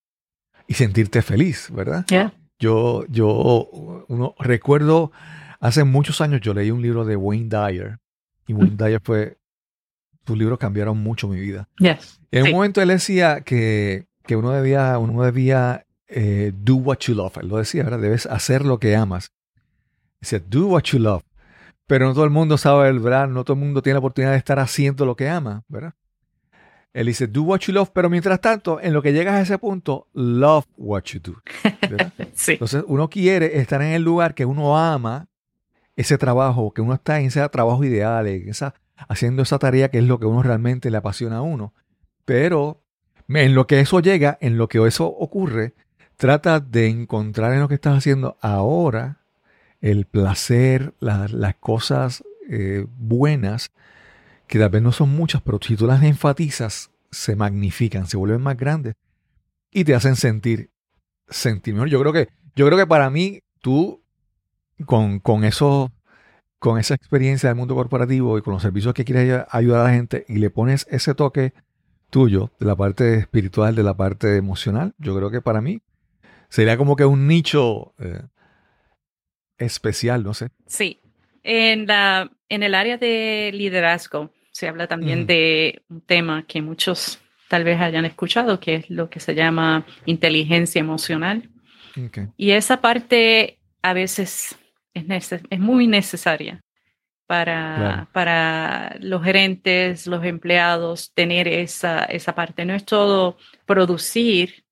y 0.67 0.75
sentirte 0.75 1.23
feliz, 1.23 1.69
¿verdad? 1.71 2.05
Yo, 2.59 3.07
yo 3.09 3.69
uno, 4.09 4.35
recuerdo 4.41 5.13
hace 5.61 5.85
muchos 5.85 6.21
años 6.21 6.41
yo 6.41 6.55
leí 6.55 6.73
un 6.73 6.83
libro 6.83 7.05
de 7.05 7.15
Wayne 7.15 7.49
Dyer. 7.49 8.01
Y 8.49 8.53
Wayne 8.53 8.77
Dyer 8.77 9.01
fue. 9.01 9.39
Sus 10.27 10.37
libros 10.37 10.59
cambiaron 10.59 10.99
mucho 10.99 11.29
mi 11.29 11.39
vida. 11.39 11.69
En 12.33 12.47
un 12.47 12.51
momento 12.51 12.83
él 12.83 12.89
decía 12.89 13.43
que, 13.43 14.09
que 14.27 14.35
uno 14.35 14.51
debía, 14.51 14.99
uno 14.99 15.23
debía 15.23 15.87
eh, 16.15 16.53
do 16.55 16.77
what 16.77 16.99
you 17.01 17.15
love. 17.15 17.37
Él 17.39 17.49
lo 17.49 17.57
decía, 17.57 17.85
¿verdad? 17.85 17.99
Debes 17.99 18.27
hacer 18.27 18.65
lo 18.65 18.79
que 18.79 18.95
amas. 18.95 19.33
Dice, 20.21 20.41
do 20.41 20.69
what 20.69 20.85
you 20.85 20.99
love. 20.99 21.23
Pero 21.87 22.07
no 22.07 22.15
todo 22.15 22.25
el 22.25 22.31
mundo 22.31 22.59
sabe, 22.59 22.93
¿verdad? 22.93 23.29
No 23.29 23.45
todo 23.45 23.55
el 23.55 23.61
mundo 23.61 23.83
tiene 23.83 23.95
la 23.95 23.99
oportunidad 23.99 24.33
de 24.33 24.39
estar 24.39 24.59
haciendo 24.59 25.05
lo 25.05 25.17
que 25.17 25.29
ama, 25.29 25.65
¿verdad? 25.69 25.95
Él 26.93 27.07
dice, 27.07 27.27
do 27.27 27.43
what 27.43 27.61
you 27.61 27.73
love, 27.73 27.91
pero 27.93 28.11
mientras 28.11 28.41
tanto, 28.41 28.79
en 28.81 28.93
lo 28.93 29.03
que 29.03 29.13
llegas 29.13 29.35
a 29.35 29.41
ese 29.41 29.57
punto, 29.59 30.09
love 30.13 30.67
what 30.77 31.05
you 31.05 31.21
do. 31.21 31.35
sí. 32.35 32.53
Entonces, 32.53 32.85
uno 32.87 33.09
quiere 33.09 33.59
estar 33.59 33.81
en 33.81 33.93
el 33.93 34.03
lugar 34.03 34.35
que 34.35 34.45
uno 34.45 34.77
ama 34.79 35.29
ese 35.97 36.19
trabajo, 36.19 36.73
que 36.73 36.83
uno 36.83 36.95
está 36.95 37.19
en 37.19 37.27
ese 37.27 37.47
trabajo 37.49 37.83
ideal, 37.85 38.27
esa, 38.27 38.75
haciendo 39.09 39.43
esa 39.43 39.59
tarea 39.59 39.91
que 39.91 39.99
es 39.99 40.05
lo 40.05 40.19
que 40.19 40.27
uno 40.27 40.43
realmente 40.43 40.91
le 40.91 40.99
apasiona 40.99 41.39
a 41.39 41.43
uno. 41.43 41.73
Pero 42.25 42.83
en 43.29 43.55
lo 43.55 43.67
que 43.67 43.81
eso 43.81 44.01
llega, 44.01 44.37
en 44.41 44.59
lo 44.59 44.69
que 44.69 44.87
eso 44.87 45.07
ocurre, 45.07 45.75
Trata 46.23 46.61
de 46.61 46.87
encontrar 46.87 47.53
en 47.53 47.59
lo 47.59 47.67
que 47.67 47.75
estás 47.75 47.99
haciendo 47.99 48.37
ahora 48.41 49.19
el 49.81 50.05
placer, 50.05 50.95
las 51.01 51.57
cosas 51.57 52.23
eh, 52.49 52.87
buenas, 52.97 53.73
que 54.47 54.61
tal 54.61 54.69
vez 54.69 54.83
no 54.83 54.93
son 54.93 55.09
muchas, 55.09 55.43
pero 55.43 55.59
si 55.61 55.75
tú 55.75 55.89
las 55.89 56.01
enfatizas, 56.05 56.93
se 57.11 57.35
magnifican, 57.35 58.07
se 58.07 58.17
vuelven 58.17 58.41
más 58.41 58.57
grandes 58.57 58.95
y 59.73 59.83
te 59.83 59.97
hacen 59.97 60.15
sentir, 60.15 60.71
sentir 61.29 61.75
mejor. 61.75 61.89
Yo 61.89 61.99
creo 61.99 62.13
que, 62.13 62.29
yo 62.55 62.67
creo 62.67 62.79
que 62.79 62.87
para 62.87 63.11
mí, 63.11 63.41
tú, 63.61 64.01
con, 64.87 65.19
con 65.19 65.43
eso, 65.43 65.91
con 66.61 66.79
esa 66.79 66.95
experiencia 66.95 67.49
del 67.49 67.57
mundo 67.57 67.75
corporativo 67.75 68.39
y 68.39 68.43
con 68.43 68.55
los 68.55 68.63
servicios 68.63 68.95
que 68.95 69.05
quieres 69.05 69.45
ayudar 69.51 69.81
a 69.81 69.85
la 69.91 69.95
gente 69.95 70.25
y 70.29 70.37
le 70.37 70.51
pones 70.51 70.87
ese 70.89 71.17
toque 71.17 71.53
tuyo 72.11 72.53
de 72.61 72.67
la 72.67 72.77
parte 72.77 73.15
espiritual, 73.15 73.75
de 73.75 73.83
la 73.83 73.97
parte 73.97 74.37
emocional, 74.37 74.95
yo 74.99 75.17
creo 75.17 75.29
que 75.29 75.41
para 75.41 75.61
mí 75.61 75.83
Sería 76.53 76.77
como 76.77 76.97
que 76.97 77.07
un 77.07 77.27
nicho 77.27 77.95
eh, 77.99 78.21
especial, 79.57 80.23
no 80.23 80.35
sé. 80.35 80.51
Sí. 80.67 81.01
En, 81.43 81.87
la, 81.87 82.31
en 82.51 82.63
el 82.63 82.75
área 82.75 82.99
de 82.99 83.51
liderazgo 83.55 84.35
se 84.51 84.69
habla 84.69 84.87
también 84.87 85.27
de 85.27 85.81
un 85.89 86.03
tema 86.03 86.45
que 86.47 86.61
muchos 86.61 87.19
tal 87.49 87.65
vez 87.65 87.81
hayan 87.81 88.05
escuchado, 88.05 88.61
que 88.61 88.75
es 88.75 88.91
lo 88.91 89.09
que 89.09 89.19
se 89.19 89.35
llama 89.35 89.87
inteligencia 90.05 90.79
emocional. 90.79 91.49
Y 92.37 92.51
esa 92.51 92.83
parte 92.83 93.59
a 93.81 93.95
veces 93.95 94.55
es, 94.93 95.33
es 95.33 95.59
muy 95.59 95.87
necesaria 95.87 96.61
para, 97.27 98.11
para 98.13 98.95
los 99.01 99.25
gerentes, 99.25 100.07
los 100.07 100.23
empleados, 100.23 101.15
tener 101.15 101.49
esa, 101.49 102.05
esa 102.05 102.35
parte. 102.35 102.67
No 102.67 102.75
es 102.75 102.85
todo 102.85 103.39
producir, 103.65 104.65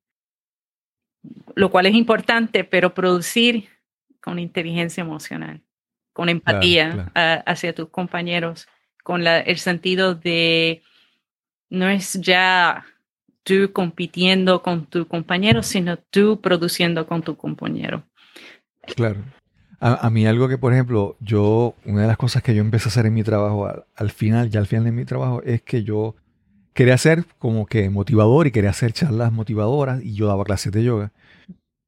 lo 1.54 1.70
cual 1.70 1.86
es 1.86 1.94
importante, 1.94 2.64
pero 2.64 2.94
producir 2.94 3.68
con 4.20 4.38
inteligencia 4.38 5.02
emocional, 5.02 5.62
con 6.12 6.28
empatía 6.28 7.10
hacia 7.14 7.74
tus 7.74 7.88
compañeros, 7.88 8.68
con 9.02 9.24
la, 9.24 9.40
el 9.40 9.58
sentido 9.58 10.14
de 10.14 10.82
no 11.70 11.88
es 11.88 12.14
ya 12.14 12.84
tú 13.42 13.72
compitiendo 13.72 14.62
con 14.62 14.86
tu 14.86 15.06
compañero, 15.06 15.62
sino 15.62 15.96
tú 15.96 16.40
produciendo 16.40 17.06
con 17.06 17.22
tu 17.22 17.36
compañero. 17.36 18.04
Claro. 18.94 19.22
A, 19.82 20.10
mí 20.10 20.26
algo 20.26 20.46
que, 20.46 20.58
por 20.58 20.74
ejemplo, 20.74 21.16
yo, 21.20 21.74
una 21.86 22.02
de 22.02 22.06
las 22.06 22.18
cosas 22.18 22.42
que 22.42 22.54
yo 22.54 22.60
empecé 22.60 22.88
a 22.88 22.90
hacer 22.90 23.06
en 23.06 23.14
mi 23.14 23.22
trabajo, 23.22 23.66
al, 23.96 24.10
final, 24.10 24.50
ya 24.50 24.60
al 24.60 24.66
final 24.66 24.84
de 24.84 24.92
mi 24.92 25.06
trabajo, 25.06 25.42
es 25.42 25.62
que 25.62 25.82
yo 25.82 26.16
quería 26.74 26.96
ser 26.98 27.24
como 27.38 27.66
que 27.66 27.90
motivador 27.90 28.46
y 28.46 28.50
quería 28.50 28.70
hacer 28.70 28.92
charlas 28.92 29.32
motivadoras 29.32 30.02
y 30.02 30.14
yo 30.14 30.26
daba 30.26 30.44
clases 30.44 30.72
de 30.72 30.84
yoga. 30.84 31.12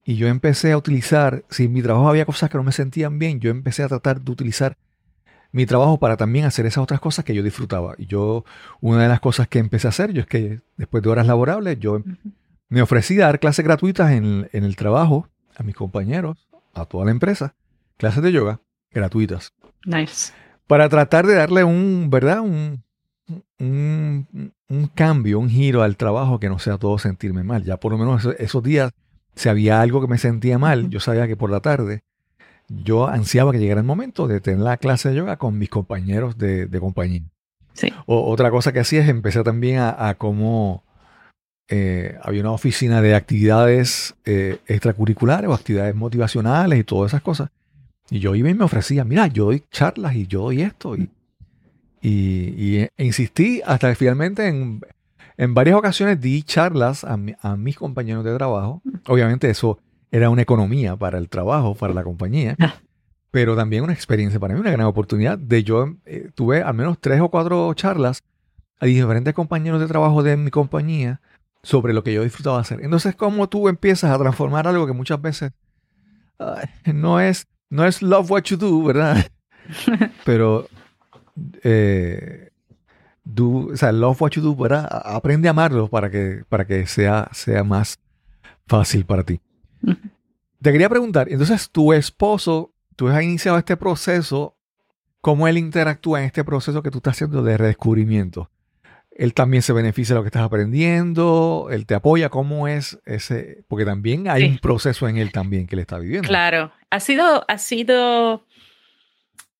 Y 0.04 0.16
yo 0.16 0.26
empecé 0.28 0.72
a 0.72 0.76
utilizar, 0.76 1.44
si 1.48 1.64
en 1.64 1.72
mi 1.72 1.82
trabajo 1.82 2.08
había 2.08 2.26
cosas 2.26 2.50
que 2.50 2.56
no 2.56 2.64
me 2.64 2.72
sentían 2.72 3.18
bien, 3.18 3.40
yo 3.40 3.50
empecé 3.50 3.82
a 3.84 3.88
tratar 3.88 4.20
de 4.20 4.32
utilizar 4.32 4.76
mi 5.52 5.66
trabajo 5.66 5.98
para 5.98 6.16
también 6.16 6.44
hacer 6.44 6.66
esas 6.66 6.82
otras 6.82 6.98
cosas 6.98 7.24
que 7.24 7.34
yo 7.34 7.42
disfrutaba. 7.42 7.94
Y 7.98 8.06
yo, 8.06 8.44
una 8.80 9.02
de 9.02 9.08
las 9.08 9.20
cosas 9.20 9.46
que 9.48 9.58
empecé 9.58 9.86
a 9.86 9.90
hacer, 9.90 10.12
yo 10.12 10.22
es 10.22 10.26
que 10.26 10.60
después 10.76 11.02
de 11.02 11.10
horas 11.10 11.26
laborables, 11.26 11.78
yo 11.78 12.02
me 12.68 12.82
ofrecí 12.82 13.20
a 13.20 13.26
dar 13.26 13.38
clases 13.38 13.64
gratuitas 13.64 14.10
en, 14.10 14.48
en 14.52 14.64
el 14.64 14.74
trabajo 14.76 15.28
a 15.56 15.62
mis 15.62 15.76
compañeros, 15.76 16.48
a 16.74 16.86
toda 16.86 17.04
la 17.04 17.10
empresa 17.10 17.54
clases 18.02 18.22
de 18.24 18.32
yoga 18.32 18.60
gratuitas. 18.90 19.52
Nice. 19.86 20.32
Para 20.66 20.88
tratar 20.88 21.24
de 21.24 21.34
darle 21.34 21.62
un, 21.62 22.08
¿verdad? 22.10 22.40
Un, 22.40 22.82
un, 23.58 24.52
cambio, 24.94 25.38
un 25.38 25.48
giro 25.48 25.82
al 25.82 25.96
trabajo 25.96 26.40
que 26.40 26.48
no 26.48 26.58
sea 26.58 26.78
todo 26.78 26.98
sentirme 26.98 27.44
mal. 27.44 27.64
Ya 27.64 27.76
por 27.78 27.92
lo 27.92 27.98
menos 27.98 28.24
esos, 28.38 28.62
días, 28.62 28.92
si 29.34 29.48
había 29.48 29.80
algo 29.80 30.00
que 30.00 30.08
me 30.08 30.18
sentía 30.18 30.58
mal, 30.58 30.90
yo 30.90 31.00
sabía 31.00 31.26
que 31.26 31.36
por 31.36 31.50
la 31.50 31.60
tarde 31.60 32.02
yo 32.68 33.08
ansiaba 33.08 33.52
que 33.52 33.58
llegara 33.58 33.80
el 33.80 33.86
momento 33.86 34.26
de 34.26 34.40
tener 34.40 34.60
la 34.60 34.76
clase 34.76 35.10
de 35.10 35.16
yoga 35.16 35.36
con 35.36 35.58
mis 35.58 35.68
compañeros 35.68 36.38
de, 36.38 36.68
compañía. 36.80 37.22
Sí. 37.74 37.92
otra 38.06 38.50
cosa 38.50 38.72
que 38.72 38.80
hacía 38.80 39.00
es 39.00 39.08
empecé 39.08 39.42
también 39.42 39.78
a, 39.78 40.08
a 40.08 40.14
cómo 40.16 40.84
eh, 41.74 42.18
había 42.22 42.42
una 42.42 42.50
oficina 42.50 43.00
de 43.00 43.14
actividades 43.14 44.14
eh, 44.26 44.58
extracurriculares 44.66 45.48
o 45.48 45.54
actividades 45.54 45.94
motivacionales 45.94 46.78
y 46.78 46.84
todas 46.84 47.12
esas 47.12 47.22
cosas. 47.22 47.48
Y 48.10 48.18
yo 48.18 48.34
iba 48.34 48.50
y 48.50 48.54
me 48.54 48.64
ofrecía, 48.64 49.04
mira, 49.04 49.26
yo 49.28 49.46
doy 49.46 49.64
charlas 49.70 50.14
y 50.14 50.26
yo 50.26 50.42
doy 50.42 50.60
esto. 50.60 50.96
Y, 50.96 51.08
y, 52.02 52.88
insistí 52.98 53.62
hasta 53.64 53.90
que 53.90 53.94
finalmente 53.94 54.48
en, 54.48 54.80
en, 55.36 55.54
varias 55.54 55.76
ocasiones 55.76 56.20
di 56.20 56.42
charlas 56.42 57.04
a, 57.04 57.16
a, 57.40 57.56
mis 57.56 57.76
compañeros 57.76 58.24
de 58.24 58.34
trabajo. 58.34 58.82
Obviamente 59.06 59.48
eso 59.48 59.78
era 60.10 60.28
una 60.28 60.42
economía 60.42 60.96
para 60.96 61.18
el 61.18 61.28
trabajo, 61.28 61.74
para 61.74 61.94
la 61.94 62.02
compañía, 62.02 62.56
ah. 62.60 62.74
pero 63.30 63.56
también 63.56 63.84
una 63.84 63.92
experiencia 63.92 64.40
para 64.40 64.54
mí, 64.54 64.60
una 64.60 64.72
gran 64.72 64.86
oportunidad 64.86 65.38
de 65.38 65.62
yo 65.62 65.94
eh, 66.04 66.30
tuve 66.34 66.62
al 66.62 66.74
menos 66.74 66.98
tres 67.00 67.20
o 67.20 67.28
cuatro 67.28 67.72
charlas 67.74 68.22
a 68.80 68.86
diferentes 68.86 69.32
compañeros 69.32 69.80
de 69.80 69.86
trabajo 69.86 70.22
de 70.22 70.36
mi 70.36 70.50
compañía 70.50 71.20
sobre 71.62 71.94
lo 71.94 72.02
que 72.02 72.12
yo 72.12 72.24
disfrutaba 72.24 72.58
hacer. 72.58 72.80
Entonces, 72.82 73.14
como 73.14 73.48
tú 73.48 73.68
empiezas 73.68 74.10
a 74.10 74.18
transformar 74.18 74.66
algo 74.66 74.86
que 74.86 74.92
muchas 74.92 75.22
veces 75.22 75.52
no 76.92 77.20
es 77.20 77.46
no 77.70 77.86
es 77.86 78.02
love 78.02 78.30
what 78.30 78.42
you 78.42 78.56
do, 78.56 78.82
¿verdad? 78.82 79.26
Pero, 80.26 80.66
eh, 81.62 82.50
o 83.38 83.76
sea, 83.76 83.92
love 83.92 84.20
what 84.20 84.30
you 84.32 84.42
do, 84.42 84.54
¿verdad? 84.54 84.88
Aprende 85.04 85.48
a 85.48 85.52
amarlo 85.52 85.88
para 85.88 86.10
que, 86.10 86.44
para 86.48 86.66
que 86.66 86.86
sea, 86.86 87.28
sea 87.32 87.64
más 87.64 88.00
fácil 88.66 89.04
para 89.04 89.24
ti. 89.24 89.40
Te 90.60 90.72
quería 90.72 90.88
preguntar, 90.88 91.28
entonces 91.30 91.70
tu 91.70 91.92
esposo, 91.92 92.72
tú 92.96 93.08
has 93.08 93.22
iniciado 93.22 93.58
este 93.58 93.76
proceso, 93.76 94.56
¿cómo 95.20 95.48
él 95.48 95.58
interactúa 95.58 96.20
en 96.20 96.26
este 96.26 96.44
proceso 96.44 96.82
que 96.82 96.90
tú 96.90 96.98
estás 96.98 97.16
haciendo 97.16 97.42
de 97.42 97.56
redescubrimiento? 97.56 98.50
Él 99.10 99.34
también 99.34 99.62
se 99.62 99.72
beneficia 99.72 100.14
de 100.14 100.20
lo 100.20 100.22
que 100.22 100.28
estás 100.28 100.42
aprendiendo, 100.42 101.68
él 101.70 101.84
te 101.84 101.94
apoya, 101.94 102.30
¿cómo 102.30 102.66
es 102.66 102.98
ese? 103.04 103.64
Porque 103.68 103.84
también 103.84 104.28
hay 104.28 104.44
un 104.44 104.58
proceso 104.58 105.06
en 105.06 105.18
él 105.18 105.32
también 105.32 105.66
que 105.66 105.74
él 105.74 105.80
está 105.80 105.98
viviendo. 105.98 106.28
Claro, 106.28 106.72
ha 106.90 107.00
sido, 107.00 107.44
ha 107.46 107.58
sido 107.58 108.46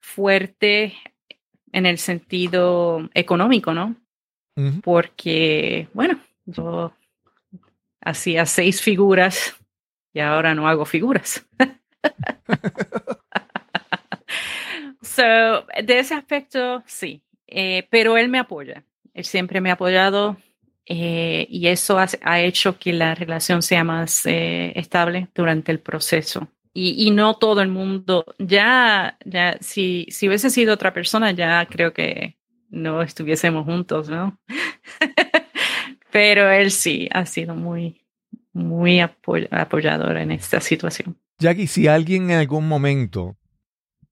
fuerte 0.01 0.95
en 1.73 1.87
el 1.87 1.99
sentido 1.99 3.09
económico, 3.15 3.73
¿no? 3.73 3.97
Porque, 4.83 5.89
bueno, 5.95 6.21
yo 6.45 6.93
hacía 8.01 8.45
seis 8.45 8.83
figuras 8.83 9.57
y 10.13 10.21
ahora 10.21 10.55
no 10.55 10.69
hago 10.69 10.85
figuras. 10.85 11.47
so, 15.03 15.67
de 15.83 15.99
ese 15.99 16.15
aspecto, 16.15 16.83
sí, 16.87 17.23
eh, 17.47 17.89
pero 17.91 18.19
él 18.19 18.29
me 18.29 18.39
apoya. 18.39 18.85
Él 19.15 19.25
siempre 19.25 19.63
me 19.63 19.71
ha 19.71 19.75
apoyado 19.75 20.37
eh, 20.85 21.47
y 21.49 21.69
eso 21.69 21.99
ha, 21.99 22.41
hecho 22.41 22.79
que 22.79 22.93
la 22.93 23.15
relación 23.15 23.63
sea 23.63 23.85
más 23.85 24.27
eh, 24.27 24.79
estable 24.79 25.29
durante 25.35 25.73
el 25.73 25.79
proceso 25.79 26.49
y, 26.75 27.11
no 27.11 27.35
todo 27.35 27.61
el 27.61 27.69
mundo, 27.69 28.25
ya, 28.39 29.19
ya, 29.27 29.59
si, 29.61 30.07
si 30.11 30.27
hubiese 30.27 30.49
sido 30.49 30.73
otra 30.73 30.95
persona, 30.95 31.31
ya 31.33 31.67
creo 31.67 31.93
que 31.93 32.39
no 32.71 33.03
estuviésemos 33.03 33.67
juntos, 33.67 34.09
¿no? 34.09 34.39
Pero 36.11 36.51
él 36.51 36.71
sí 36.71 37.09
ha 37.13 37.27
sido 37.27 37.55
muy, 37.55 38.03
muy 38.55 39.01
apoyador 39.01 40.17
en 40.17 40.31
esta 40.31 40.61
situación. 40.61 41.19
Jackie, 41.39 41.67
si 41.67 41.89
alguien 41.89 42.31
en 42.31 42.39
algún 42.39 42.67
momento 42.67 43.37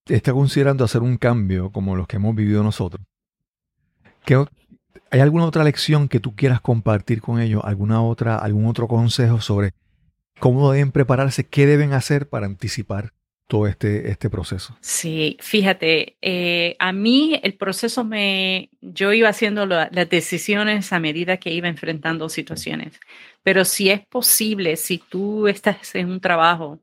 está 0.06 0.32
considerando 0.32 0.84
hacer 0.84 1.02
un 1.02 1.16
cambio 1.16 1.70
como 1.70 1.96
los 1.96 2.06
que 2.06 2.16
hemos 2.16 2.34
vivido 2.34 2.62
nosotros, 2.62 3.02
¿hay 5.10 5.20
alguna 5.20 5.46
otra 5.46 5.64
lección 5.64 6.08
que 6.08 6.20
tú 6.20 6.34
quieras 6.34 6.60
compartir 6.60 7.22
con 7.22 7.40
ellos? 7.40 7.62
¿Alguna 7.64 8.02
otra, 8.02 8.36
algún 8.36 8.66
otro 8.66 8.86
consejo 8.86 9.40
sobre 9.40 9.72
cómo 10.40 10.72
deben 10.72 10.90
prepararse, 10.90 11.46
qué 11.46 11.66
deben 11.66 11.92
hacer 11.92 12.28
para 12.28 12.46
anticipar 12.46 13.12
todo 13.46 13.66
este, 13.66 14.10
este 14.10 14.30
proceso. 14.30 14.76
Sí, 14.80 15.36
fíjate, 15.40 16.16
eh, 16.22 16.76
a 16.78 16.92
mí 16.92 17.38
el 17.42 17.54
proceso 17.54 18.04
me, 18.04 18.70
yo 18.80 19.12
iba 19.12 19.28
haciendo 19.28 19.66
las 19.66 19.90
decisiones 20.08 20.92
a 20.92 21.00
medida 21.00 21.36
que 21.38 21.52
iba 21.52 21.68
enfrentando 21.68 22.28
situaciones, 22.28 23.00
pero 23.42 23.64
si 23.64 23.90
es 23.90 24.06
posible, 24.06 24.76
si 24.76 24.98
tú 24.98 25.48
estás 25.48 25.94
en 25.96 26.10
un 26.10 26.20
trabajo 26.20 26.80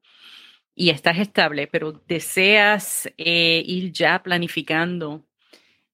y 0.76 0.90
estás 0.90 1.18
estable, 1.20 1.68
pero 1.68 1.94
deseas 2.06 3.10
eh, 3.18 3.64
ir 3.66 3.94
ya 3.94 4.22
planificando, 4.22 5.26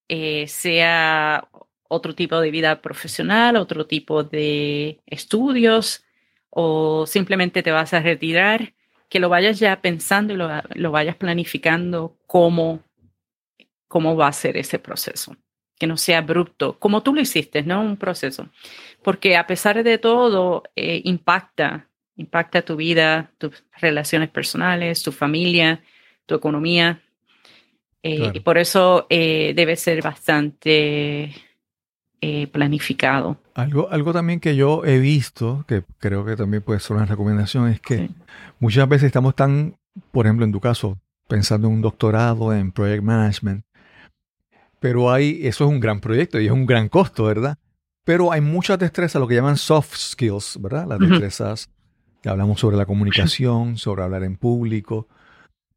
eh, 0.08 0.48
sea 0.48 1.48
otro 1.88 2.16
tipo 2.16 2.42
de 2.42 2.50
vida 2.50 2.82
profesional, 2.82 3.58
otro 3.58 3.86
tipo 3.86 4.24
de 4.24 5.00
estudios, 5.06 6.04
o 6.56 7.08
simplemente 7.08 7.64
te 7.64 7.72
vas 7.72 7.94
a 7.94 8.00
retirar, 8.00 8.74
que 9.10 9.20
lo 9.20 9.28
vayas 9.28 9.58
ya 9.58 9.82
pensando 9.82 10.34
y 10.34 10.38
lo, 10.38 10.92
vayas 10.92 11.16
planificando 11.16 12.16
cómo, 12.28 12.84
cómo 13.88 14.16
va 14.16 14.28
a 14.28 14.34
ser 14.34 14.58
ese 14.58 14.78
proceso, 14.78 15.36
que 15.80 15.88
no 15.88 15.98
sea 15.98 16.20
abrupto, 16.20 16.78
como 16.78 17.02
tú 17.02 17.16
lo 17.16 17.22
hiciste, 17.22 17.64
¿no? 17.64 17.82
Un 17.82 17.98
proceso, 17.98 18.50
porque 19.02 19.36
a 19.36 19.48
pesar 19.48 19.84
de 19.84 19.98
todo, 19.98 20.64
eh, 20.76 21.02
impacta, 21.06 21.88
impacta 22.18 22.62
tu 22.62 22.76
vida, 22.76 23.32
tus 23.40 23.64
relaciones 23.82 24.30
personales, 24.30 25.02
tu 25.02 25.12
familia, 25.12 25.82
tu 26.28 26.36
economía, 26.36 27.02
eh, 28.04 28.32
y 28.32 28.40
por 28.42 28.60
eso 28.60 29.08
eh, 29.10 29.54
debe 29.56 29.76
ser 29.76 30.04
bastante 30.04 31.34
planificado. 32.52 33.43
Algo, 33.56 33.92
algo 33.92 34.14
también 34.14 34.40
que 34.40 34.56
yo 34.56 34.84
he 34.84 35.00
visto, 35.00 35.64
que 35.68 35.84
creo 36.00 36.26
que 36.26 36.36
también 36.36 36.64
puede 36.64 36.80
ser 36.80 36.96
una 36.96 37.06
recomendación, 37.06 37.68
es 37.68 37.80
que 37.80 38.10
muchas 38.60 38.90
veces 38.90 39.08
estamos 39.08 39.36
tan, 39.36 39.76
por 40.12 40.26
ejemplo, 40.26 40.46
en 40.46 40.52
tu 40.52 40.60
caso, 40.60 40.98
pensando 41.28 41.68
en 41.68 41.76
un 41.76 41.82
doctorado 41.82 42.54
en 42.54 42.72
project 42.72 43.04
management, 43.04 43.64
pero 44.80 45.12
hay, 45.12 45.46
eso 45.46 45.66
es 45.66 45.70
un 45.70 45.80
gran 45.80 46.00
proyecto 46.00 46.40
y 46.40 46.48
es 46.48 46.52
un 46.52 46.66
gran 46.66 46.90
costo, 46.90 47.26
¿verdad? 47.26 47.58
Pero 48.04 48.32
hay 48.32 48.42
muchas 48.42 48.80
destrezas, 48.80 49.20
lo 49.20 49.28
que 49.28 49.36
llaman 49.36 49.58
soft 49.58 49.96
skills, 49.96 50.60
¿verdad? 50.60 50.88
Las 50.88 51.00
destrezas, 51.00 51.70
que 52.22 52.30
hablamos 52.30 52.60
sobre 52.60 52.76
la 52.76 52.86
comunicación, 52.86 53.78
sobre 53.78 54.04
hablar 54.04 54.24
en 54.24 54.36
público. 54.36 55.08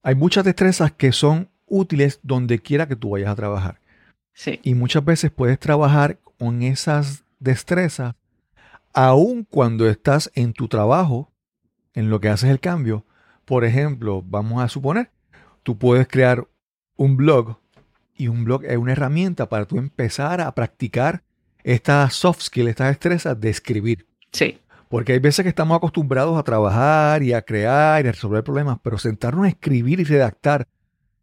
Hay 0.02 0.14
muchas 0.14 0.44
destrezas 0.44 0.92
que 0.92 1.12
son 1.12 1.50
útiles 1.66 2.20
donde 2.22 2.60
quiera 2.60 2.88
que 2.88 2.96
tú 2.96 3.10
vayas 3.10 3.28
a 3.28 3.36
trabajar. 3.36 3.80
Sí. 4.32 4.60
Y 4.62 4.74
muchas 4.74 5.04
veces 5.04 5.30
puedes 5.30 5.58
trabajar 5.58 6.18
con 6.38 6.62
esas 6.62 7.25
destrezas 7.38 8.14
aun 8.92 9.44
cuando 9.44 9.88
estás 9.88 10.30
en 10.34 10.54
tu 10.54 10.68
trabajo, 10.68 11.30
en 11.92 12.08
lo 12.08 12.18
que 12.20 12.30
haces 12.30 12.50
el 12.50 12.60
cambio. 12.60 13.04
Por 13.44 13.64
ejemplo, 13.64 14.22
vamos 14.26 14.62
a 14.62 14.68
suponer, 14.68 15.10
tú 15.62 15.76
puedes 15.78 16.08
crear 16.08 16.48
un 16.96 17.16
blog 17.16 17.58
y 18.16 18.28
un 18.28 18.44
blog 18.44 18.64
es 18.64 18.78
una 18.78 18.92
herramienta 18.92 19.48
para 19.48 19.66
tú 19.66 19.76
empezar 19.76 20.40
a 20.40 20.54
practicar 20.54 21.22
estas 21.62 22.14
soft 22.14 22.42
skills, 22.42 22.70
estas 22.70 22.88
destrezas 22.88 23.38
de 23.38 23.50
escribir. 23.50 24.06
Sí. 24.32 24.60
Porque 24.88 25.12
hay 25.12 25.18
veces 25.18 25.42
que 25.42 25.48
estamos 25.50 25.76
acostumbrados 25.76 26.38
a 26.38 26.42
trabajar 26.42 27.22
y 27.22 27.32
a 27.32 27.42
crear 27.42 28.04
y 28.04 28.08
a 28.08 28.12
resolver 28.12 28.44
problemas, 28.44 28.78
pero 28.82 28.96
sentarnos 28.98 29.44
a 29.44 29.48
escribir 29.48 30.00
y 30.00 30.04
redactar, 30.04 30.68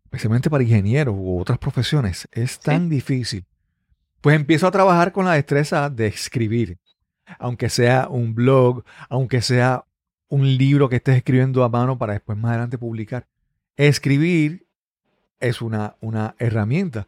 especialmente 0.03 0.49
para 0.49 0.63
ingenieros 0.63 1.15
u 1.17 1.39
otras 1.39 1.57
profesiones, 1.57 2.27
es 2.31 2.59
tan 2.59 2.89
difícil. 2.89 3.45
Pues 4.23 4.37
empiezo 4.37 4.67
a 4.67 4.71
trabajar 4.71 5.11
con 5.11 5.25
la 5.25 5.33
destreza 5.33 5.89
de 5.89 6.07
escribir, 6.07 6.77
aunque 7.39 7.67
sea 7.67 8.07
un 8.09 8.33
blog, 8.33 8.85
aunque 9.09 9.41
sea 9.41 9.83
un 10.29 10.47
libro 10.55 10.87
que 10.87 10.95
estés 10.95 11.17
escribiendo 11.17 11.61
a 11.61 11.67
mano 11.67 11.97
para 11.97 12.13
después 12.13 12.37
más 12.37 12.51
adelante 12.51 12.77
publicar. 12.77 13.27
Escribir 13.75 14.65
es 15.41 15.61
una, 15.61 15.97
una 15.99 16.35
herramienta. 16.39 17.05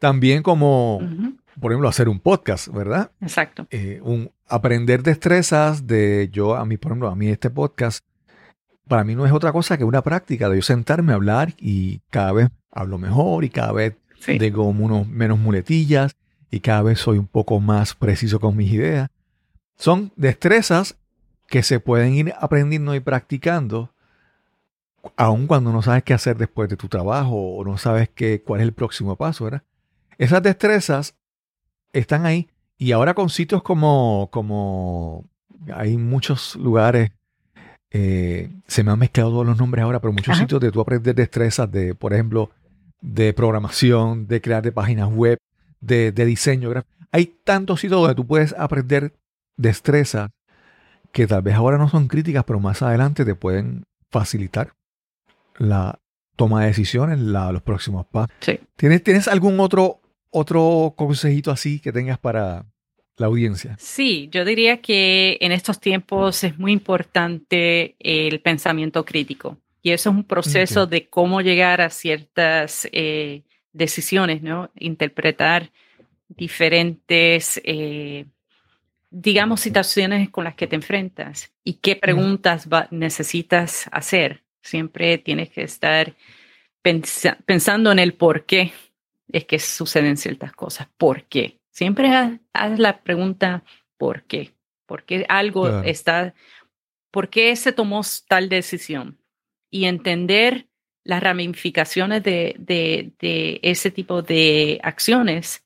También 0.00 0.42
como, 0.42 0.98
por 1.60 1.70
ejemplo, 1.70 1.88
hacer 1.88 2.08
un 2.08 2.18
podcast, 2.18 2.66
¿verdad? 2.66 3.12
Exacto. 3.20 3.68
Eh, 3.70 4.00
un, 4.02 4.32
aprender 4.48 5.04
destrezas 5.04 5.86
de 5.86 6.30
yo, 6.32 6.56
a 6.56 6.64
mí, 6.64 6.78
por 6.78 6.90
ejemplo, 6.90 7.10
a 7.10 7.14
mí 7.14 7.28
este 7.28 7.48
podcast, 7.48 8.04
para 8.88 9.04
mí 9.04 9.14
no 9.14 9.24
es 9.24 9.30
otra 9.30 9.52
cosa 9.52 9.78
que 9.78 9.84
una 9.84 10.02
práctica 10.02 10.48
de 10.48 10.56
yo 10.56 10.62
sentarme 10.62 11.12
a 11.12 11.14
hablar 11.14 11.54
y 11.58 12.00
cada 12.10 12.32
vez 12.32 12.48
hablo 12.72 12.98
mejor 12.98 13.44
y 13.44 13.50
cada 13.50 13.70
vez 13.70 13.94
digo 14.26 14.64
unos 14.64 15.06
menos 15.06 15.38
muletillas 15.38 16.16
y 16.50 16.60
cada 16.60 16.82
vez 16.82 17.00
soy 17.00 17.18
un 17.18 17.26
poco 17.26 17.60
más 17.60 17.94
preciso 17.94 18.40
con 18.40 18.56
mis 18.56 18.72
ideas. 18.72 19.10
Son 19.76 20.12
destrezas 20.16 20.96
que 21.46 21.62
se 21.62 21.80
pueden 21.80 22.14
ir 22.14 22.34
aprendiendo 22.38 22.94
y 22.94 23.00
practicando 23.00 23.90
aun 25.16 25.46
cuando 25.46 25.72
no 25.72 25.82
sabes 25.82 26.02
qué 26.02 26.14
hacer 26.14 26.36
después 26.36 26.68
de 26.68 26.76
tu 26.76 26.88
trabajo 26.88 27.56
o 27.56 27.64
no 27.64 27.78
sabes 27.78 28.08
qué, 28.08 28.42
cuál 28.42 28.60
es 28.60 28.66
el 28.66 28.72
próximo 28.72 29.16
paso, 29.16 29.44
¿verdad? 29.44 29.62
Esas 30.18 30.42
destrezas 30.42 31.14
están 31.92 32.26
ahí 32.26 32.48
y 32.78 32.92
ahora 32.92 33.14
con 33.14 33.30
sitios 33.30 33.62
como, 33.62 34.28
como 34.32 35.24
hay 35.72 35.96
muchos 35.96 36.56
lugares, 36.56 37.12
eh, 37.90 38.50
se 38.66 38.82
me 38.82 38.90
han 38.90 38.98
mezclado 38.98 39.30
todos 39.30 39.46
los 39.46 39.58
nombres 39.58 39.82
ahora, 39.84 40.00
pero 40.00 40.12
muchos 40.12 40.36
sitios 40.36 40.60
de 40.60 40.72
tú 40.72 40.80
aprender 40.80 41.14
destrezas 41.14 41.70
de, 41.70 41.94
por 41.94 42.12
ejemplo, 42.12 42.50
de 43.00 43.32
programación, 43.32 44.26
de 44.26 44.40
crear 44.40 44.62
de 44.62 44.72
páginas 44.72 45.08
web, 45.08 45.38
de, 45.86 46.12
de 46.12 46.24
diseño. 46.24 46.72
Hay 47.12 47.26
tantos 47.44 47.80
sitios 47.80 48.00
donde 48.00 48.14
tú 48.14 48.26
puedes 48.26 48.54
aprender 48.58 49.14
destrezas 49.56 50.30
que 51.12 51.26
tal 51.26 51.42
vez 51.42 51.54
ahora 51.54 51.78
no 51.78 51.88
son 51.88 52.08
críticas, 52.08 52.44
pero 52.44 52.60
más 52.60 52.82
adelante 52.82 53.24
te 53.24 53.34
pueden 53.34 53.84
facilitar 54.10 54.74
la 55.58 55.98
toma 56.36 56.60
de 56.60 56.66
decisiones, 56.68 57.18
la, 57.18 57.50
los 57.52 57.62
próximos 57.62 58.06
pasos. 58.06 58.30
¿Tienes, 58.76 59.02
¿Tienes 59.02 59.26
algún 59.26 59.58
otro, 59.60 60.00
otro 60.30 60.94
consejito 60.96 61.50
así 61.50 61.80
que 61.80 61.92
tengas 61.92 62.18
para 62.18 62.66
la 63.16 63.26
audiencia? 63.26 63.76
Sí, 63.78 64.28
yo 64.30 64.44
diría 64.44 64.82
que 64.82 65.38
en 65.40 65.52
estos 65.52 65.80
tiempos 65.80 66.44
es 66.44 66.58
muy 66.58 66.72
importante 66.72 67.96
el 67.98 68.40
pensamiento 68.40 69.04
crítico. 69.04 69.56
Y 69.82 69.92
eso 69.92 70.10
es 70.10 70.16
un 70.16 70.24
proceso 70.24 70.86
de 70.86 71.08
cómo 71.08 71.40
llegar 71.40 71.80
a 71.80 71.90
ciertas 71.90 72.88
eh, 72.90 73.42
decisiones, 73.76 74.42
¿no? 74.42 74.70
Interpretar 74.76 75.70
diferentes, 76.28 77.60
eh, 77.64 78.26
digamos, 79.10 79.60
situaciones 79.60 80.30
con 80.30 80.44
las 80.44 80.54
que 80.54 80.66
te 80.66 80.76
enfrentas 80.76 81.52
y 81.62 81.74
qué 81.74 81.96
preguntas 81.96 82.68
necesitas 82.90 83.88
hacer 83.92 84.46
Siempre 84.66 85.16
tienes 85.18 85.50
que 85.50 85.62
estar 85.62 86.12
pensando 86.82 87.92
en 87.92 88.00
el 88.00 88.14
por 88.14 88.46
qué 88.46 88.72
es 89.30 89.44
que 89.44 89.60
suceden 89.60 90.16
ciertas 90.16 90.52
cosas. 90.52 90.88
¿Por 90.96 91.22
qué? 91.24 91.60
Siempre 91.70 92.08
haz, 92.52 92.78
la 92.78 93.00
pregunta 93.02 93.62
¿por 93.96 94.24
qué? 94.24 94.54
¿Por 94.86 95.04
qué 95.04 95.24
algo 95.28 95.82
está, 95.82 96.34
por 97.12 97.28
qué 97.30 97.54
se 97.54 97.72
tomó 97.72 98.02
tal 98.26 98.48
decisión? 98.48 99.18
Y 99.70 99.84
entender 99.84 100.66
las 101.06 101.22
ramificaciones 101.22 102.22
de, 102.22 102.56
de, 102.58 103.60
ese 103.62 103.90
tipo 103.90 104.22
de 104.22 104.80
acciones 104.82 105.64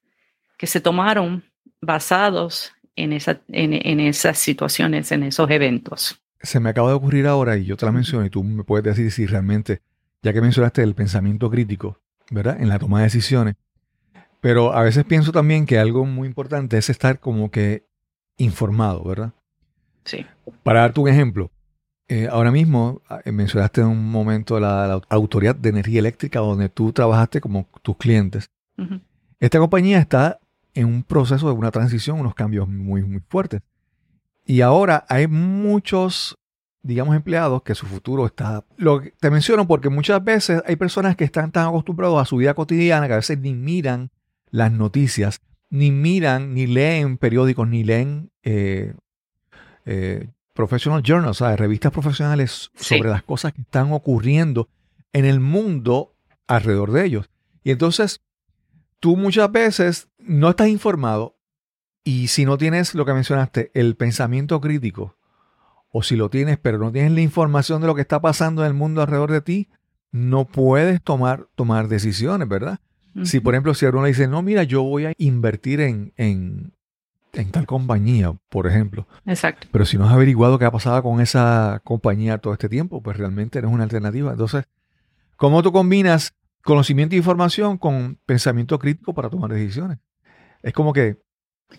que 0.56 0.66
se 0.66 0.80
tomaron 0.80 1.42
basados 1.80 2.72
en, 2.96 3.12
esa, 3.12 3.40
en 3.48 4.00
esas 4.00 4.38
situaciones, 4.38 5.10
en 5.12 5.22
esos 5.22 5.50
eventos 5.50 6.20
se 6.42 6.60
me 6.60 6.70
acaba 6.70 6.88
de 6.88 6.94
ocurrir 6.94 7.26
ahora 7.26 7.56
y 7.56 7.64
yo 7.64 7.76
te 7.76 7.86
la 7.86 7.92
menciono 7.92 8.24
y 8.24 8.30
tú 8.30 8.42
me 8.42 8.64
puedes 8.64 8.84
decir 8.84 9.10
si 9.10 9.26
realmente, 9.26 9.82
ya 10.22 10.32
que 10.32 10.40
mencionaste 10.40 10.82
el 10.82 10.94
pensamiento 10.94 11.50
crítico, 11.50 12.00
¿verdad? 12.30 12.60
En 12.60 12.68
la 12.68 12.78
toma 12.78 12.98
de 12.98 13.04
decisiones. 13.04 13.56
Pero 14.40 14.72
a 14.72 14.82
veces 14.82 15.04
pienso 15.04 15.32
también 15.32 15.66
que 15.66 15.78
algo 15.78 16.06
muy 16.06 16.26
importante 16.26 16.78
es 16.78 16.88
estar 16.88 17.20
como 17.20 17.50
que 17.50 17.86
informado, 18.38 19.04
¿verdad? 19.04 19.32
Sí. 20.04 20.24
Para 20.62 20.80
darte 20.80 21.00
un 21.00 21.08
ejemplo, 21.08 21.50
eh, 22.12 22.26
ahora 22.28 22.50
mismo 22.50 23.02
ah, 23.08 23.20
eh, 23.24 23.30
mencionaste 23.30 23.82
en 23.82 23.86
un 23.86 24.10
momento 24.10 24.58
la, 24.58 25.00
Autoridad 25.08 25.54
de 25.54 25.68
Energía 25.68 26.00
Eléctrica 26.00 26.40
donde 26.40 26.68
tú 26.68 26.92
trabajaste 26.92 27.40
como 27.40 27.68
tus 27.82 27.96
clientes. 27.98 28.50
Esta 29.38 29.60
compañía 29.60 30.00
está 30.00 30.40
en 30.74 30.86
un 30.86 31.04
proceso 31.04 31.46
de 31.46 31.52
una 31.52 31.70
transición, 31.70 32.18
unos 32.18 32.34
cambios 32.34 32.66
muy, 32.66 33.04
muy 33.04 33.22
fuertes. 33.28 33.62
Y 34.44 34.60
ahora 34.60 35.04
hay 35.08 35.28
muchos, 35.28 36.36
digamos, 36.82 37.14
empleados 37.14 37.62
que 37.62 37.76
su 37.76 37.86
futuro 37.86 38.26
está... 38.26 38.64
Lo 38.76 39.00
te 39.20 39.30
menciono 39.30 39.68
porque 39.68 39.88
muchas 39.88 40.24
veces 40.24 40.64
hay 40.66 40.74
personas 40.74 41.14
que 41.14 41.22
están 41.22 41.52
tan 41.52 41.68
acostumbrados 41.68 42.20
a 42.20 42.24
su 42.24 42.38
vida 42.38 42.54
cotidiana 42.54 43.06
que 43.06 43.12
a 43.12 43.16
veces 43.16 43.38
ni 43.38 43.54
miran 43.54 44.10
las 44.50 44.72
noticias, 44.72 45.42
ni 45.68 45.92
miran, 45.92 46.54
ni 46.54 46.66
leen 46.66 47.18
periódicos, 47.18 47.68
ni 47.68 47.84
leen 47.84 48.32
eh, 48.42 48.94
eh, 49.84 50.28
professional 50.60 51.02
journals, 51.02 51.38
sea, 51.38 51.56
revistas 51.56 51.90
profesionales 51.90 52.70
sobre 52.74 53.08
las 53.08 53.22
cosas 53.22 53.54
que 53.54 53.62
están 53.62 53.92
ocurriendo 53.92 54.68
en 55.14 55.24
el 55.24 55.40
mundo 55.40 56.14
alrededor 56.46 56.92
de 56.92 57.06
ellos. 57.06 57.30
Y 57.64 57.70
entonces, 57.70 58.20
tú 58.98 59.16
muchas 59.16 59.50
veces 59.50 60.08
no 60.18 60.50
estás 60.50 60.68
informado 60.68 61.38
y 62.04 62.28
si 62.28 62.44
no 62.44 62.58
tienes 62.58 62.94
lo 62.94 63.06
que 63.06 63.14
mencionaste, 63.14 63.70
el 63.72 63.96
pensamiento 63.96 64.60
crítico, 64.60 65.16
o 65.92 66.02
si 66.02 66.14
lo 66.14 66.28
tienes 66.28 66.58
pero 66.58 66.78
no 66.78 66.92
tienes 66.92 67.12
la 67.12 67.22
información 67.22 67.80
de 67.80 67.86
lo 67.86 67.94
que 67.94 68.02
está 68.02 68.20
pasando 68.20 68.62
en 68.62 68.68
el 68.68 68.74
mundo 68.74 69.00
alrededor 69.00 69.32
de 69.32 69.40
ti, 69.40 69.68
no 70.12 70.44
puedes 70.46 71.02
tomar, 71.02 71.48
tomar 71.54 71.88
decisiones, 71.88 72.48
¿verdad? 72.48 72.80
Si, 73.24 73.40
por 73.40 73.54
ejemplo, 73.54 73.74
si 73.74 73.86
uno 73.86 74.02
le 74.02 74.08
dice, 74.08 74.28
no, 74.28 74.40
mira, 74.42 74.62
yo 74.62 74.82
voy 74.82 75.06
a 75.06 75.12
invertir 75.18 75.80
en, 75.80 76.12
en, 76.16 76.74
en, 77.32 77.50
tal 77.50 77.66
compañía, 77.66 78.32
por 78.48 78.66
ejemplo. 78.66 79.06
Exacto. 79.26 79.68
Pero 79.70 79.84
si 79.84 79.98
no 79.98 80.06
has 80.06 80.12
averiguado 80.12 80.58
qué 80.58 80.64
ha 80.64 80.70
pasado 80.70 81.02
con 81.02 81.20
esa 81.20 81.80
compañía 81.84 82.38
todo 82.38 82.52
este 82.52 82.68
tiempo, 82.68 83.02
pues 83.02 83.16
realmente 83.16 83.60
no 83.62 83.68
es 83.68 83.74
una 83.74 83.84
alternativa. 83.84 84.32
Entonces, 84.32 84.64
¿cómo 85.36 85.62
tú 85.62 85.72
combinas 85.72 86.34
conocimiento 86.62 87.14
e 87.14 87.18
información 87.18 87.78
con 87.78 88.18
pensamiento 88.26 88.78
crítico 88.78 89.14
para 89.14 89.30
tomar 89.30 89.52
decisiones? 89.52 89.98
Es 90.62 90.72
como 90.72 90.92
que 90.92 91.18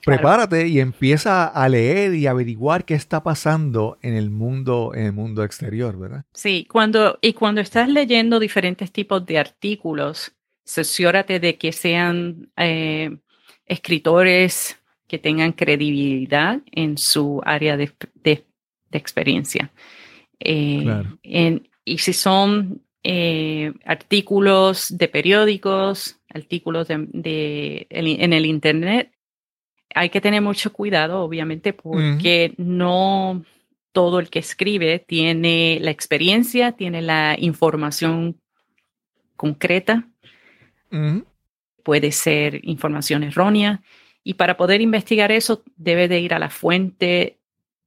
Prepárate 0.06 0.68
y 0.68 0.80
empieza 0.80 1.46
a 1.46 1.68
leer 1.70 2.16
y 2.16 2.28
averiguar 2.28 2.86
qué 2.86 2.94
está 2.94 3.24
pasando 3.24 3.98
en 4.02 4.16
el 4.16 4.30
mundo, 4.30 4.92
en 4.96 5.08
el 5.08 5.14
mundo 5.14 5.44
exterior, 5.44 5.98
¿verdad? 5.98 6.26
Sí, 6.34 6.66
cuando, 6.70 7.20
y 7.22 7.34
cuando 7.34 7.62
estás 7.62 7.90
leyendo 7.90 8.40
diferentes 8.40 8.92
tipos 8.92 9.26
de 9.26 9.38
artículos, 9.38 10.34
cerciórate 10.66 11.40
de 11.40 11.58
que 11.58 11.72
sean 11.72 12.50
eh, 12.58 13.18
escritores 13.66 14.78
que 15.12 15.20
tengan 15.20 15.52
credibilidad 15.52 16.62
en 16.72 16.98
su 16.98 17.42
área 17.44 17.76
de, 17.76 17.92
experiencia. 18.94 19.70
Eh, 20.40 20.84
claro. 20.84 21.20
y 21.84 21.98
si 21.98 22.14
son 22.14 22.82
eh, 23.04 23.74
artículos 23.84 24.98
de 24.98 25.10
periódicos, 25.10 26.18
artículos 26.34 26.88
de, 26.88 27.88
en 27.90 28.32
el 28.32 28.46
Internet, 28.46 29.12
hay 29.94 30.10
que 30.12 30.22
tener 30.22 30.42
mucho 30.42 30.72
cuidado, 30.72 31.20
obviamente, 31.20 31.74
porque 31.74 32.54
no 32.56 33.44
todo 33.92 34.22
el 34.22 34.30
que 34.30 34.40
escribe 34.40 35.00
tiene 35.00 35.78
la 35.82 35.92
experiencia, 35.92 36.72
tiene 36.72 37.02
la 37.02 37.36
información 37.38 38.40
concreta. 39.36 40.08
Puede 41.84 42.14
ser 42.14 42.62
información 42.64 43.24
errónea. 43.24 43.82
Y 44.24 44.36
para 44.36 44.58
poder 44.58 44.82
investigar 44.82 45.32
eso, 45.32 45.64
debe 45.76 46.08
de 46.08 46.20
ir 46.20 46.34
a 46.34 46.40
la 46.40 46.50
fuente 46.50 47.38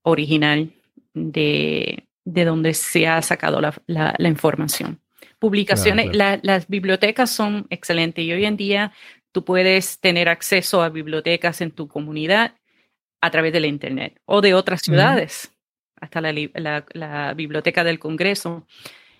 original 0.02 0.72
de, 1.12 2.04
de 2.24 2.44
donde 2.44 2.74
se 2.74 3.06
ha 3.06 3.22
sacado 3.22 3.60
la, 3.60 3.74
la, 3.86 4.28
información. 4.28 5.00
Publicaciones, 5.38 6.10
las 6.14 6.68
bibliotecas 6.68 7.30
son 7.30 7.66
excelentes 7.70 8.24
y 8.24 8.32
hoy 8.32 8.44
en 8.44 8.56
día 8.56 8.92
Tú 9.34 9.44
puedes 9.44 9.98
tener 9.98 10.28
acceso 10.28 10.80
a 10.80 10.90
bibliotecas 10.90 11.60
en 11.60 11.72
tu 11.72 11.88
comunidad 11.88 12.54
a 13.20 13.32
través 13.32 13.52
de 13.52 13.58
la 13.58 13.66
Internet 13.66 14.20
o 14.26 14.40
de 14.40 14.54
otras 14.54 14.82
ciudades, 14.82 15.50
hasta 16.00 16.20
la, 16.20 17.34
Biblioteca 17.34 17.82
del 17.82 17.98
Congreso. 17.98 18.64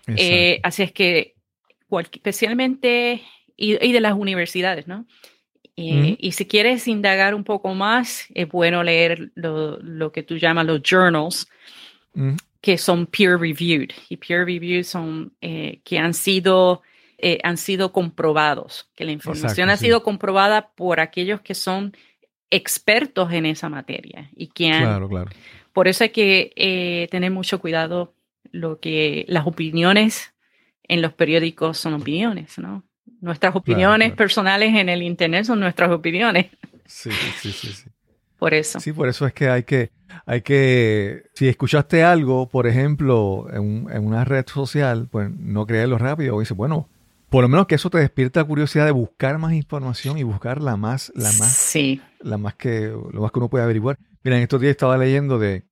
Eh, 0.07 0.61
así 0.63 0.83
es 0.83 0.93
que, 0.93 1.35
especialmente, 2.13 3.23
y, 3.57 3.91
de 3.91 3.99
las 3.99 4.13
universidades, 4.13 4.87
¿no? 4.87 5.05
Eh, 5.77 6.15
y 6.19 6.31
si 6.31 6.45
quieres 6.45 6.87
indagar 6.87 7.35
un 7.35 7.43
poco 7.43 7.73
más, 7.73 8.27
es 8.33 8.47
bueno 8.47 8.83
leer 8.83 9.31
lo, 9.35 10.11
que 10.11 10.23
tú 10.23 10.37
llamas 10.37 10.65
los 10.65 10.81
journals, 10.81 11.47
que 12.61 12.77
son 12.77 13.05
peer 13.07 13.37
reviewed. 13.37 13.91
Y 14.09 14.17
peer 14.17 14.45
reviewed 14.45 14.83
son 14.83 15.33
eh, 15.41 15.81
que 15.83 15.99
han 15.99 16.13
sido, 16.13 16.81
han 17.43 17.57
sido 17.57 17.91
comprobados, 17.91 18.89
que 18.95 19.03
la 19.03 19.11
información 19.11 19.69
ha 19.69 19.77
sido 19.77 20.01
comprobada 20.03 20.69
por 20.75 20.99
aquellos 20.99 21.41
que 21.41 21.55
son 21.55 21.93
expertos 22.49 23.31
en 23.31 23.45
esa 23.45 23.69
materia 23.69 24.29
y 24.35 24.47
que 24.47 24.69
claro, 24.69 25.09
claro. 25.09 25.31
por 25.73 25.87
eso 25.87 26.03
hay 26.03 26.11
que 26.11 26.53
eh, 26.55 27.07
tener 27.11 27.31
mucho 27.31 27.59
cuidado 27.59 28.13
lo 28.51 28.79
que 28.79 29.25
las 29.27 29.47
opiniones 29.47 30.33
en 30.83 31.01
los 31.01 31.13
periódicos 31.13 31.77
son 31.77 31.95
opiniones, 31.95 32.57
¿no? 32.57 32.83
Nuestras 33.21 33.55
opiniones 33.55 34.13
personales 34.13 34.75
en 34.75 34.89
el 34.89 35.01
internet 35.01 35.45
son 35.45 35.59
nuestras 35.59 35.91
opiniones. 35.91 36.47
Sí, 36.85 37.09
sí, 37.41 37.51
sí, 37.51 37.73
sí. 37.73 37.89
Por 38.37 38.53
eso. 38.53 38.79
Sí, 38.79 38.93
por 38.93 39.07
eso 39.07 39.25
es 39.25 39.33
que 39.33 39.49
hay 39.49 39.63
que, 39.63 39.91
hay 40.25 40.41
que, 40.41 41.23
si 41.33 41.47
escuchaste 41.47 42.03
algo, 42.03 42.47
por 42.47 42.67
ejemplo, 42.67 43.47
en, 43.51 43.87
en 43.91 44.05
una 44.05 44.25
red 44.25 44.45
social, 44.47 45.07
pues 45.09 45.31
no 45.31 45.65
creerlo 45.65 45.97
rápido. 45.97 46.39
Dice, 46.39 46.53
bueno, 46.53 46.89
por 47.29 47.43
lo 47.43 47.49
menos 47.49 47.67
que 47.67 47.75
eso 47.75 47.89
te 47.89 47.97
despierta 47.97 48.41
la 48.41 48.45
curiosidad 48.45 48.85
de 48.85 48.91
buscar 48.91 49.37
más 49.39 49.53
información 49.53 50.17
y 50.17 50.23
buscar 50.23 50.61
la 50.61 50.77
más, 50.77 51.11
la 51.15 51.31
más, 51.33 51.51
sí. 51.51 52.01
la 52.19 52.37
más 52.37 52.55
que, 52.55 52.93
lo 53.11 53.21
más 53.21 53.31
que 53.31 53.39
uno 53.39 53.49
puede 53.49 53.63
averiguar. 53.63 53.97
Mira, 54.23 54.37
en 54.37 54.43
estos 54.43 54.61
días 54.61 54.71
estaba 54.71 54.97
leyendo 54.97 55.39
de, 55.39 55.65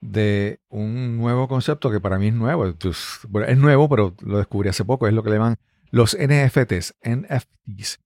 de 0.00 0.60
un 0.68 1.16
nuevo 1.16 1.48
concepto 1.48 1.90
que 1.90 2.00
para 2.00 2.18
mí 2.18 2.28
es 2.28 2.34
nuevo. 2.34 2.66
es 2.66 3.58
nuevo, 3.58 3.88
pero 3.88 4.14
lo 4.24 4.38
descubrí 4.38 4.68
hace 4.68 4.84
poco. 4.84 5.06
Es 5.06 5.14
lo 5.14 5.22
que 5.22 5.30
le 5.30 5.36
llaman 5.36 5.58
los 5.96 6.16
NFTs, 6.16 6.94
NFTs. 7.02 8.00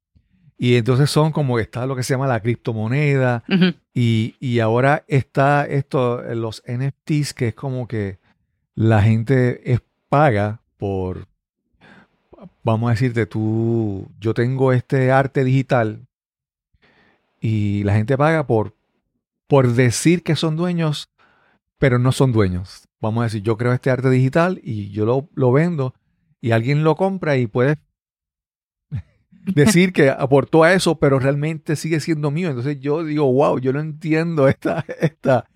Y 0.57 0.76
entonces 0.76 1.11
son 1.11 1.32
como 1.32 1.59
está 1.59 1.86
lo 1.86 1.97
que 1.97 2.03
se 2.03 2.14
llama 2.14 2.26
la 2.26 2.41
criptomoneda. 2.41 3.43
y, 3.93 4.36
y, 4.38 4.61
ahora 4.61 5.05
está 5.09 5.66
esto, 5.66 6.22
los 6.34 6.62
NFTs, 6.66 7.34
que 7.34 7.49
es 7.49 7.55
como 7.55 7.88
que 7.88 8.18
la 8.74 9.03
gente 9.03 9.72
es 9.72 9.80
paga 10.09 10.61
por 10.76 11.28
vamos 12.62 12.88
a 12.88 12.93
decirte, 12.93 13.26
tú, 13.26 14.09
yo 14.20 14.34
tengo 14.34 14.72
este 14.72 15.11
arte 15.11 15.45
digital 15.45 16.07
y 17.41 17.82
la 17.84 17.95
gente 17.95 18.16
paga 18.16 18.47
por, 18.47 18.74
por 19.47 19.72
decir 19.72 20.22
que 20.22 20.36
son 20.36 20.57
dueños, 20.57 21.11
pero 21.78 21.99
no 21.99 22.12
son 22.12 22.32
dueños. 22.32 22.86
Vamos 23.01 23.22
a 23.22 23.24
decir, 23.24 23.43
yo 23.43 23.57
creo 23.57 23.72
este 23.72 23.91
arte 23.91 24.11
digital 24.11 24.61
y 24.62 24.91
yo 24.91 25.07
lo, 25.07 25.28
lo 25.34 25.53
vendo 25.53 25.95
y 26.41 26.53
alguien 26.53 26.84
lo 26.84 26.97
compra 26.97 27.36
y 27.36 27.47
puede 27.47 27.78
decir 29.30 29.93
que 29.93 30.11
aportó 30.11 30.64
a 30.64 30.72
eso, 30.72 30.99
pero 30.99 31.18
realmente 31.18 31.76
sigue 31.76 32.01
siendo 32.01 32.30
mío. 32.30 32.49
Entonces 32.49 32.80
yo 32.80 33.05
digo, 33.05 33.32
wow, 33.32 33.59
yo 33.59 33.72
no 33.72 33.80
entiendo 33.80 34.49
esta, 34.49 34.84
esta, 35.01 35.47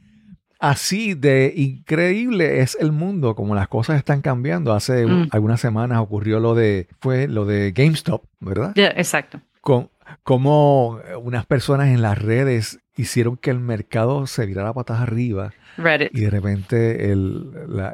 Así 0.65 1.13
de 1.13 1.53
increíble 1.55 2.61
es 2.61 2.75
el 2.81 2.91
mundo, 2.91 3.35
como 3.35 3.55
las 3.55 3.69
cosas 3.69 3.99
están 3.99 4.23
cambiando. 4.23 4.73
Hace 4.73 5.05
mm. 5.05 5.29
algunas 5.31 5.61
semanas 5.61 5.99
ocurrió 5.99 6.41
lo 6.41 6.55
de, 6.55 6.89
fue 7.01 7.29
lo 7.29 7.45
de 7.45 7.73
GameStop, 7.73 8.25
¿verdad? 8.41 8.73
exacto. 8.97 9.43
Con, 9.61 9.91
como 10.23 11.01
unas 11.23 11.45
personas 11.45 11.89
en 11.89 12.01
las 12.01 12.17
redes 12.17 12.81
hicieron 12.97 13.37
que 13.37 13.51
el 13.51 13.61
mercado 13.61 14.27
se 14.27 14.47
virara 14.47 14.73
patas 14.73 15.01
arriba. 15.01 15.53
Reddit. 15.77 16.11
Y 16.15 16.21
de 16.21 16.31
repente 16.31 17.15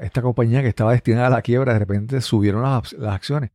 esta 0.02 0.22
compañía 0.22 0.62
que 0.62 0.68
estaba 0.68 0.92
destinada 0.92 1.28
a 1.28 1.30
la 1.30 1.42
quiebra, 1.42 1.72
de 1.72 1.78
repente 1.78 2.20
subieron 2.20 2.62
las, 2.62 2.92
las 2.94 3.14
acciones. 3.14 3.50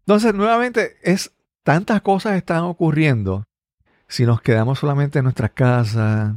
Entonces, 0.00 0.34
nuevamente, 0.34 0.96
es 1.02 1.32
tantas 1.62 2.00
cosas 2.00 2.36
están 2.36 2.62
ocurriendo. 2.62 3.44
Si 4.06 4.24
nos 4.24 4.40
quedamos 4.40 4.78
solamente 4.78 5.18
en 5.18 5.24
nuestras 5.24 5.50
casas, 5.50 6.34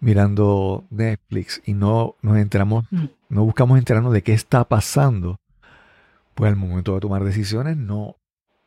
mirando 0.00 0.86
Netflix 0.90 1.60
y 1.64 1.74
no 1.74 2.14
nos 2.22 2.36
enteramos, 2.38 2.84
mm. 2.90 3.06
no 3.30 3.44
buscamos 3.44 3.78
enterarnos 3.78 4.12
de 4.12 4.22
qué 4.22 4.32
está 4.32 4.64
pasando, 4.64 5.40
pues 6.34 6.50
al 6.50 6.56
momento 6.56 6.94
de 6.94 7.00
tomar 7.00 7.24
decisiones 7.24 7.76
no, 7.76 8.16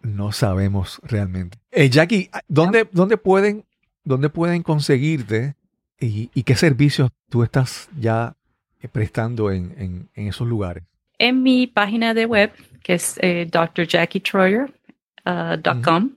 no 0.02 0.32
sabemos 0.32 1.00
realmente. 1.04 1.58
Eh, 1.72 1.90
Jackie, 1.90 2.30
¿dónde, 2.48 2.90
¿dónde, 2.92 3.18
pueden, 3.18 3.66
¿dónde 4.04 4.30
pueden 4.30 4.64
conseguirte 4.64 5.56
y, 6.02 6.44
qué 6.44 6.56
servicios 6.56 7.10
tú 7.30 7.44
estás 7.44 7.90
ya 7.98 8.36
eh, 8.82 8.88
prestando 8.88 9.52
en, 9.52 10.10
esos 10.16 10.48
lugares? 10.48 10.84
En 11.18 11.44
mi 11.44 11.68
página 11.68 12.16
de 12.16 12.26
web, 12.26 12.52
que 12.82 12.96
es 12.96 13.18
eh, 13.22 13.48
drjackietroyer.com, 13.50 16.04
uh, 16.04 16.12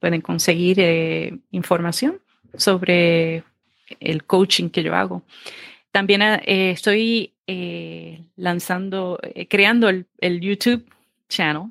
pueden 0.00 0.20
conseguir 0.20 0.80
eh, 0.80 1.38
información 1.52 2.20
sobre 2.54 3.44
el 4.00 4.24
coaching 4.24 4.68
que 4.68 4.82
yo 4.82 4.94
hago. 4.94 5.22
También 5.92 6.22
eh, 6.22 6.72
estoy 6.72 7.32
lanzando, 8.36 9.20
creando 9.50 9.90
el, 9.90 10.06
YouTube 10.40 10.86
channel 11.28 11.64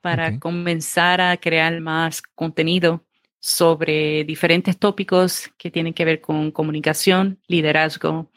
para 0.00 0.38
comenzar 0.38 1.20
a 1.20 1.36
crear 1.36 1.78
más 1.80 2.22
contenido 2.22 3.04
sobre 3.44 4.24
diferentes 4.24 4.78
tópicos 4.78 5.50
que 5.58 5.70
tienen 5.70 5.92
que 5.92 6.06
ver 6.06 6.22
con 6.22 6.50
comunicación, 6.50 7.38
liderazgo 7.46 8.30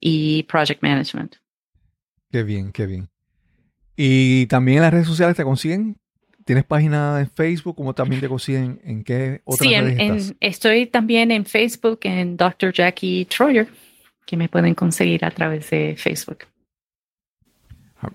y 0.00 0.42
project 0.42 0.82
management. 0.82 1.36
Qué 2.28 2.42
bien, 2.42 2.72
qué 2.72 2.86
bien. 2.86 3.08
Y 3.94 4.46
también 4.46 4.78
en 4.78 4.82
las 4.82 4.92
redes 4.92 5.06
sociales 5.06 5.36
te 5.36 5.44
consiguen 5.44 5.96
¿Tienes 6.44 6.64
página 6.64 7.20
en 7.20 7.30
Facebook? 7.30 7.76
¿Cómo 7.76 7.94
también 7.94 8.20
te 8.20 8.28
consiguen? 8.28 8.80
¿En 8.82 9.04
qué 9.04 9.42
otras 9.44 9.68
sí, 9.68 9.76
redes 9.76 10.34
estoy 10.40 10.86
también 10.86 11.30
en 11.30 11.44
Facebook, 11.44 12.00
en 12.02 12.36
Dr. 12.36 12.72
Jackie 12.72 13.26
Troyer, 13.26 13.68
que 14.26 14.36
me 14.36 14.48
pueden 14.48 14.74
conseguir 14.74 15.24
a 15.24 15.30
través 15.30 15.70
de 15.70 15.94
Facebook. 15.96 16.38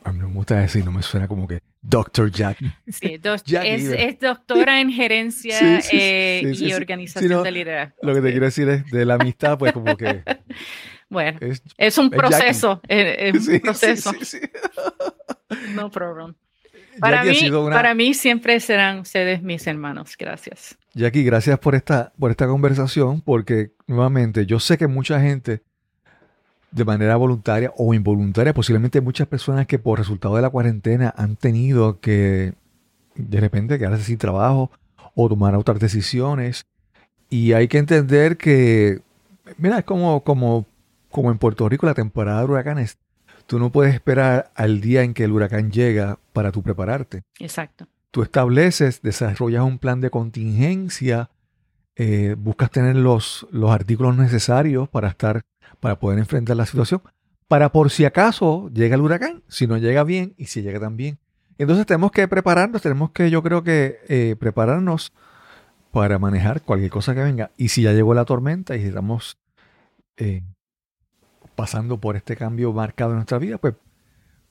A, 0.04 0.12
mí 0.12 0.20
me 0.20 0.34
gusta 0.34 0.60
decir, 0.60 0.84
no 0.84 0.92
me 0.92 1.02
suena 1.02 1.28
como 1.28 1.48
que 1.48 1.62
Dr. 1.82 2.30
Jackie. 2.30 2.72
Sí, 2.88 3.20
es, 3.64 4.20
doctora 4.20 4.82
en 4.82 4.92
gerencia 4.92 5.80
eh, 5.92 6.54
y 6.54 6.74
organización 6.74 7.44
de 7.44 7.52
liderazgo. 7.52 7.96
Lo 8.02 8.14
que 8.14 8.22
te 8.22 8.32
quiero 8.32 8.46
decir 8.46 8.68
es 8.68 8.86
de 8.92 9.06
la 9.06 9.16
amistad, 9.16 9.58
pues 9.58 9.74
como 9.74 9.96
que... 9.96 10.24
Bueno, 11.10 11.40
es, 11.78 11.98
un 11.98 12.10
proceso, 12.10 12.82
es, 12.90 13.48
un 13.48 13.62
proceso. 13.62 14.12
No 15.74 15.90
problem. 15.90 16.36
Para 17.00 17.24
mí, 17.24 17.52
para 17.52 17.94
mí 17.94 18.14
siempre 18.14 18.60
serán 18.60 19.00
ustedes 19.00 19.42
mis 19.42 19.68
hermanos. 19.68 20.16
Gracias. 20.18 20.78
Jackie, 20.94 21.24
gracias 21.24 21.60
por 21.60 21.76
esta, 21.76 22.12
por 22.18 22.32
esta 22.32 22.48
conversación, 22.48 23.22
porque 23.22 23.72
nuevamente 23.86 24.46
yo 24.46 24.60
sé 24.60 24.78
que 24.78 24.88
mucha 24.88 25.22
gente, 25.22 25.62
de 26.72 26.86
manera 26.86 27.16
voluntaria 27.16 27.72
o 27.78 27.94
involuntaria, 27.94 28.54
posiblemente 28.54 29.02
muchas 29.02 29.28
personas 29.28 29.68
que 29.68 29.80
por 29.80 30.00
resultado 30.00 30.36
de 30.36 30.42
la 30.42 30.50
cuarentena 30.50 31.14
han 31.18 31.36
tenido 31.36 32.00
que 32.00 32.54
de 33.16 33.40
repente 33.40 33.80
quedarse 33.80 34.04
sin 34.04 34.18
trabajo 34.18 34.72
o 35.16 35.30
tomar 35.30 35.56
otras 35.56 35.80
decisiones. 35.80 36.66
Y 37.30 37.54
hay 37.54 37.68
que 37.68 37.78
entender 37.78 38.38
que, 38.38 39.02
mira, 39.58 39.80
es 39.80 39.86
como, 39.86 40.24
como, 40.24 40.66
como 41.10 41.32
en 41.32 41.38
Puerto 41.38 41.68
Rico 41.68 41.86
la 41.86 41.94
temporada 41.94 42.40
de 42.40 42.46
huracanes 42.46 42.98
Tú 43.48 43.60
no 43.60 43.72
puedes 43.72 43.94
esperar 43.94 44.52
al 44.56 44.82
día 44.82 45.04
en 45.04 45.14
que 45.14 45.24
el 45.24 45.32
huracán 45.32 45.72
llega 45.72 46.20
para 46.34 46.52
tú 46.52 46.62
prepararte. 46.62 47.24
Exacto. 47.40 47.88
Tú 48.12 48.22
estableces, 48.22 49.02
desarrollas 49.02 49.64
un 49.64 49.80
plan 49.80 50.02
de 50.02 50.10
contingencia, 50.10 51.30
eh, 51.96 52.36
buscas 52.38 52.72
tener 52.72 52.98
los, 52.98 53.48
los 53.52 53.72
artículos 53.72 54.18
necesarios 54.18 54.90
para 54.90 55.08
estar, 55.08 55.46
para 55.80 56.00
poder 56.00 56.20
enfrentar 56.20 56.58
la 56.58 56.66
situación, 56.66 57.02
para 57.48 57.72
por 57.72 57.90
si 57.90 58.06
acaso 58.06 58.70
llega 58.74 58.96
el 58.96 59.02
huracán, 59.02 59.44
si 59.48 59.68
no 59.68 59.78
llega 59.78 60.04
bien 60.04 60.34
y 60.38 60.46
si 60.46 60.62
llega 60.62 60.80
también. 60.80 61.20
Entonces 61.58 61.86
tenemos 61.86 62.12
que 62.12 62.28
prepararnos, 62.28 62.82
tenemos 62.82 63.12
que, 63.12 63.30
yo 63.30 63.42
creo 63.42 63.64
que 63.64 64.00
eh, 64.08 64.36
prepararnos 64.40 65.14
para 65.92 66.20
manejar 66.20 66.62
cualquier 66.62 66.92
cosa 66.92 67.16
que 67.16 67.24
venga. 67.24 67.52
Y 67.58 67.70
si 67.70 67.82
ya 67.84 67.94
llegó 67.94 68.14
la 68.14 68.26
tormenta 68.26 68.76
y 68.76 68.84
estamos 68.84 69.38
eh, 70.18 70.44
pasando 71.56 72.00
por 72.00 72.16
este 72.16 72.36
cambio 72.36 72.74
marcado 72.74 73.12
en 73.12 73.18
nuestra 73.18 73.40
vida, 73.40 73.58
pues, 73.58 73.74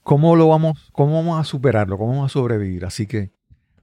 ¿cómo 0.03 0.35
lo 0.35 0.49
vamos, 0.49 0.91
cómo 0.93 1.15
vamos 1.15 1.41
a 1.41 1.45
superarlo? 1.45 1.99
¿Cómo 1.99 2.13
vamos 2.13 2.33
a 2.33 2.33
sobrevivir? 2.33 2.85
Así 2.85 3.07
que 3.07 3.31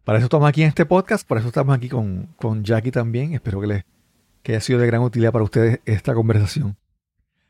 para 0.03 0.17
eso 0.17 0.25
estamos 0.25 0.49
aquí 0.49 0.63
en 0.63 0.69
este 0.69 0.85
podcast, 0.85 1.25
por 1.25 1.37
eso 1.37 1.47
estamos 1.47 1.75
aquí 1.75 1.87
con, 1.87 2.27
con 2.35 2.63
Jackie 2.63 2.91
también. 2.91 3.33
Espero 3.33 3.61
que, 3.61 3.67
les, 3.67 3.85
que 4.41 4.51
haya 4.53 4.61
sido 4.61 4.79
de 4.79 4.87
gran 4.87 5.01
utilidad 5.01 5.31
para 5.31 5.45
ustedes 5.45 5.79
esta 5.85 6.13
conversación. 6.13 6.75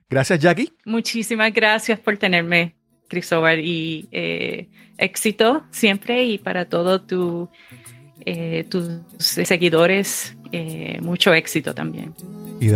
Gracias, 0.09 0.39
Jackie. 0.39 0.71
Muchísimas 0.85 1.53
gracias 1.53 1.99
por 1.99 2.17
tenerme, 2.17 2.75
Cristóbal, 3.07 3.59
y 3.59 4.07
eh, 4.11 4.69
éxito 4.97 5.63
siempre 5.71 6.23
y 6.23 6.37
para 6.37 6.65
todos 6.65 7.07
tu, 7.07 7.49
eh, 8.25 8.65
tus 8.69 8.89
seguidores 9.17 10.35
eh, 10.55 10.99
mucho 11.01 11.33
éxito 11.33 11.73
también. 11.73 12.13
Y 12.59 12.69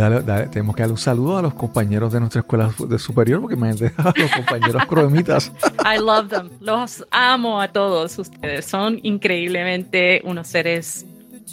tenemos 0.50 0.74
que 0.74 0.82
dar 0.82 0.90
un 0.90 0.98
saludo 0.98 1.38
a 1.38 1.42
los 1.42 1.54
compañeros 1.54 2.12
de 2.12 2.18
nuestra 2.18 2.40
escuela 2.40 2.74
de 2.76 2.98
superior, 2.98 3.40
porque 3.40 3.54
me 3.54 3.70
han 3.70 3.76
dejado 3.76 4.12
los 4.16 4.30
compañeros 4.32 4.84
croemitas. 4.86 5.52
I 5.84 5.98
love 5.98 6.28
them. 6.28 6.50
Los 6.60 7.06
amo 7.12 7.60
a 7.60 7.68
todos 7.68 8.18
ustedes. 8.18 8.66
Son 8.66 8.98
increíblemente 9.04 10.20
unos 10.24 10.48
seres 10.48 11.06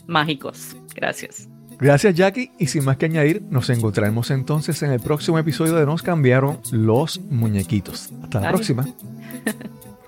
mágicos. 0.08 0.76
Gracias. 0.96 1.48
Gracias 1.80 2.16
Jackie 2.16 2.52
y 2.58 2.68
sin 2.68 2.86
más 2.86 2.98
que 2.98 3.06
añadir, 3.06 3.44
nos 3.50 3.70
encontraremos 3.70 4.32
entonces 4.32 4.82
en 4.84 4.92
el 4.92 5.00
próximo 5.00 5.38
episodio 5.38 5.76
de 5.76 5.86
Nos 5.86 6.02
cambiaron 6.02 6.60
los 6.72 7.20
muñequitos. 7.20 8.12
Hasta 8.24 8.40
la 8.42 8.50
próxima. 8.50 8.86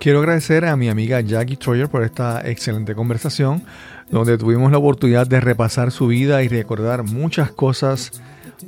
Quiero 0.00 0.20
agradecer 0.20 0.64
a 0.64 0.76
mi 0.76 0.88
amiga 0.88 1.20
Jackie 1.20 1.56
Troyer 1.56 1.88
por 1.88 2.04
esta 2.04 2.48
excelente 2.48 2.94
conversación, 2.94 3.62
donde 4.10 4.38
tuvimos 4.38 4.70
la 4.70 4.78
oportunidad 4.78 5.26
de 5.26 5.40
repasar 5.40 5.90
su 5.90 6.06
vida 6.06 6.42
y 6.42 6.48
recordar 6.48 7.02
muchas 7.02 7.50
cosas 7.50 8.22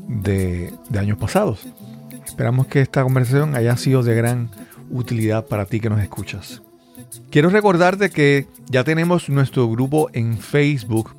de, 0.08 0.72
de 0.88 0.98
años 0.98 1.18
pasados. 1.18 1.66
Esperamos 2.26 2.66
que 2.66 2.80
esta 2.80 3.02
conversación 3.02 3.54
haya 3.54 3.76
sido 3.76 4.02
de 4.02 4.14
gran 4.14 4.50
utilidad 4.90 5.46
para 5.46 5.66
ti 5.66 5.78
que 5.78 5.88
nos 5.88 6.00
escuchas. 6.00 6.62
Quiero 7.30 7.48
recordarte 7.48 8.10
que 8.10 8.46
ya 8.68 8.82
tenemos 8.84 9.28
nuestro 9.28 9.68
grupo 9.68 10.10
en 10.12 10.36
Facebook 10.36 11.14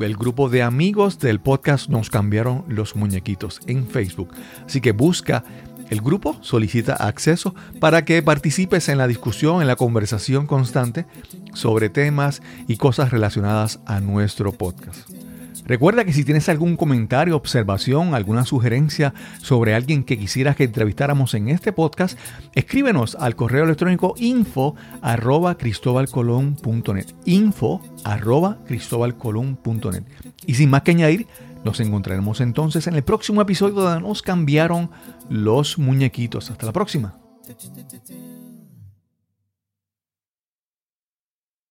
el 0.00 0.16
grupo 0.16 0.48
de 0.48 0.62
amigos 0.62 1.18
del 1.18 1.40
podcast 1.40 1.88
Nos 1.88 2.10
cambiaron 2.10 2.64
los 2.68 2.96
muñequitos 2.96 3.60
en 3.66 3.86
Facebook. 3.86 4.30
Así 4.66 4.80
que 4.80 4.92
busca 4.92 5.44
el 5.90 6.00
grupo, 6.00 6.38
solicita 6.40 6.94
acceso 6.94 7.54
para 7.78 8.04
que 8.04 8.22
participes 8.22 8.88
en 8.88 8.98
la 8.98 9.06
discusión, 9.06 9.60
en 9.60 9.68
la 9.68 9.76
conversación 9.76 10.46
constante 10.46 11.06
sobre 11.52 11.90
temas 11.90 12.40
y 12.66 12.78
cosas 12.78 13.10
relacionadas 13.10 13.80
a 13.84 14.00
nuestro 14.00 14.52
podcast. 14.52 15.10
Recuerda 15.64 16.04
que 16.04 16.12
si 16.12 16.24
tienes 16.24 16.48
algún 16.48 16.76
comentario, 16.76 17.36
observación, 17.36 18.14
alguna 18.14 18.44
sugerencia 18.44 19.14
sobre 19.40 19.74
alguien 19.74 20.04
que 20.04 20.18
quisieras 20.18 20.56
que 20.56 20.64
entrevistáramos 20.64 21.34
en 21.34 21.48
este 21.48 21.72
podcast, 21.72 22.18
escríbenos 22.54 23.14
al 23.14 23.36
correo 23.36 23.64
electrónico 23.64 24.14
info 24.18 24.74
arroba. 25.00 25.56
Info 27.24 27.80
arroba. 28.04 28.58
Y 30.46 30.54
sin 30.54 30.70
más 30.70 30.82
que 30.82 30.90
añadir, 30.90 31.26
nos 31.64 31.78
encontraremos 31.80 32.40
entonces 32.40 32.86
en 32.86 32.94
el 32.94 33.04
próximo 33.04 33.40
episodio 33.40 33.74
donde 33.74 34.06
nos 34.06 34.22
cambiaron 34.22 34.90
los 35.30 35.78
muñequitos. 35.78 36.50
Hasta 36.50 36.66
la 36.66 36.72
próxima. 36.72 37.14